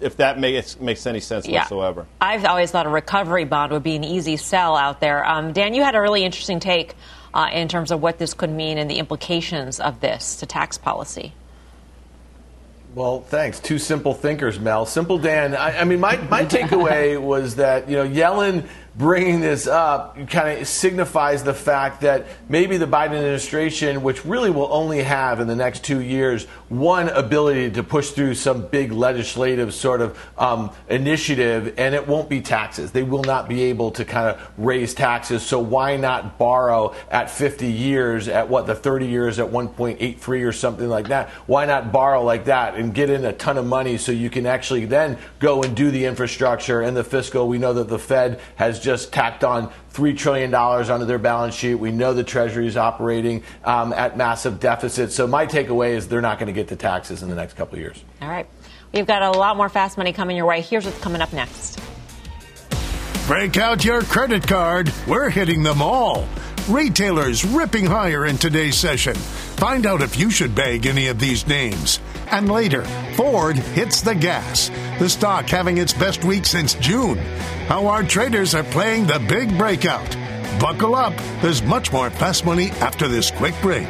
if 0.00 0.16
that 0.18 0.38
makes 0.38 0.78
makes 0.80 1.06
any 1.06 1.20
sense 1.20 1.46
yeah. 1.46 1.60
whatsoever. 1.60 2.06
I've 2.20 2.44
always 2.44 2.70
thought 2.70 2.86
a 2.86 2.90
recovery 2.90 3.44
bond 3.44 3.72
would 3.72 3.82
be 3.82 3.96
an 3.96 4.04
easy 4.04 4.36
sell 4.36 4.76
out 4.76 5.00
there. 5.00 5.24
Um, 5.24 5.52
Dan, 5.52 5.74
you 5.74 5.82
had 5.82 5.94
a 5.94 6.00
really 6.00 6.24
interesting 6.24 6.60
take 6.60 6.94
uh, 7.34 7.48
in 7.52 7.68
terms 7.68 7.90
of 7.90 8.00
what 8.00 8.18
this 8.18 8.34
could 8.34 8.50
mean 8.50 8.78
and 8.78 8.90
the 8.90 8.98
implications 8.98 9.80
of 9.80 10.00
this 10.00 10.36
to 10.36 10.46
tax 10.46 10.78
policy. 10.78 11.32
Well, 12.94 13.20
thanks. 13.20 13.60
Two 13.60 13.78
simple 13.78 14.14
thinkers, 14.14 14.58
Mel. 14.58 14.86
Simple 14.86 15.18
Dan. 15.18 15.54
I, 15.54 15.80
I 15.80 15.84
mean, 15.84 16.00
my, 16.00 16.16
my 16.16 16.44
takeaway 16.44 17.20
was 17.20 17.56
that, 17.56 17.88
you 17.88 17.96
know, 17.96 18.08
Yellen 18.08 18.66
bringing 18.98 19.38
this 19.38 19.68
up 19.68 20.16
kind 20.28 20.58
of 20.58 20.66
signifies 20.66 21.44
the 21.44 21.54
fact 21.54 22.00
that 22.00 22.26
maybe 22.48 22.76
the 22.76 22.86
Biden 22.86 23.12
administration, 23.12 24.02
which 24.02 24.24
really 24.24 24.50
will 24.50 24.68
only 24.72 25.04
have 25.04 25.38
in 25.38 25.46
the 25.46 25.54
next 25.54 25.84
two 25.84 26.00
years 26.00 26.46
one 26.68 27.08
ability 27.10 27.70
to 27.70 27.82
push 27.84 28.10
through 28.10 28.34
some 28.34 28.66
big 28.66 28.90
legislative 28.90 29.72
sort 29.72 30.00
of 30.00 30.18
um, 30.36 30.70
initiative, 30.88 31.74
and 31.78 31.94
it 31.94 32.08
won't 32.08 32.28
be 32.28 32.40
taxes. 32.40 32.90
They 32.90 33.04
will 33.04 33.22
not 33.22 33.48
be 33.48 33.62
able 33.64 33.92
to 33.92 34.04
kind 34.04 34.28
of 34.28 34.50
raise 34.58 34.94
taxes. 34.94 35.44
So 35.44 35.60
why 35.60 35.96
not 35.96 36.36
borrow 36.36 36.94
at 37.08 37.30
50 37.30 37.68
years 37.68 38.26
at 38.26 38.48
what 38.48 38.66
the 38.66 38.74
30 38.74 39.06
years 39.06 39.38
at 39.38 39.46
1.83 39.46 40.44
or 40.44 40.52
something 40.52 40.88
like 40.88 41.08
that? 41.08 41.28
Why 41.46 41.66
not 41.66 41.92
borrow 41.92 42.24
like 42.24 42.46
that 42.46 42.74
and 42.74 42.92
get 42.92 43.10
in 43.10 43.24
a 43.24 43.32
ton 43.32 43.58
of 43.58 43.64
money 43.64 43.96
so 43.96 44.10
you 44.10 44.28
can 44.28 44.44
actually 44.44 44.86
then 44.86 45.18
go 45.38 45.62
and 45.62 45.76
do 45.76 45.92
the 45.92 46.04
infrastructure 46.04 46.82
and 46.82 46.96
the 46.96 47.04
fiscal? 47.04 47.46
We 47.46 47.58
know 47.58 47.74
that 47.74 47.88
the 47.88 47.98
Fed 47.98 48.40
has 48.56 48.80
just 48.88 49.12
tacked 49.12 49.44
on 49.44 49.70
$3 49.92 50.16
trillion 50.16 50.54
onto 50.54 51.04
their 51.04 51.18
balance 51.18 51.54
sheet. 51.54 51.74
We 51.74 51.92
know 51.92 52.14
the 52.14 52.24
Treasury 52.24 52.66
is 52.66 52.78
operating 52.78 53.42
um, 53.62 53.92
at 53.92 54.16
massive 54.16 54.60
deficits. 54.60 55.14
So 55.14 55.26
my 55.26 55.46
takeaway 55.46 55.90
is 55.90 56.08
they're 56.08 56.22
not 56.22 56.38
going 56.38 56.46
to 56.46 56.54
get 56.54 56.68
to 56.68 56.76
taxes 56.76 57.22
in 57.22 57.28
the 57.28 57.34
next 57.34 57.52
couple 57.52 57.74
of 57.74 57.82
years. 57.82 58.02
All 58.22 58.30
right. 58.30 58.48
We've 58.94 59.06
got 59.06 59.20
a 59.20 59.30
lot 59.30 59.58
more 59.58 59.68
fast 59.68 59.98
money 59.98 60.14
coming 60.14 60.38
your 60.38 60.46
way. 60.46 60.62
Here's 60.62 60.86
what's 60.86 60.98
coming 61.00 61.20
up 61.20 61.34
next. 61.34 61.78
Break 63.26 63.58
out 63.58 63.84
your 63.84 64.00
credit 64.00 64.48
card. 64.48 64.90
We're 65.06 65.28
hitting 65.28 65.62
them 65.62 65.82
all. 65.82 66.26
Retailers 66.66 67.44
ripping 67.44 67.84
higher 67.84 68.24
in 68.24 68.38
today's 68.38 68.78
session. 68.78 69.16
Find 69.16 69.84
out 69.84 70.00
if 70.00 70.18
you 70.18 70.30
should 70.30 70.54
bag 70.54 70.86
any 70.86 71.08
of 71.08 71.18
these 71.18 71.46
names. 71.46 72.00
And 72.30 72.50
later, 72.50 72.84
Ford 73.14 73.56
hits 73.56 74.02
the 74.02 74.14
gas. 74.14 74.70
The 74.98 75.08
stock 75.08 75.46
having 75.48 75.78
its 75.78 75.94
best 75.94 76.24
week 76.24 76.44
since 76.44 76.74
June. 76.74 77.16
How 77.68 77.86
our 77.86 78.02
traders 78.02 78.54
are 78.54 78.64
playing 78.64 79.06
the 79.06 79.18
big 79.28 79.56
breakout. 79.56 80.16
Buckle 80.60 80.94
up. 80.94 81.16
There's 81.40 81.62
much 81.62 81.90
more 81.90 82.10
fast 82.10 82.44
money 82.44 82.70
after 82.80 83.08
this 83.08 83.30
quick 83.30 83.54
break. 83.62 83.88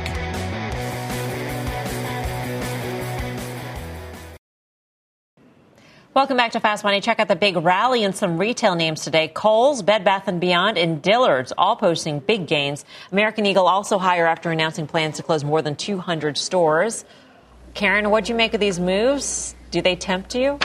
Welcome 6.14 6.37
back 6.37 6.53
to 6.53 6.61
Fast 6.61 6.83
Money. 6.83 7.01
Check 7.01 7.20
out 7.20 7.29
the 7.29 7.37
big 7.37 7.57
rally 7.57 8.03
in 8.03 8.12
some 8.12 8.38
retail 8.38 8.74
names 8.74 9.03
today. 9.03 9.29
Kohl's, 9.29 9.83
Bed 9.83 10.05
Bath 10.05 10.29
& 10.38 10.40
Beyond, 10.40 10.77
and 10.77 11.01
Dillard's 11.01 11.53
all 11.57 11.77
posting 11.77 12.18
big 12.18 12.48
gains. 12.48 12.85
American 13.12 13.46
Eagle 13.46 13.68
also 13.68 13.98
higher 13.98 14.27
after 14.27 14.51
announcing 14.51 14.88
plans 14.88 15.16
to 15.18 15.22
close 15.22 15.44
more 15.44 15.62
than 15.62 15.77
200 15.77 16.37
stores. 16.37 17.05
Karen, 17.78 18.10
what 18.10 18.24
do 18.24 18.32
you 18.32 18.36
make 18.36 18.54
of 18.54 18.60
these 18.60 18.80
moves? 18.80 19.54
Do 19.70 19.80
they 19.80 19.94
tempt 19.94 20.34
you? 20.34 20.58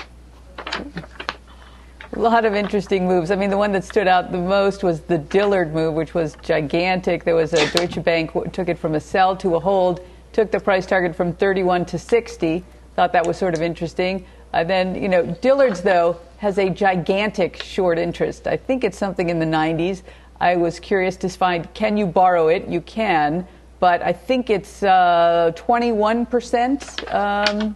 A 0.57 2.19
lot 2.19 2.43
of 2.43 2.55
interesting 2.55 3.07
moves. 3.07 3.29
I 3.29 3.35
mean, 3.35 3.51
the 3.51 3.57
one 3.57 3.71
that 3.73 3.83
stood 3.83 4.07
out 4.07 4.31
the 4.31 4.39
most 4.39 4.83
was 4.83 5.01
the 5.01 5.19
Dillard 5.19 5.75
move, 5.75 5.93
which 5.93 6.15
was 6.15 6.35
gigantic. 6.41 7.23
There 7.23 7.35
was 7.35 7.53
a 7.53 7.69
Deutsche 7.69 8.03
Bank 8.03 8.31
took 8.51 8.67
it 8.67 8.79
from 8.79 8.95
a 8.95 8.99
sell 8.99 9.37
to 9.37 9.53
a 9.57 9.59
hold, 9.59 10.03
took 10.31 10.49
the 10.49 10.59
price 10.59 10.87
target 10.87 11.15
from 11.15 11.33
31 11.33 11.85
to 11.85 11.99
60. 11.99 12.65
Thought 12.95 13.13
that 13.13 13.27
was 13.27 13.37
sort 13.37 13.53
of 13.53 13.61
interesting. 13.61 14.25
Uh, 14.51 14.63
then, 14.63 14.95
you 14.95 15.07
know, 15.07 15.23
Dillard's, 15.39 15.81
though, 15.81 16.19
has 16.37 16.57
a 16.57 16.67
gigantic 16.67 17.61
short 17.61 17.99
interest. 17.99 18.47
I 18.47 18.57
think 18.57 18.83
it's 18.83 18.97
something 18.97 19.29
in 19.29 19.37
the 19.37 19.45
90s. 19.45 20.01
I 20.41 20.55
was 20.55 20.79
curious 20.79 21.15
to 21.17 21.29
find 21.29 21.71
can 21.75 21.95
you 21.95 22.07
borrow 22.07 22.47
it? 22.47 22.67
You 22.67 22.81
can, 22.81 23.47
but 23.83 24.01
I 24.01 24.13
think 24.13 24.49
it's 24.49 24.81
uh, 24.81 25.51
21% 25.57 27.13
um, 27.13 27.75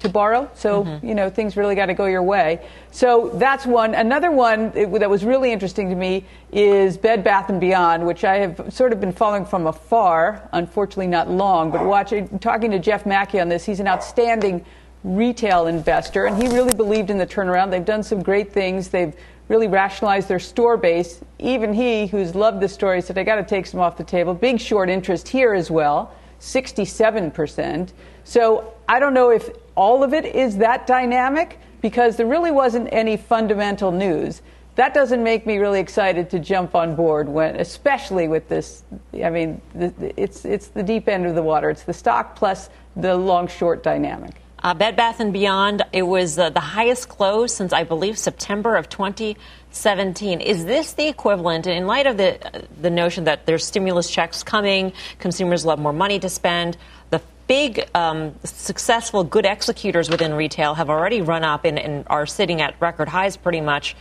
to 0.00 0.08
borrow. 0.10 0.50
So, 0.52 0.84
mm-hmm. 0.84 1.06
you 1.06 1.14
know, 1.14 1.30
things 1.30 1.56
really 1.56 1.74
got 1.74 1.86
to 1.86 1.94
go 1.94 2.04
your 2.04 2.22
way. 2.22 2.60
So 2.90 3.30
that's 3.36 3.64
one. 3.64 3.94
Another 3.94 4.30
one 4.30 4.70
that 4.72 5.08
was 5.08 5.24
really 5.24 5.50
interesting 5.50 5.88
to 5.88 5.94
me 5.94 6.26
is 6.52 6.98
Bed 6.98 7.24
Bath 7.24 7.48
and 7.48 7.58
Beyond, 7.58 8.06
which 8.06 8.22
I 8.22 8.36
have 8.36 8.70
sort 8.70 8.92
of 8.92 9.00
been 9.00 9.12
following 9.12 9.46
from 9.46 9.66
afar, 9.66 10.46
unfortunately 10.52 11.06
not 11.06 11.30
long, 11.30 11.70
but 11.70 11.86
watching, 11.86 12.38
talking 12.40 12.70
to 12.72 12.78
Jeff 12.78 13.06
Mackey 13.06 13.40
on 13.40 13.48
this, 13.48 13.64
he's 13.64 13.80
an 13.80 13.88
outstanding 13.88 14.62
retail 15.04 15.66
investor, 15.66 16.26
and 16.26 16.40
he 16.40 16.48
really 16.48 16.74
believed 16.74 17.10
in 17.10 17.18
the 17.18 17.26
turnaround. 17.26 17.70
They've 17.70 17.84
done 17.84 18.02
some 18.02 18.22
great 18.22 18.52
things. 18.52 18.88
They've 18.88 19.14
really 19.48 19.66
rationalized 19.66 20.28
their 20.28 20.38
store 20.38 20.76
base. 20.76 21.20
Even 21.38 21.72
he, 21.72 22.06
who's 22.06 22.34
loved 22.34 22.60
the 22.60 22.68
story, 22.68 23.00
said, 23.02 23.18
I 23.18 23.24
got 23.24 23.36
to 23.36 23.44
take 23.44 23.66
some 23.66 23.80
off 23.80 23.96
the 23.96 24.04
table. 24.04 24.34
Big 24.34 24.60
short 24.60 24.88
interest 24.88 25.28
here 25.28 25.54
as 25.54 25.70
well, 25.70 26.14
67%. 26.40 27.92
So 28.24 28.74
I 28.88 29.00
don't 29.00 29.14
know 29.14 29.30
if 29.30 29.50
all 29.74 30.04
of 30.04 30.14
it 30.14 30.24
is 30.24 30.58
that 30.58 30.86
dynamic 30.86 31.58
because 31.80 32.16
there 32.16 32.26
really 32.26 32.50
wasn't 32.50 32.88
any 32.92 33.16
fundamental 33.16 33.90
news. 33.90 34.42
That 34.76 34.94
doesn't 34.94 35.22
make 35.22 35.46
me 35.46 35.58
really 35.58 35.80
excited 35.80 36.30
to 36.30 36.38
jump 36.38 36.74
on 36.74 36.94
board 36.94 37.28
when, 37.28 37.56
especially 37.56 38.28
with 38.28 38.48
this. 38.48 38.84
I 39.22 39.28
mean, 39.28 39.60
it's 39.74 40.44
it's 40.44 40.68
the 40.68 40.82
deep 40.82 41.08
end 41.08 41.26
of 41.26 41.34
the 41.34 41.42
water. 41.42 41.70
It's 41.70 41.82
the 41.82 41.92
stock 41.92 42.36
plus 42.36 42.70
the 42.96 43.16
long-short 43.16 43.82
dynamic. 43.82 44.36
Uh, 44.62 44.74
Bed 44.74 44.94
Bath 44.94 45.20
and 45.20 45.32
Beyond, 45.32 45.82
it 45.90 46.02
was 46.02 46.38
uh, 46.38 46.50
the 46.50 46.60
highest 46.60 47.08
close 47.08 47.54
since 47.54 47.72
I 47.72 47.84
believe 47.84 48.18
September 48.18 48.76
of 48.76 48.90
2017. 48.90 50.40
Is 50.42 50.66
this 50.66 50.92
the 50.92 51.08
equivalent, 51.08 51.66
in 51.66 51.86
light 51.86 52.06
of 52.06 52.18
the 52.18 52.46
uh, 52.46 52.60
the 52.78 52.90
notion 52.90 53.24
that 53.24 53.46
there's 53.46 53.64
stimulus 53.64 54.10
checks 54.10 54.42
coming, 54.42 54.92
consumers 55.18 55.64
love 55.64 55.78
more 55.78 55.94
money 55.94 56.18
to 56.18 56.28
spend? 56.28 56.76
The 57.08 57.22
big, 57.46 57.88
um, 57.94 58.34
successful, 58.44 59.24
good 59.24 59.46
executors 59.46 60.10
within 60.10 60.34
retail 60.34 60.74
have 60.74 60.90
already 60.90 61.22
run 61.22 61.42
up 61.42 61.64
and, 61.64 61.78
and 61.78 62.04
are 62.08 62.26
sitting 62.26 62.60
at 62.60 62.78
record 62.80 63.08
highs 63.08 63.38
pretty 63.38 63.62
much. 63.62 63.96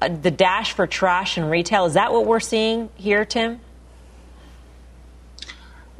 Uh, 0.00 0.10
the 0.10 0.30
dash 0.30 0.74
for 0.74 0.86
trash 0.86 1.36
in 1.36 1.46
retail 1.46 1.86
is 1.86 1.94
that 1.94 2.12
what 2.12 2.24
we're 2.24 2.38
seeing 2.38 2.88
here, 2.94 3.24
Tim? 3.24 3.60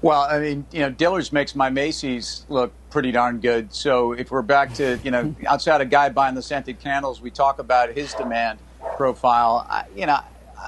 Well, 0.01 0.21
I 0.23 0.39
mean, 0.39 0.67
you 0.71 0.81
know, 0.81 0.91
Dillard's 0.91 1.33
makes 1.33 1.57
my 1.57 1.71
Macy's 1.71 2.47
look 2.49 2.73
pretty 2.91 3.11
darn 3.11 3.41
good. 3.41 3.75
So 3.75 4.13
if 4.13 4.31
we're 4.31 4.43
back 4.43 4.75
to, 4.75 4.99
you 5.03 5.11
know, 5.11 5.35
outside 5.47 5.81
a 5.81 5.85
guy 5.85 6.09
buying 6.09 6.37
the 6.37 6.43
scented 6.43 6.79
candles, 6.79 7.21
we 7.21 7.31
talk 7.31 7.59
about 7.59 7.91
his 7.91 8.15
demand 8.15 8.61
profile. 8.97 9.67
I, 9.69 9.85
you 9.97 10.07
know, 10.07 10.21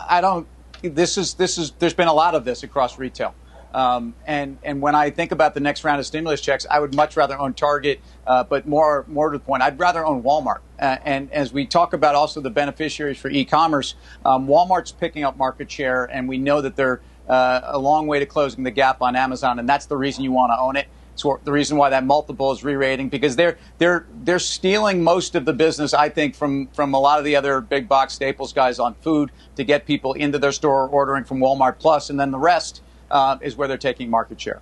I 0.08 0.20
don't. 0.20 0.48
This 0.82 1.16
is 1.16 1.34
this 1.34 1.58
is. 1.58 1.72
There's 1.72 1.94
been 1.94 2.08
a 2.08 2.12
lot 2.12 2.34
of 2.34 2.44
this 2.44 2.62
across 2.62 2.98
retail. 2.98 3.34
Um, 3.72 4.14
and 4.26 4.58
and 4.64 4.80
when 4.80 4.96
I 4.96 5.10
think 5.10 5.30
about 5.30 5.54
the 5.54 5.60
next 5.60 5.84
round 5.84 6.00
of 6.00 6.06
stimulus 6.06 6.40
checks, 6.40 6.66
I 6.68 6.80
would 6.80 6.94
much 6.94 7.16
rather 7.16 7.38
own 7.38 7.54
Target, 7.54 8.00
uh, 8.26 8.42
but 8.42 8.66
more 8.66 9.04
more 9.06 9.30
to 9.30 9.38
the 9.38 9.44
point, 9.44 9.62
I'd 9.62 9.78
rather 9.78 10.04
own 10.04 10.24
Walmart. 10.24 10.58
Uh, 10.78 10.96
and 11.04 11.30
as 11.30 11.52
we 11.52 11.66
talk 11.66 11.92
about 11.92 12.16
also 12.16 12.40
the 12.40 12.50
beneficiaries 12.50 13.18
for 13.18 13.28
e-commerce, 13.30 13.94
um, 14.24 14.48
Walmart's 14.48 14.90
picking 14.90 15.22
up 15.22 15.36
market 15.36 15.70
share, 15.70 16.04
and 16.06 16.28
we 16.28 16.38
know 16.38 16.60
that 16.60 16.74
they're 16.74 17.00
uh, 17.30 17.60
a 17.64 17.78
long 17.78 18.08
way 18.08 18.18
to 18.18 18.26
closing 18.26 18.64
the 18.64 18.70
gap 18.72 19.00
on 19.00 19.14
Amazon, 19.14 19.58
and 19.60 19.68
that's 19.68 19.86
the 19.86 19.96
reason 19.96 20.24
you 20.24 20.32
want 20.32 20.50
to 20.50 20.58
own 20.58 20.76
it. 20.76 20.88
It's 21.12 21.22
the 21.44 21.52
reason 21.52 21.76
why 21.76 21.90
that 21.90 22.04
multiple 22.04 22.50
is 22.50 22.64
re-rating 22.64 23.08
because 23.08 23.36
they're 23.36 23.58
they're 23.78 24.06
they're 24.22 24.38
stealing 24.38 25.04
most 25.04 25.34
of 25.34 25.44
the 25.44 25.52
business, 25.52 25.94
I 25.94 26.08
think, 26.08 26.34
from 26.34 26.68
from 26.68 26.92
a 26.92 26.98
lot 26.98 27.18
of 27.18 27.24
the 27.24 27.36
other 27.36 27.60
big 27.60 27.88
box 27.88 28.14
staples 28.14 28.52
guys 28.52 28.78
on 28.78 28.94
food 28.94 29.30
to 29.56 29.64
get 29.64 29.86
people 29.86 30.14
into 30.14 30.38
their 30.38 30.52
store 30.52 30.88
ordering 30.88 31.24
from 31.24 31.38
Walmart 31.38 31.78
Plus, 31.78 32.10
and 32.10 32.18
then 32.18 32.30
the 32.30 32.38
rest 32.38 32.82
uh, 33.10 33.38
is 33.40 33.56
where 33.56 33.68
they're 33.68 33.78
taking 33.78 34.10
market 34.10 34.40
share. 34.40 34.60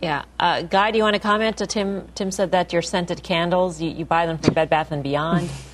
Yeah, 0.00 0.24
uh, 0.38 0.62
Guy, 0.62 0.90
do 0.90 0.98
you 0.98 1.04
want 1.04 1.14
to 1.14 1.20
comment? 1.20 1.58
To 1.58 1.66
Tim, 1.66 2.08
Tim 2.14 2.30
said 2.30 2.52
that 2.52 2.72
your 2.72 2.82
scented 2.82 3.22
candles 3.22 3.80
you, 3.80 3.90
you 3.90 4.04
buy 4.04 4.26
them 4.26 4.38
from 4.38 4.54
Bed 4.54 4.70
Bath 4.70 4.90
and 4.90 5.02
Beyond. 5.02 5.50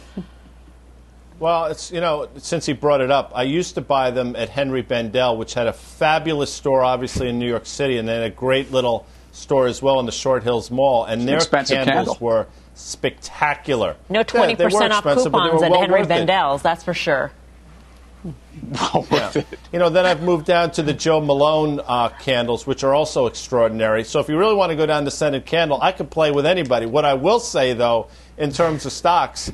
Well, 1.41 1.64
it's 1.64 1.91
you 1.91 2.03
know 2.03 2.28
since 2.36 2.66
he 2.66 2.74
brought 2.74 3.01
it 3.01 3.11
up, 3.11 3.32
I 3.34 3.45
used 3.45 3.74
to 3.76 3.80
buy 3.80 4.11
them 4.11 4.36
at 4.36 4.51
Henri 4.51 4.82
Bendel, 4.82 5.38
which 5.38 5.55
had 5.55 5.66
a 5.66 5.72
fabulous 5.72 6.53
store, 6.53 6.84
obviously 6.84 7.30
in 7.30 7.38
New 7.38 7.49
York 7.49 7.64
City, 7.64 7.97
and 7.97 8.07
then 8.07 8.22
a 8.22 8.30
great 8.30 8.70
little 8.70 9.07
store 9.32 9.66
as 9.66 9.80
well 9.80 9.99
in 10.01 10.07
the 10.07 10.12
Short 10.12 10.43
Hills 10.43 10.70
Mall, 10.70 11.07
and 11.07 11.26
their 11.26 11.41
candles 11.41 11.70
candle. 11.70 12.16
were 12.20 12.47
spectacular. 12.74 13.97
No 14.11 14.22
twenty 14.22 14.53
yeah, 14.53 14.64
percent 14.64 14.93
off 14.93 15.03
coupons 15.03 15.62
at 15.62 15.70
well 15.70 15.80
Henri 15.80 16.05
Bendel's, 16.05 16.61
that's 16.61 16.84
for 16.84 16.93
sure. 16.93 17.32
Well 18.22 19.07
worth 19.11 19.36
yeah. 19.36 19.43
You 19.72 19.78
know, 19.78 19.88
then 19.88 20.05
I've 20.05 20.22
moved 20.22 20.45
down 20.45 20.72
to 20.72 20.82
the 20.82 20.93
Joe 20.93 21.22
Malone 21.22 21.80
uh, 21.86 22.11
candles, 22.11 22.66
which 22.66 22.84
are 22.84 22.95
also 22.95 23.24
extraordinary. 23.24 24.05
So 24.05 24.20
if 24.20 24.28
you 24.28 24.36
really 24.36 24.55
want 24.55 24.70
to 24.70 24.76
go 24.76 24.84
down 24.84 25.07
to 25.07 25.11
scented 25.11 25.47
candle, 25.47 25.80
I 25.80 25.93
could 25.93 26.11
play 26.11 26.30
with 26.30 26.45
anybody. 26.45 26.84
What 26.84 27.07
I 27.07 27.14
will 27.14 27.41
say, 27.41 27.72
though, 27.72 28.09
in 28.36 28.53
terms 28.53 28.84
of 28.84 28.93
stocks 28.93 29.51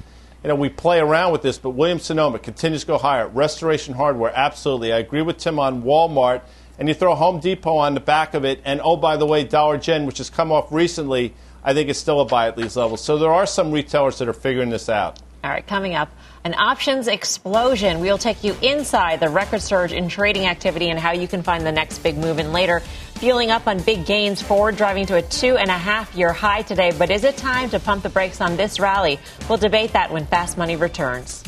you 0.47 0.51
know, 0.51 0.55
we 0.55 0.68
play 0.68 1.01
around 1.01 1.32
with 1.32 1.42
this, 1.42 1.59
but 1.59 1.70
Williams 1.70 2.05
Sonoma 2.05 2.38
continues 2.38 2.82
to 2.82 2.86
go 2.86 2.99
higher. 2.99 3.26
Restoration 3.26 3.94
Hardware, 3.94 4.30
absolutely. 4.32 4.92
I 4.92 4.99
agree 4.99 5.20
with 5.20 5.38
Tim 5.38 5.59
on 5.59 5.82
Walmart. 5.82 6.42
And 6.78 6.86
you 6.86 6.94
throw 6.94 7.16
Home 7.16 7.40
Depot 7.40 7.74
on 7.74 7.94
the 7.94 8.01
back 8.01 8.32
of 8.32 8.44
it. 8.44 8.61
And 8.64 8.80
oh, 8.80 8.97
by 8.97 9.16
the 9.16 9.26
way, 9.26 9.42
Dollar 9.42 9.76
Gen, 9.76 10.07
which 10.07 10.18
has 10.18 10.30
come 10.30 10.53
off 10.53 10.70
recently, 10.70 11.34
I 11.64 11.74
think 11.74 11.88
it's 11.88 11.99
still 11.99 12.20
a 12.20 12.24
buy 12.24 12.47
at 12.47 12.55
these 12.55 12.76
levels. 12.76 13.03
So 13.03 13.18
there 13.18 13.32
are 13.32 13.44
some 13.44 13.72
retailers 13.72 14.18
that 14.18 14.28
are 14.28 14.32
figuring 14.32 14.70
this 14.70 14.88
out. 14.88 15.18
All 15.42 15.51
right, 15.51 15.66
coming 15.66 15.97
up, 15.97 16.12
an 16.47 16.55
options 16.55 17.09
explosion. 17.09 17.99
We'll 17.99 18.18
take 18.18 18.44
you 18.44 18.55
inside 18.62 19.18
the 19.18 19.28
record 19.28 19.61
surge 19.61 19.92
in 19.92 20.09
trading 20.09 20.47
activity 20.47 20.90
and 20.90 20.99
how 20.99 21.11
you 21.11 21.26
can 21.26 21.42
find 21.42 21.66
the 21.66 21.72
next 21.72 21.99
big 22.05 22.16
move. 22.16 22.38
And 22.38 22.53
later, 22.53 22.78
fueling 23.16 23.51
up 23.51 23.66
on 23.66 23.80
big 23.80 24.07
gains, 24.07 24.40
Ford 24.42 24.76
driving 24.76 25.07
to 25.07 25.16
a 25.16 25.22
two 25.22 25.57
and 25.57 25.68
a 25.68 25.76
half 25.76 26.14
year 26.14 26.32
high 26.32 26.62
today. 26.62 26.92
But 26.97 27.11
is 27.11 27.24
it 27.24 27.36
time 27.36 27.68
to 27.70 27.80
pump 27.80 28.05
the 28.05 28.11
brakes 28.11 28.40
on 28.40 28.57
this 28.57 28.78
rally? 28.78 29.18
We'll 29.49 29.59
debate 29.59 29.94
that 29.94 30.12
when 30.12 30.24
Fast 30.24 30.57
Money 30.57 30.76
returns. 30.76 31.42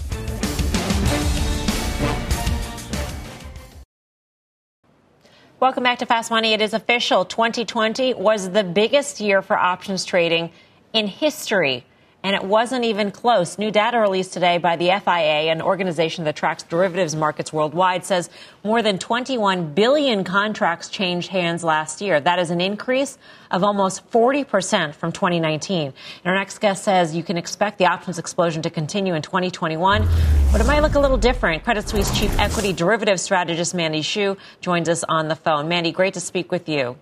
Welcome 5.61 5.84
back 5.84 6.01
to 6.01 6.07
Fast 6.07 6.32
Money. 6.32 6.55
It 6.55 6.61
is 6.61 6.74
official. 6.74 7.24
2020 7.24 8.14
was 8.14 8.51
the 8.51 8.64
biggest 8.64 9.20
year 9.20 9.42
for 9.42 9.57
options 9.57 10.05
trading 10.05 10.51
in 10.92 11.07
history 11.07 11.84
and 12.25 12.35
it 12.35 12.43
wasn't 12.43 12.85
even 12.85 13.11
close. 13.11 13.59
New 13.59 13.71
data 13.71 13.99
released 13.99 14.33
today 14.33 14.59
by 14.59 14.77
the 14.77 14.87
FIA, 14.87 15.53
an 15.53 15.62
organization 15.62 16.25
that 16.25 16.35
tracks 16.35 16.64
derivatives 16.64 17.14
markets 17.14 17.53
worldwide, 17.53 18.05
says 18.05 18.29
more 18.64 18.83
than 18.83 18.99
21 18.99 19.75
billion 19.75 20.25
contracts 20.25 20.89
changed 20.89 21.29
hands 21.29 21.62
last 21.62 22.01
year. 22.01 22.21
That 22.21 22.41
is 22.41 22.51
an 22.51 22.61
increase 22.61 23.19
of 23.51 23.62
almost 23.62 24.11
40% 24.11 24.95
from 24.95 25.12
2019. 25.12 25.87
And 25.87 25.95
our 26.25 26.35
next 26.35 26.59
guest 26.59 26.85
says 26.85 27.14
you 27.14 27.23
can 27.23 27.37
expect 27.37 27.79
the 27.79 27.87
options 27.87 28.19
explosion 28.19 28.62
to 28.62 28.71
continue 28.71 29.14
in 29.14 29.23
2021, 29.23 30.07
but 30.51 30.61
it 30.61 30.66
might 30.66 30.81
look 30.81 30.97
a 30.97 31.01
little 31.01 31.19
different. 31.19 31.62
Credit 31.62 31.89
Suisse 31.89 32.19
chief 32.19 32.37
equity 32.39 32.73
derivative 32.73 33.21
strategist 33.21 33.75
Mandy 33.75 34.01
Xu 34.01 34.37
joins 34.61 34.89
us 34.89 35.05
on 35.09 35.29
the 35.29 35.37
phone. 35.37 35.69
Mandy, 35.69 35.93
great 35.93 36.14
to 36.14 36.21
speak 36.21 36.51
with 36.51 36.69
you. 36.69 36.97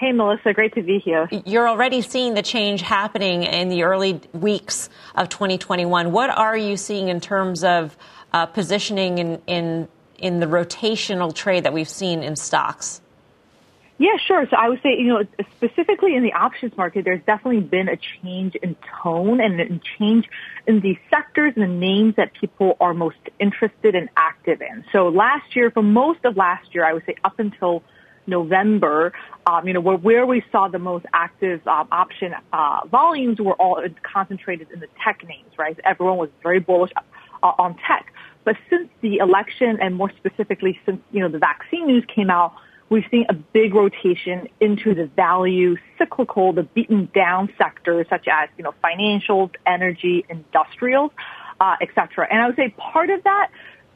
Hey, 0.00 0.12
Melissa, 0.12 0.54
great 0.54 0.74
to 0.76 0.82
be 0.82 0.98
here. 0.98 1.28
You're 1.44 1.68
already 1.68 2.00
seeing 2.00 2.32
the 2.32 2.40
change 2.40 2.80
happening 2.80 3.42
in 3.42 3.68
the 3.68 3.82
early 3.82 4.18
weeks 4.32 4.88
of 5.14 5.28
2021. 5.28 6.10
What 6.10 6.30
are 6.30 6.56
you 6.56 6.78
seeing 6.78 7.08
in 7.08 7.20
terms 7.20 7.62
of 7.62 7.98
uh, 8.32 8.46
positioning 8.46 9.18
in, 9.18 9.42
in, 9.46 9.88
in 10.16 10.40
the 10.40 10.46
rotational 10.46 11.34
trade 11.34 11.64
that 11.64 11.74
we've 11.74 11.86
seen 11.86 12.22
in 12.22 12.34
stocks? 12.34 13.02
Yeah, 13.98 14.16
sure. 14.26 14.46
So 14.48 14.56
I 14.56 14.70
would 14.70 14.80
say, 14.82 14.96
you 14.98 15.08
know, 15.08 15.22
specifically 15.56 16.16
in 16.16 16.22
the 16.22 16.32
options 16.32 16.74
market, 16.78 17.04
there's 17.04 17.22
definitely 17.26 17.60
been 17.60 17.90
a 17.90 17.98
change 18.22 18.54
in 18.54 18.76
tone 19.02 19.38
and 19.38 19.60
a 19.60 19.80
change 19.98 20.26
in 20.66 20.80
the 20.80 20.98
sectors 21.10 21.52
and 21.56 21.62
the 21.62 21.68
names 21.68 22.16
that 22.16 22.32
people 22.32 22.78
are 22.80 22.94
most 22.94 23.18
interested 23.38 23.94
and 23.94 24.08
active 24.16 24.62
in. 24.62 24.82
So 24.92 25.10
last 25.10 25.54
year, 25.54 25.70
for 25.70 25.82
most 25.82 26.24
of 26.24 26.38
last 26.38 26.74
year, 26.74 26.86
I 26.86 26.94
would 26.94 27.04
say 27.04 27.16
up 27.22 27.38
until 27.38 27.82
November, 28.38 29.12
um, 29.46 29.66
you 29.66 29.74
know, 29.74 29.80
where, 29.80 29.96
where 29.96 30.24
we 30.26 30.42
saw 30.52 30.68
the 30.68 30.78
most 30.78 31.04
active 31.12 31.58
um, 31.66 31.86
option 31.92 32.30
uh, 32.52 32.80
volumes 32.90 33.38
were 33.38 33.54
all 33.62 33.76
concentrated 34.02 34.68
in 34.74 34.78
the 34.80 34.88
tech 35.04 35.18
names, 35.28 35.52
right? 35.58 35.78
Everyone 35.84 36.16
was 36.16 36.30
very 36.42 36.60
bullish 36.60 36.92
uh, 37.42 37.46
on 37.64 37.70
tech. 37.86 38.04
But 38.46 38.56
since 38.70 38.88
the 39.02 39.16
election 39.18 39.78
and 39.82 39.94
more 39.94 40.10
specifically 40.16 40.80
since, 40.86 41.00
you 41.12 41.20
know, 41.20 41.28
the 41.28 41.38
vaccine 41.38 41.86
news 41.86 42.04
came 42.14 42.30
out, 42.30 42.54
we've 42.88 43.04
seen 43.10 43.26
a 43.28 43.34
big 43.34 43.74
rotation 43.74 44.48
into 44.60 44.94
the 44.94 45.06
value 45.14 45.76
cyclical, 45.98 46.52
the 46.52 46.62
beaten 46.62 47.08
down 47.14 47.42
sectors 47.58 48.06
such 48.08 48.26
as, 48.28 48.48
you 48.56 48.64
know, 48.64 48.74
financials, 48.82 49.50
energy, 49.66 50.24
industrials, 50.28 51.10
uh, 51.60 51.76
et 51.82 51.88
cetera. 51.94 52.26
And 52.30 52.40
I 52.42 52.46
would 52.46 52.56
say 52.56 52.74
part 52.76 53.10
of 53.10 53.22
that 53.24 53.50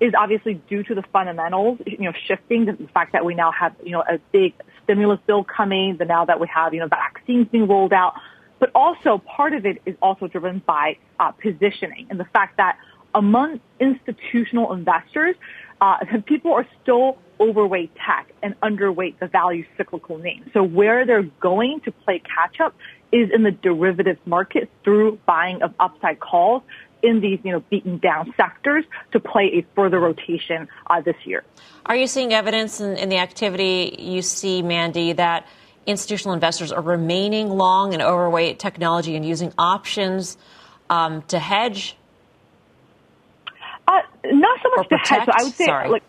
is 0.05 0.13
obviously 0.19 0.55
due 0.69 0.83
to 0.83 0.95
the 0.95 1.03
fundamentals, 1.13 1.79
you 1.87 1.99
know, 1.99 2.13
shifting, 2.27 2.67
the 2.67 2.89
fact 2.93 3.13
that 3.13 3.25
we 3.25 3.35
now 3.35 3.51
have, 3.53 3.75
you 3.83 3.93
know, 3.93 4.03
a 4.03 4.19
big 4.33 4.53
stimulus 4.83 5.19
bill 5.27 5.45
coming, 5.45 5.97
the 5.97 6.05
now 6.05 6.25
that 6.27 6.39
we 6.39 6.47
have, 6.47 6.75
you 6.75 6.81
know, 6.81 6.89
vaccines 6.89 7.47
being 7.51 7.67
rolled 7.67 7.93
out. 7.93 8.15
But 8.59 8.71
also 8.75 9.19
part 9.19 9.55
of 9.55 9.65
it 9.65 9.81
is 9.87 9.97
also 10.03 10.29
driven 10.29 10.63
by 10.67 10.99
uh, 11.19 11.33
positioning 11.33 12.07
and 12.11 12.21
the 12.21 12.27
fact 12.27 12.59
that 12.59 12.79
among 13.15 13.61
institutional 13.81 14.73
investors, 14.73 15.37
uh, 15.81 15.99
people 16.27 16.53
are 16.53 16.67
still 16.83 17.17
overweight 17.41 17.93
tech 17.97 18.33
and 18.43 18.59
underweight 18.61 19.19
the 19.19 19.27
value 19.27 19.65
cyclical 19.77 20.19
names. 20.19 20.49
So 20.53 20.63
where 20.63 21.07
they're 21.07 21.29
going 21.41 21.81
to 21.81 21.93
play 21.93 22.21
catch 22.21 22.61
up 22.61 22.75
is 23.11 23.31
in 23.33 23.43
the 23.43 23.51
derivatives 23.53 24.21
market 24.27 24.69
through 24.83 25.19
buying 25.25 25.63
of 25.63 25.73
upside 25.81 26.21
calls 26.21 26.63
in 27.05 27.21
these, 27.21 27.39
you 27.45 27.53
know, 27.53 27.61
beaten 27.71 27.99
down 27.99 28.33
sectors 28.37 28.85
to 29.13 29.21
play 29.21 29.47
a 29.55 29.75
further 29.75 30.01
rotation 30.01 30.69
uh, 30.87 31.01
this 31.01 31.17
year. 31.25 31.45
Are 31.87 31.95
you 31.95 32.07
seeing 32.07 32.33
evidence 32.33 32.81
in, 32.81 32.97
in 32.97 33.09
the 33.11 33.19
activity 33.19 33.97
you 33.99 34.23
see, 34.23 34.63
Mandy, 34.63 35.13
that 35.13 35.47
institutional 35.87 36.35
investors 36.35 36.73
are 36.73 36.81
remaining 36.81 37.51
long 37.51 37.93
and 37.93 38.03
overweight 38.03 38.59
technology 38.59 39.17
and 39.17 39.25
using 39.25 39.53
options 39.59 40.39
um, 40.89 41.23
to 41.29 41.39
hedge? 41.39 41.97
Uh, 43.87 44.01
not 44.33 44.59
so 44.63 44.71
much 44.77 44.89
to 44.89 44.97
hedge. 44.97 45.27
So 45.27 45.33
I 45.39 45.45
would 45.45 45.53
say, 45.53 45.67
Sorry. 45.67 45.89
like, 45.91 46.03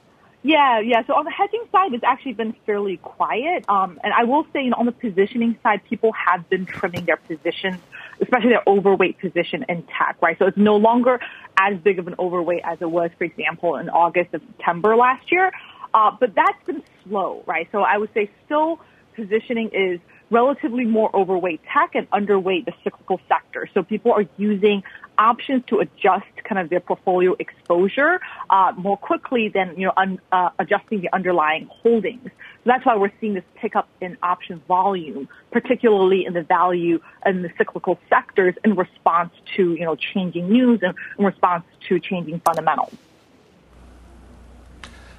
yeah, 0.43 0.79
yeah. 0.79 1.05
So 1.07 1.13
on 1.13 1.25
the 1.25 1.31
hedging 1.31 1.63
side, 1.71 1.93
it's 1.93 2.03
actually 2.03 2.33
been 2.33 2.53
fairly 2.65 2.97
quiet. 2.97 3.65
Um, 3.67 3.99
and 4.03 4.13
I 4.13 4.25
will 4.25 4.45
say, 4.53 4.63
you 4.63 4.69
know, 4.69 4.77
on 4.77 4.85
the 4.85 4.91
positioning 4.91 5.57
side, 5.63 5.81
people 5.89 6.11
have 6.13 6.47
been 6.49 6.65
trimming 6.65 7.05
their 7.05 7.17
positions, 7.17 7.79
especially 8.21 8.49
their 8.49 8.63
overweight 8.67 9.19
position 9.19 9.65
in 9.69 9.83
tech, 9.83 10.17
right? 10.21 10.37
So 10.39 10.45
it's 10.45 10.57
no 10.57 10.75
longer 10.75 11.19
as 11.57 11.77
big 11.77 11.99
of 11.99 12.07
an 12.07 12.15
overweight 12.19 12.61
as 12.63 12.77
it 12.81 12.89
was, 12.89 13.11
for 13.17 13.23
example, 13.23 13.75
in 13.75 13.89
August 13.89 14.29
and 14.33 14.41
September 14.47 14.95
last 14.95 15.31
year. 15.31 15.51
Uh, 15.93 16.11
but 16.19 16.35
that's 16.35 16.63
been 16.65 16.83
slow, 17.03 17.43
right? 17.45 17.67
So 17.71 17.81
I 17.81 17.97
would 17.97 18.13
say 18.13 18.29
still 18.45 18.79
positioning 19.15 19.69
is 19.73 19.99
relatively 20.29 20.85
more 20.85 21.15
overweight 21.15 21.61
tech 21.71 21.95
and 21.95 22.09
underweight 22.09 22.65
the 22.65 22.73
cyclical 22.83 23.19
sector. 23.27 23.69
So 23.73 23.83
people 23.83 24.11
are 24.11 24.25
using 24.37 24.83
options 25.17 25.63
to 25.67 25.79
adjust 25.79 26.25
kind 26.43 26.59
of 26.59 26.69
their 26.69 26.79
portfolio 26.79 27.35
exposure 27.39 28.19
uh, 28.49 28.73
more 28.77 28.97
quickly 28.97 29.49
than 29.49 29.75
you 29.77 29.87
know 29.87 29.93
un, 29.95 30.19
uh, 30.31 30.49
adjusting 30.59 31.01
the 31.01 31.09
underlying 31.13 31.69
holdings. 31.71 32.29
That's 32.65 32.85
why 32.85 32.95
we're 32.95 33.11
seeing 33.21 33.35
this 33.35 33.43
pickup 33.55 33.87
in 34.01 34.17
options 34.23 34.61
volume, 34.67 35.29
particularly 35.51 36.25
in 36.25 36.33
the 36.33 36.41
value 36.41 36.99
and 37.23 37.45
the 37.45 37.51
cyclical 37.57 37.99
sectors, 38.09 38.55
in 38.63 38.75
response 38.75 39.33
to 39.55 39.73
you 39.75 39.85
know 39.85 39.95
changing 39.95 40.49
news 40.49 40.79
and 40.81 40.95
in 41.17 41.25
response 41.25 41.63
to 41.87 41.99
changing 41.99 42.39
fundamentals. 42.39 42.93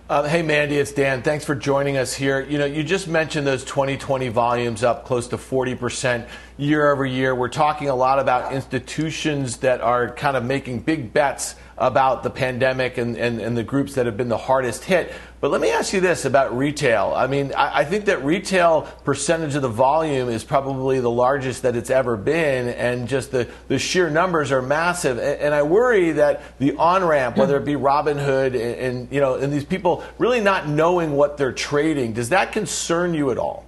Uh, 0.09 0.23
hey, 0.23 0.41
Mandy, 0.41 0.77
it's 0.77 0.93
Dan. 0.93 1.23
Thanks 1.23 1.45
for 1.45 1.57
joining 1.57 1.97
us 1.97 2.15
here. 2.15 2.41
You 2.41 2.59
know, 2.59 2.65
you 2.65 2.85
just 2.85 3.09
mentioned 3.09 3.45
those 3.45 3.65
2020 3.65 4.29
volumes 4.29 4.85
up 4.85 5.05
close 5.05 5.27
to 5.29 5.37
40% 5.37 6.29
year 6.57 6.93
over 6.93 7.05
year. 7.05 7.35
We're 7.35 7.49
talking 7.49 7.89
a 7.89 7.95
lot 7.97 8.21
about 8.21 8.53
institutions 8.53 9.57
that 9.59 9.81
are 9.81 10.13
kind 10.13 10.37
of 10.37 10.45
making 10.45 10.83
big 10.83 11.13
bets 11.13 11.57
about 11.79 12.23
the 12.23 12.31
pandemic 12.31 12.97
and, 12.97 13.17
and, 13.17 13.41
and 13.41 13.57
the 13.57 13.63
groups 13.63 13.95
that 13.95 14.07
have 14.07 14.17
been 14.17 14.29
the 14.29 14.39
hardest 14.39 14.85
hit. 14.85 15.13
But 15.41 15.51
let 15.51 15.61
me 15.61 15.71
ask 15.71 15.93
you 15.93 16.01
this 16.01 16.25
about 16.25 16.57
retail. 16.57 17.13
I 17.15 17.27
mean, 17.27 17.53
I, 17.55 17.81
I, 17.81 17.85
think 17.85 18.07
that 18.07 18.25
retail 18.25 18.83
percentage 19.05 19.55
of 19.55 19.63
the 19.63 19.69
volume 19.69 20.31
is 20.31 20.43
probably 20.43 21.01
the 21.01 21.11
largest 21.11 21.63
that 21.63 21.77
it's 21.77 21.91
ever 21.91 22.17
been, 22.17 22.69
and 22.69 23.07
just 23.07 23.31
the, 23.31 23.47
the 23.69 23.79
sheer 23.79 24.09
numbers 24.09 24.51
are 24.51 24.63
massive. 24.63 25.19
And, 25.19 25.41
and 25.41 25.55
I 25.55 25.63
worry 25.63 26.13
that 26.13 26.43
the 26.59 26.75
on 26.77 27.05
ramp, 27.05 27.37
whether 27.37 27.59
it 27.59 27.67
be 27.67 27.75
Robinhood 27.75 28.55
and, 28.55 28.57
and, 28.57 29.13
you 29.13 29.21
know, 29.21 29.35
and 29.35 29.53
these 29.53 29.65
people 29.65 30.03
really 30.19 30.41
not 30.41 30.67
knowing 30.67 31.13
what 31.13 31.37
they're 31.37 31.53
trading, 31.53 32.15
does 32.15 32.31
that 32.31 32.53
concern 32.53 33.13
you 33.13 33.31
at 33.31 33.37
all? 33.37 33.67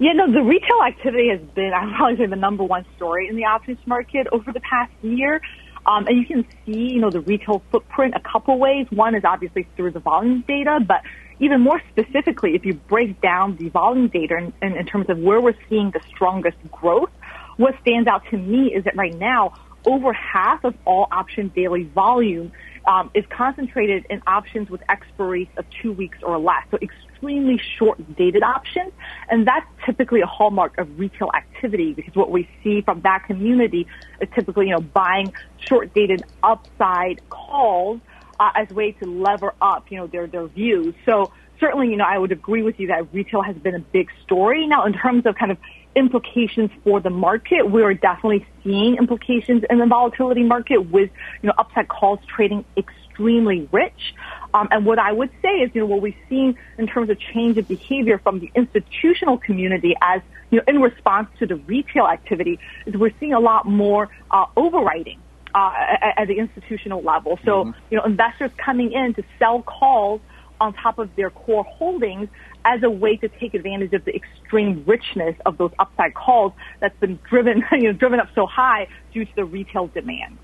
Yeah, 0.00 0.12
no, 0.12 0.30
the 0.30 0.42
retail 0.42 0.80
activity 0.86 1.28
has 1.30 1.40
been, 1.56 1.72
I 1.74 1.84
would 1.84 1.94
probably 1.96 2.16
say, 2.18 2.26
the 2.26 2.36
number 2.36 2.62
one 2.62 2.86
story 2.94 3.26
in 3.28 3.34
the 3.34 3.46
options 3.46 3.78
market 3.84 4.28
over 4.30 4.52
the 4.52 4.60
past 4.60 4.92
year. 5.02 5.42
Um, 5.86 6.06
and 6.06 6.18
you 6.18 6.26
can 6.26 6.46
see, 6.64 6.92
you 6.92 7.00
know, 7.00 7.10
the 7.10 7.20
retail 7.20 7.62
footprint 7.70 8.14
a 8.14 8.20
couple 8.20 8.58
ways. 8.58 8.86
One 8.90 9.14
is 9.14 9.24
obviously 9.24 9.68
through 9.76 9.92
the 9.92 10.00
volume 10.00 10.44
data, 10.46 10.78
but 10.86 11.02
even 11.38 11.60
more 11.60 11.80
specifically, 11.88 12.54
if 12.54 12.64
you 12.64 12.74
break 12.74 13.20
down 13.20 13.56
the 13.56 13.68
volume 13.68 14.08
data 14.08 14.36
in, 14.36 14.52
in, 14.60 14.76
in 14.76 14.86
terms 14.86 15.06
of 15.08 15.18
where 15.18 15.40
we're 15.40 15.54
seeing 15.68 15.90
the 15.90 16.00
strongest 16.08 16.56
growth, 16.70 17.10
what 17.56 17.74
stands 17.80 18.08
out 18.08 18.22
to 18.30 18.36
me 18.36 18.72
is 18.74 18.84
that 18.84 18.96
right 18.96 19.14
now, 19.14 19.52
over 19.86 20.12
half 20.12 20.64
of 20.64 20.74
all 20.84 21.06
option 21.10 21.52
daily 21.54 21.84
volume 21.84 22.52
um, 22.86 23.10
is 23.14 23.24
concentrated 23.30 24.06
in 24.10 24.20
options 24.26 24.68
with 24.68 24.82
expiries 24.90 25.48
of 25.56 25.64
two 25.82 25.92
weeks 25.92 26.18
or 26.22 26.38
less. 26.38 26.62
So 26.70 26.78
extremely 27.18 27.60
short 27.78 27.98
dated 28.16 28.42
options. 28.42 28.92
And 29.28 29.46
that's 29.46 29.66
typically 29.84 30.20
a 30.20 30.26
hallmark 30.26 30.78
of 30.78 30.98
retail 30.98 31.30
activity 31.34 31.92
because 31.92 32.14
what 32.14 32.30
we 32.30 32.48
see 32.62 32.80
from 32.82 33.00
that 33.02 33.24
community 33.26 33.86
is 34.20 34.28
typically, 34.34 34.66
you 34.66 34.72
know, 34.72 34.80
buying 34.80 35.32
short 35.68 35.92
dated 35.94 36.24
upside 36.42 37.20
calls 37.28 38.00
uh, 38.40 38.50
as 38.54 38.70
a 38.70 38.74
way 38.74 38.92
to 38.92 39.06
lever 39.06 39.52
up, 39.60 39.86
you 39.90 39.98
know, 39.98 40.06
their, 40.06 40.26
their 40.26 40.46
views. 40.46 40.94
So 41.04 41.32
certainly, 41.58 41.88
you 41.88 41.96
know, 41.96 42.04
I 42.04 42.18
would 42.18 42.32
agree 42.32 42.62
with 42.62 42.78
you 42.78 42.88
that 42.88 43.12
retail 43.12 43.42
has 43.42 43.56
been 43.56 43.74
a 43.74 43.80
big 43.80 44.08
story. 44.24 44.66
Now, 44.66 44.86
in 44.86 44.92
terms 44.92 45.26
of 45.26 45.34
kind 45.34 45.50
of 45.50 45.58
implications 45.96 46.70
for 46.84 47.00
the 47.00 47.10
market, 47.10 47.68
we 47.68 47.82
are 47.82 47.94
definitely 47.94 48.46
seeing 48.62 48.96
implications 48.96 49.64
in 49.68 49.78
the 49.78 49.86
volatility 49.86 50.44
market 50.44 50.78
with, 50.90 51.10
you 51.42 51.48
know, 51.48 51.54
upside 51.58 51.88
calls 51.88 52.20
trading 52.28 52.64
extremely 52.76 53.07
rich. 53.18 54.14
Um, 54.54 54.68
and 54.70 54.86
what 54.86 54.98
I 54.98 55.12
would 55.12 55.30
say 55.42 55.48
is, 55.48 55.70
you 55.74 55.82
know, 55.82 55.86
what 55.86 56.00
we've 56.00 56.16
seen 56.28 56.56
in 56.78 56.86
terms 56.86 57.10
of 57.10 57.18
change 57.18 57.58
of 57.58 57.68
behavior 57.68 58.18
from 58.18 58.40
the 58.40 58.50
institutional 58.54 59.38
community 59.38 59.94
as, 60.00 60.22
you 60.50 60.58
know, 60.58 60.64
in 60.66 60.80
response 60.80 61.28
to 61.38 61.46
the 61.46 61.56
retail 61.56 62.06
activity 62.06 62.58
is 62.86 62.94
we're 62.94 63.12
seeing 63.20 63.34
a 63.34 63.40
lot 63.40 63.66
more 63.66 64.08
uh, 64.30 64.46
overwriting 64.56 65.18
uh, 65.54 65.72
at, 65.76 66.22
at, 66.22 66.28
the 66.28 66.38
institutional 66.38 67.02
level. 67.02 67.38
So, 67.44 67.64
mm-hmm. 67.64 67.78
you 67.90 67.98
know, 67.98 68.04
investors 68.04 68.50
coming 68.56 68.92
in 68.92 69.14
to 69.14 69.24
sell 69.38 69.62
calls 69.62 70.20
on 70.60 70.72
top 70.74 70.98
of 70.98 71.14
their 71.16 71.30
core 71.30 71.64
holdings 71.64 72.28
as 72.64 72.82
a 72.82 72.90
way 72.90 73.16
to 73.16 73.28
take 73.28 73.54
advantage 73.54 73.92
of 73.92 74.04
the 74.04 74.14
extreme 74.14 74.82
richness 74.86 75.36
of 75.46 75.56
those 75.58 75.70
upside 75.78 76.14
calls 76.14 76.52
that's 76.80 76.98
been 77.00 77.18
driven, 77.28 77.62
you 77.72 77.84
know, 77.84 77.92
driven 77.92 78.20
up 78.20 78.28
so 78.34 78.46
high 78.46 78.88
due 79.12 79.24
to 79.24 79.36
the 79.36 79.44
retail 79.44 79.86
demand. 79.88 80.38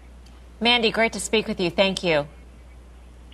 Mandy, 0.60 0.90
great 0.90 1.12
to 1.12 1.20
speak 1.20 1.48
with 1.48 1.60
you. 1.60 1.70
Thank 1.70 2.04
you. 2.04 2.26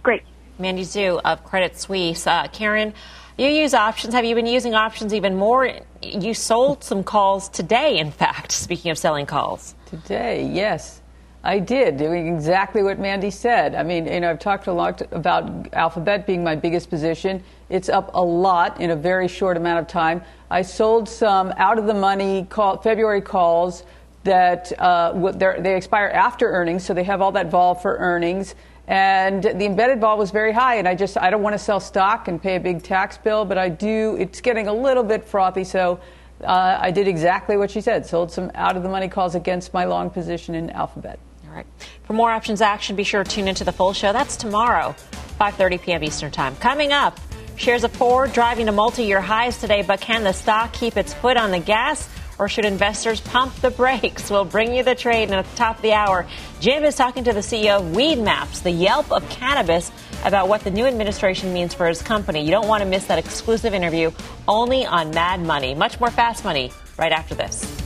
Great. 0.02 0.22
Mandy 0.58 0.82
Xu 0.82 1.20
of 1.24 1.44
Credit 1.44 1.78
Suisse. 1.78 2.26
Uh, 2.26 2.46
Karen, 2.48 2.94
you 3.36 3.48
use 3.48 3.74
options. 3.74 4.14
Have 4.14 4.24
you 4.24 4.34
been 4.34 4.46
using 4.46 4.74
options 4.74 5.14
even 5.14 5.36
more? 5.36 5.70
You 6.02 6.34
sold 6.34 6.84
some 6.84 7.02
calls 7.02 7.48
today, 7.48 7.98
in 7.98 8.10
fact, 8.10 8.52
speaking 8.66 8.90
of 8.90 8.98
selling 8.98 9.26
calls. 9.26 9.74
Today, 9.86 10.46
yes. 10.46 11.00
I 11.42 11.58
did, 11.58 11.96
doing 11.96 12.28
exactly 12.34 12.82
what 12.82 12.98
Mandy 12.98 13.30
said. 13.30 13.74
I 13.74 13.82
mean, 13.82 14.06
you 14.06 14.20
know, 14.20 14.28
I've 14.28 14.38
talked 14.38 14.66
a 14.66 14.72
lot 14.74 15.00
about 15.10 15.72
Alphabet 15.72 16.26
being 16.26 16.44
my 16.44 16.54
biggest 16.54 16.90
position. 16.90 17.42
It's 17.70 17.88
up 17.88 18.10
a 18.12 18.22
lot 18.22 18.78
in 18.78 18.90
a 18.90 18.96
very 18.96 19.26
short 19.26 19.56
amount 19.56 19.78
of 19.78 19.86
time. 19.86 20.22
I 20.50 20.60
sold 20.60 21.08
some 21.08 21.54
out 21.56 21.78
of 21.78 21.86
the 21.86 21.94
money 21.94 22.46
call, 22.50 22.76
February 22.82 23.22
calls 23.22 23.84
that 24.24 24.70
uh, 24.78 25.32
they 25.58 25.76
expire 25.76 26.08
after 26.08 26.50
earnings, 26.50 26.84
so 26.84 26.92
they 26.92 27.04
have 27.04 27.22
all 27.22 27.32
that 27.32 27.50
vol 27.50 27.74
for 27.74 27.96
earnings 27.96 28.54
and 28.90 29.44
the 29.44 29.66
embedded 29.66 30.00
vol 30.00 30.18
was 30.18 30.32
very 30.32 30.52
high 30.52 30.74
and 30.74 30.88
i 30.88 30.94
just 30.94 31.16
i 31.16 31.30
don't 31.30 31.42
want 31.42 31.54
to 31.54 31.58
sell 31.58 31.78
stock 31.78 32.26
and 32.26 32.42
pay 32.42 32.56
a 32.56 32.60
big 32.60 32.82
tax 32.82 33.16
bill 33.16 33.44
but 33.44 33.56
i 33.56 33.68
do 33.68 34.16
it's 34.18 34.40
getting 34.40 34.66
a 34.66 34.72
little 34.72 35.04
bit 35.04 35.24
frothy. 35.24 35.64
So 35.64 36.00
uh, 36.42 36.78
i 36.80 36.90
did 36.90 37.06
exactly 37.06 37.56
what 37.56 37.70
she 37.70 37.80
said 37.80 38.04
sold 38.04 38.32
some 38.32 38.50
out 38.54 38.76
of 38.76 38.82
the 38.82 38.88
money 38.88 39.08
calls 39.08 39.34
against 39.36 39.72
my 39.72 39.84
long 39.84 40.10
position 40.10 40.54
in 40.54 40.70
alphabet. 40.70 41.18
All 41.48 41.56
right. 41.56 41.66
For 42.04 42.12
more 42.12 42.30
options 42.30 42.60
action 42.60 42.96
be 42.96 43.04
sure 43.04 43.24
to 43.24 43.30
tune 43.30 43.48
into 43.48 43.64
the 43.64 43.72
full 43.72 43.92
show. 43.92 44.12
That's 44.12 44.36
tomorrow 44.36 44.94
5.30 45.40 45.82
p.m 45.82 46.04
eastern 46.04 46.32
time. 46.32 46.56
Coming 46.56 46.92
up 46.92 47.18
shares 47.54 47.84
of 47.84 47.92
ford 47.92 48.32
driving 48.32 48.66
to 48.66 48.72
multi-year 48.72 49.20
highs 49.20 49.58
today 49.58 49.82
but 49.82 50.00
can 50.00 50.24
the 50.24 50.32
stock 50.32 50.72
keep 50.72 50.96
its 50.96 51.14
foot 51.14 51.36
on 51.36 51.52
the 51.52 51.60
gas 51.60 52.08
or 52.40 52.48
should 52.48 52.64
investors 52.64 53.20
pump 53.20 53.54
the 53.56 53.70
brakes? 53.70 54.30
We'll 54.30 54.46
bring 54.46 54.74
you 54.74 54.82
the 54.82 54.94
trade 54.94 55.24
and 55.24 55.34
at 55.34 55.44
the 55.44 55.56
top 55.56 55.76
of 55.76 55.82
the 55.82 55.92
hour. 55.92 56.26
Jim 56.58 56.84
is 56.84 56.96
talking 56.96 57.22
to 57.24 57.32
the 57.34 57.40
CEO 57.40 57.80
of 57.80 57.94
Weedmaps, 57.94 58.62
the 58.62 58.70
Yelp 58.70 59.12
of 59.12 59.28
cannabis, 59.28 59.92
about 60.24 60.48
what 60.48 60.62
the 60.62 60.70
new 60.70 60.86
administration 60.86 61.52
means 61.52 61.74
for 61.74 61.86
his 61.86 62.02
company. 62.02 62.42
You 62.42 62.50
don't 62.50 62.66
want 62.66 62.82
to 62.82 62.88
miss 62.88 63.06
that 63.06 63.18
exclusive 63.18 63.74
interview 63.74 64.10
only 64.48 64.86
on 64.86 65.10
Mad 65.10 65.40
Money. 65.40 65.74
Much 65.74 66.00
more 66.00 66.10
fast 66.10 66.42
money 66.42 66.72
right 66.98 67.12
after 67.12 67.34
this. 67.34 67.79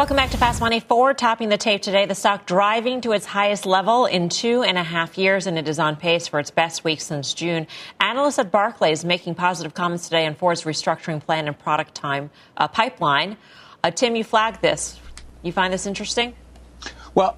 Welcome 0.00 0.16
back 0.16 0.30
to 0.30 0.38
Fast 0.38 0.62
Money. 0.62 0.80
Ford 0.80 1.18
topping 1.18 1.50
the 1.50 1.58
tape 1.58 1.82
today. 1.82 2.06
The 2.06 2.14
stock 2.14 2.46
driving 2.46 3.02
to 3.02 3.12
its 3.12 3.26
highest 3.26 3.66
level 3.66 4.06
in 4.06 4.30
two 4.30 4.62
and 4.62 4.78
a 4.78 4.82
half 4.82 5.18
years, 5.18 5.46
and 5.46 5.58
it 5.58 5.68
is 5.68 5.78
on 5.78 5.96
pace 5.96 6.26
for 6.26 6.40
its 6.40 6.50
best 6.50 6.84
week 6.84 7.02
since 7.02 7.34
June. 7.34 7.66
Analysts 8.00 8.38
at 8.38 8.50
Barclays 8.50 9.04
making 9.04 9.34
positive 9.34 9.74
comments 9.74 10.04
today 10.04 10.24
on 10.24 10.34
Ford's 10.36 10.62
restructuring 10.62 11.20
plan 11.20 11.46
and 11.48 11.58
product 11.58 11.94
time 11.94 12.30
uh, 12.56 12.66
pipeline. 12.66 13.36
Uh, 13.84 13.90
Tim, 13.90 14.16
you 14.16 14.24
flagged 14.24 14.62
this. 14.62 14.98
You 15.42 15.52
find 15.52 15.70
this 15.70 15.84
interesting? 15.84 16.34
Well, 17.14 17.36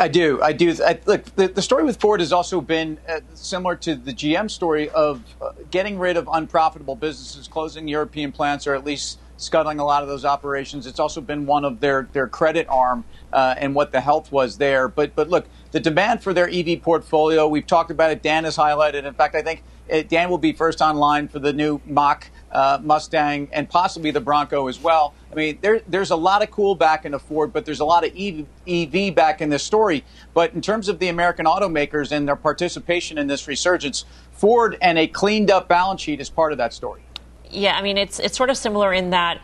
I 0.00 0.08
do. 0.08 0.42
I 0.42 0.52
do. 0.52 0.74
I, 0.82 0.98
look, 1.06 1.26
the, 1.36 1.46
the, 1.46 1.62
story 1.62 1.84
with 1.84 2.00
Ford 2.00 2.18
has 2.18 2.32
also 2.32 2.60
been 2.60 2.98
uh, 3.08 3.20
similar 3.34 3.76
to 3.76 3.94
the 3.94 4.12
GM 4.12 4.50
story 4.50 4.90
of 4.90 5.22
uh, 5.40 5.52
getting 5.70 5.96
rid 5.96 6.16
of 6.16 6.28
unprofitable 6.32 6.96
businesses, 6.96 7.46
closing 7.46 7.86
European 7.86 8.32
plants, 8.32 8.66
or 8.66 8.74
at 8.74 8.84
least 8.84 9.20
scuttling 9.40 9.78
a 9.78 9.84
lot 9.84 10.02
of 10.02 10.08
those 10.08 10.24
operations. 10.24 10.86
It's 10.86 11.00
also 11.00 11.20
been 11.20 11.46
one 11.46 11.64
of 11.64 11.80
their, 11.80 12.08
their 12.12 12.28
credit 12.28 12.66
arm 12.68 13.04
uh, 13.32 13.54
and 13.56 13.74
what 13.74 13.92
the 13.92 14.00
health 14.00 14.30
was 14.30 14.58
there. 14.58 14.88
But 14.88 15.14
but 15.14 15.28
look, 15.28 15.46
the 15.72 15.80
demand 15.80 16.22
for 16.22 16.32
their 16.34 16.48
EV 16.48 16.82
portfolio, 16.82 17.48
we've 17.48 17.66
talked 17.66 17.90
about 17.90 18.10
it. 18.10 18.22
Dan 18.22 18.44
has 18.44 18.56
highlighted. 18.56 19.04
In 19.04 19.14
fact, 19.14 19.34
I 19.34 19.42
think 19.42 19.62
it, 19.88 20.06
uh, 20.06 20.08
Dan 20.08 20.30
will 20.30 20.38
be 20.38 20.52
first 20.52 20.80
online 20.80 21.28
for 21.28 21.38
the 21.38 21.52
new 21.52 21.80
Mach 21.86 22.30
uh, 22.52 22.78
Mustang 22.82 23.48
and 23.52 23.68
possibly 23.68 24.10
the 24.10 24.20
Bronco 24.20 24.68
as 24.68 24.78
well. 24.80 25.14
I 25.30 25.34
mean, 25.34 25.58
there, 25.60 25.80
there's 25.86 26.10
a 26.10 26.16
lot 26.16 26.42
of 26.42 26.50
cool 26.50 26.74
back 26.74 27.04
in 27.04 27.12
the 27.12 27.18
Ford, 27.18 27.52
but 27.52 27.64
there's 27.64 27.80
a 27.80 27.84
lot 27.84 28.04
of 28.04 28.12
EV, 28.16 28.46
EV 28.66 29.14
back 29.14 29.40
in 29.40 29.48
this 29.48 29.62
story. 29.62 30.04
But 30.34 30.54
in 30.54 30.60
terms 30.60 30.88
of 30.88 30.98
the 30.98 31.08
American 31.08 31.46
automakers 31.46 32.12
and 32.12 32.26
their 32.26 32.36
participation 32.36 33.18
in 33.18 33.26
this 33.26 33.46
resurgence, 33.46 34.04
Ford 34.32 34.76
and 34.82 34.98
a 34.98 35.06
cleaned 35.06 35.50
up 35.50 35.68
balance 35.68 36.00
sheet 36.00 36.20
is 36.20 36.30
part 36.30 36.52
of 36.52 36.58
that 36.58 36.72
story. 36.72 37.02
Yeah, 37.50 37.76
I 37.76 37.82
mean, 37.82 37.98
it's 37.98 38.18
it's 38.18 38.36
sort 38.36 38.50
of 38.50 38.56
similar 38.56 38.92
in 38.92 39.10
that 39.10 39.40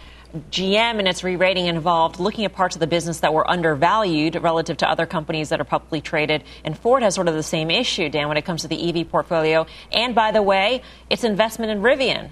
GM 0.50 0.98
and 0.98 1.08
its 1.08 1.24
re-rating 1.24 1.66
involved 1.66 2.20
looking 2.20 2.44
at 2.44 2.52
parts 2.52 2.76
of 2.76 2.80
the 2.80 2.86
business 2.86 3.20
that 3.20 3.32
were 3.32 3.48
undervalued 3.48 4.36
relative 4.36 4.76
to 4.78 4.88
other 4.88 5.06
companies 5.06 5.48
that 5.48 5.60
are 5.60 5.64
publicly 5.64 6.00
traded. 6.00 6.44
And 6.64 6.78
Ford 6.78 7.02
has 7.02 7.14
sort 7.14 7.28
of 7.28 7.34
the 7.34 7.42
same 7.42 7.70
issue, 7.70 8.08
Dan, 8.08 8.28
when 8.28 8.36
it 8.36 8.44
comes 8.44 8.62
to 8.62 8.68
the 8.68 9.00
EV 9.00 9.08
portfolio. 9.08 9.66
And 9.92 10.14
by 10.14 10.32
the 10.32 10.42
way, 10.42 10.82
its 11.08 11.24
investment 11.24 11.70
in 11.70 11.80
Rivian. 11.80 12.30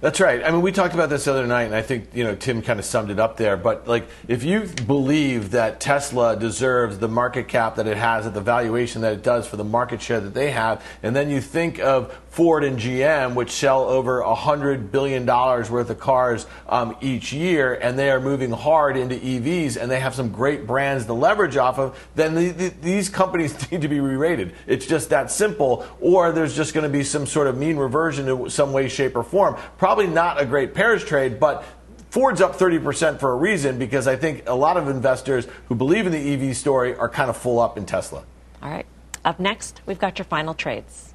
That's 0.00 0.20
right. 0.20 0.44
I 0.44 0.52
mean, 0.52 0.62
we 0.62 0.70
talked 0.70 0.94
about 0.94 1.10
this 1.10 1.24
the 1.24 1.32
other 1.32 1.46
night, 1.46 1.64
and 1.64 1.74
I 1.74 1.82
think 1.82 2.10
you 2.14 2.22
know 2.22 2.36
Tim 2.36 2.62
kind 2.62 2.78
of 2.78 2.84
summed 2.84 3.10
it 3.10 3.18
up 3.18 3.36
there. 3.36 3.56
But 3.56 3.88
like, 3.88 4.08
if 4.28 4.44
you 4.44 4.68
believe 4.86 5.50
that 5.52 5.80
Tesla 5.80 6.36
deserves 6.36 6.98
the 6.98 7.08
market 7.08 7.48
cap 7.48 7.74
that 7.76 7.88
it 7.88 7.96
has 7.96 8.24
at 8.24 8.32
the 8.32 8.40
valuation 8.40 9.02
that 9.02 9.12
it 9.12 9.22
does 9.24 9.48
for 9.48 9.56
the 9.56 9.64
market 9.64 10.00
share 10.00 10.20
that 10.20 10.34
they 10.34 10.52
have, 10.52 10.84
and 11.02 11.16
then 11.16 11.28
you 11.28 11.40
think 11.40 11.80
of 11.80 12.16
Ford 12.38 12.62
and 12.62 12.78
GM, 12.78 13.34
which 13.34 13.50
sell 13.50 13.82
over 13.88 14.22
$100 14.22 14.92
billion 14.92 15.26
worth 15.26 15.90
of 15.90 15.98
cars 15.98 16.46
um, 16.68 16.96
each 17.00 17.32
year, 17.32 17.74
and 17.74 17.98
they 17.98 18.12
are 18.12 18.20
moving 18.20 18.52
hard 18.52 18.96
into 18.96 19.16
EVs, 19.16 19.76
and 19.76 19.90
they 19.90 19.98
have 19.98 20.14
some 20.14 20.30
great 20.30 20.64
brands 20.64 21.06
to 21.06 21.14
leverage 21.14 21.56
off 21.56 21.80
of, 21.80 22.08
then 22.14 22.36
the, 22.36 22.50
the, 22.50 22.68
these 22.80 23.08
companies 23.08 23.68
need 23.72 23.80
to 23.80 23.88
be 23.88 23.98
re 23.98 24.14
rated. 24.14 24.54
It's 24.68 24.86
just 24.86 25.10
that 25.10 25.32
simple, 25.32 25.84
or 26.00 26.30
there's 26.30 26.54
just 26.54 26.74
going 26.74 26.84
to 26.84 26.88
be 26.88 27.02
some 27.02 27.26
sort 27.26 27.48
of 27.48 27.58
mean 27.58 27.76
reversion 27.76 28.28
in 28.28 28.48
some 28.50 28.72
way, 28.72 28.88
shape, 28.88 29.16
or 29.16 29.24
form. 29.24 29.56
Probably 29.76 30.06
not 30.06 30.40
a 30.40 30.46
great 30.46 30.74
pairs 30.74 31.04
trade, 31.04 31.40
but 31.40 31.64
Ford's 32.10 32.40
up 32.40 32.54
30% 32.56 33.18
for 33.18 33.32
a 33.32 33.36
reason 33.36 33.80
because 33.80 34.06
I 34.06 34.14
think 34.14 34.44
a 34.48 34.54
lot 34.54 34.76
of 34.76 34.88
investors 34.88 35.48
who 35.66 35.74
believe 35.74 36.06
in 36.06 36.12
the 36.12 36.34
EV 36.34 36.56
story 36.56 36.94
are 36.94 37.08
kind 37.08 37.30
of 37.30 37.36
full 37.36 37.58
up 37.58 37.76
in 37.76 37.84
Tesla. 37.84 38.22
All 38.62 38.70
right. 38.70 38.86
Up 39.24 39.40
next, 39.40 39.80
we've 39.86 39.98
got 39.98 40.20
your 40.20 40.24
final 40.24 40.54
trades. 40.54 41.07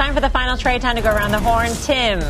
Time 0.00 0.14
for 0.14 0.22
the 0.22 0.30
final 0.30 0.56
trade. 0.56 0.80
Time 0.80 0.96
to 0.96 1.02
go 1.02 1.14
around 1.14 1.30
the 1.30 1.38
horn. 1.38 1.68
Tim. 1.82 2.20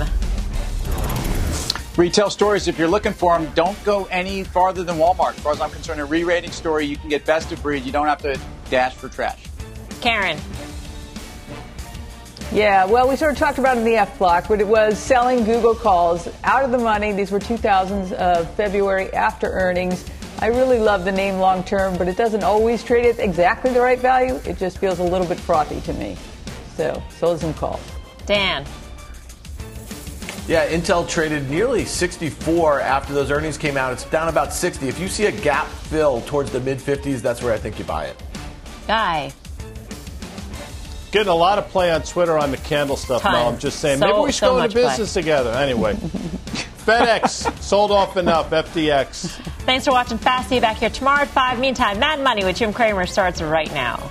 Retail 1.97 2.29
stories, 2.29 2.67
if 2.67 2.77
you're 2.77 2.89
looking 2.89 3.13
for 3.13 3.39
them, 3.39 3.49
don't 3.55 3.81
go 3.85 4.07
any 4.07 4.43
farther 4.43 4.83
than 4.83 4.97
Walmart. 4.97 5.37
As 5.37 5.39
far 5.39 5.53
as 5.53 5.61
I'm 5.61 5.71
concerned, 5.71 6.01
a 6.01 6.05
re 6.05 6.25
rating 6.25 6.51
story, 6.51 6.85
you 6.85 6.97
can 6.97 7.09
get 7.09 7.25
best 7.25 7.53
of 7.53 7.63
breed. 7.63 7.85
You 7.85 7.93
don't 7.93 8.09
have 8.09 8.23
to 8.23 8.41
dash 8.71 8.95
for 8.95 9.09
trash. 9.09 9.45
Karen. 10.01 10.37
Yeah, 12.51 12.87
well, 12.87 13.09
we 13.09 13.15
sort 13.15 13.31
of 13.31 13.39
talked 13.39 13.59
about 13.59 13.77
it 13.77 13.81
in 13.81 13.87
the 13.87 13.99
F 13.99 14.19
block, 14.19 14.49
but 14.49 14.61
it 14.61 14.67
was 14.67 14.99
selling 14.99 15.45
Google 15.45 15.77
calls 15.77 16.29
out 16.43 16.65
of 16.65 16.73
the 16.73 16.79
money. 16.79 17.13
These 17.13 17.31
were 17.31 17.39
2000s 17.39 18.11
of 18.15 18.53
February 18.57 19.13
after 19.13 19.49
earnings. 19.49 20.05
I 20.41 20.49
really 20.49 20.81
love 20.81 21.05
the 21.05 21.13
name 21.13 21.39
long 21.39 21.63
term, 21.63 21.97
but 21.99 22.09
it 22.09 22.17
doesn't 22.17 22.43
always 22.43 22.83
trade 22.83 23.07
at 23.07 23.21
exactly 23.21 23.73
the 23.73 23.81
right 23.81 24.01
value. 24.01 24.41
It 24.45 24.59
just 24.59 24.79
feels 24.79 24.99
a 24.99 25.05
little 25.05 25.29
bit 25.29 25.39
frothy 25.39 25.81
to 25.83 25.93
me. 25.93 26.17
So, 26.81 27.03
sold 27.19 27.41
some 27.41 27.53
calls. 27.53 27.79
Dan. 28.25 28.65
Yeah, 30.49 30.67
Intel 30.71 31.07
traded 31.07 31.51
nearly 31.51 31.85
64 31.85 32.81
after 32.81 33.13
those 33.13 33.31
earnings 33.31 33.59
came 33.59 33.77
out. 33.77 33.93
It's 33.93 34.05
down 34.05 34.29
about 34.29 34.55
60. 34.55 34.89
If 34.89 34.99
you 34.99 35.07
see 35.07 35.27
a 35.27 35.31
gap 35.31 35.67
fill 35.67 36.23
towards 36.23 36.51
the 36.51 36.59
mid 36.61 36.79
50s, 36.79 37.21
that's 37.21 37.43
where 37.43 37.53
I 37.53 37.59
think 37.59 37.79
you 37.79 37.85
buy 37.85 38.07
it. 38.07 38.17
Guy. 38.87 39.31
Getting 41.13 41.29
a 41.29 41.35
lot 41.35 41.59
of 41.59 41.69
play 41.69 41.91
on 41.93 42.01
Twitter 42.01 42.39
on 42.39 42.51
the 42.51 42.57
candle 42.57 42.97
stuff 42.97 43.21
Ton. 43.21 43.33
now. 43.35 43.49
I'm 43.51 43.59
just 43.59 43.81
saying, 43.81 43.99
So- 43.99 44.07
maybe 44.07 44.19
we 44.19 44.33
should 44.33 44.39
so 44.39 44.55
go 44.57 44.63
into 44.63 44.75
business 44.77 45.13
together. 45.13 45.51
Anyway, 45.51 45.93
FedEx 46.87 47.61
sold 47.61 47.91
off 47.91 48.17
enough. 48.17 48.49
FDX. 48.49 49.29
Thanks 49.67 49.85
for 49.85 49.91
watching 49.91 50.17
Fast. 50.17 50.49
See 50.49 50.55
you 50.55 50.61
back 50.63 50.79
here 50.79 50.89
tomorrow 50.89 51.21
at 51.21 51.29
5. 51.29 51.59
Meantime, 51.61 51.99
Mad 51.99 52.21
Money 52.23 52.43
with 52.43 52.57
Jim 52.57 52.73
Cramer 52.73 53.05
starts 53.05 53.43
right 53.43 53.71
now. 53.75 54.11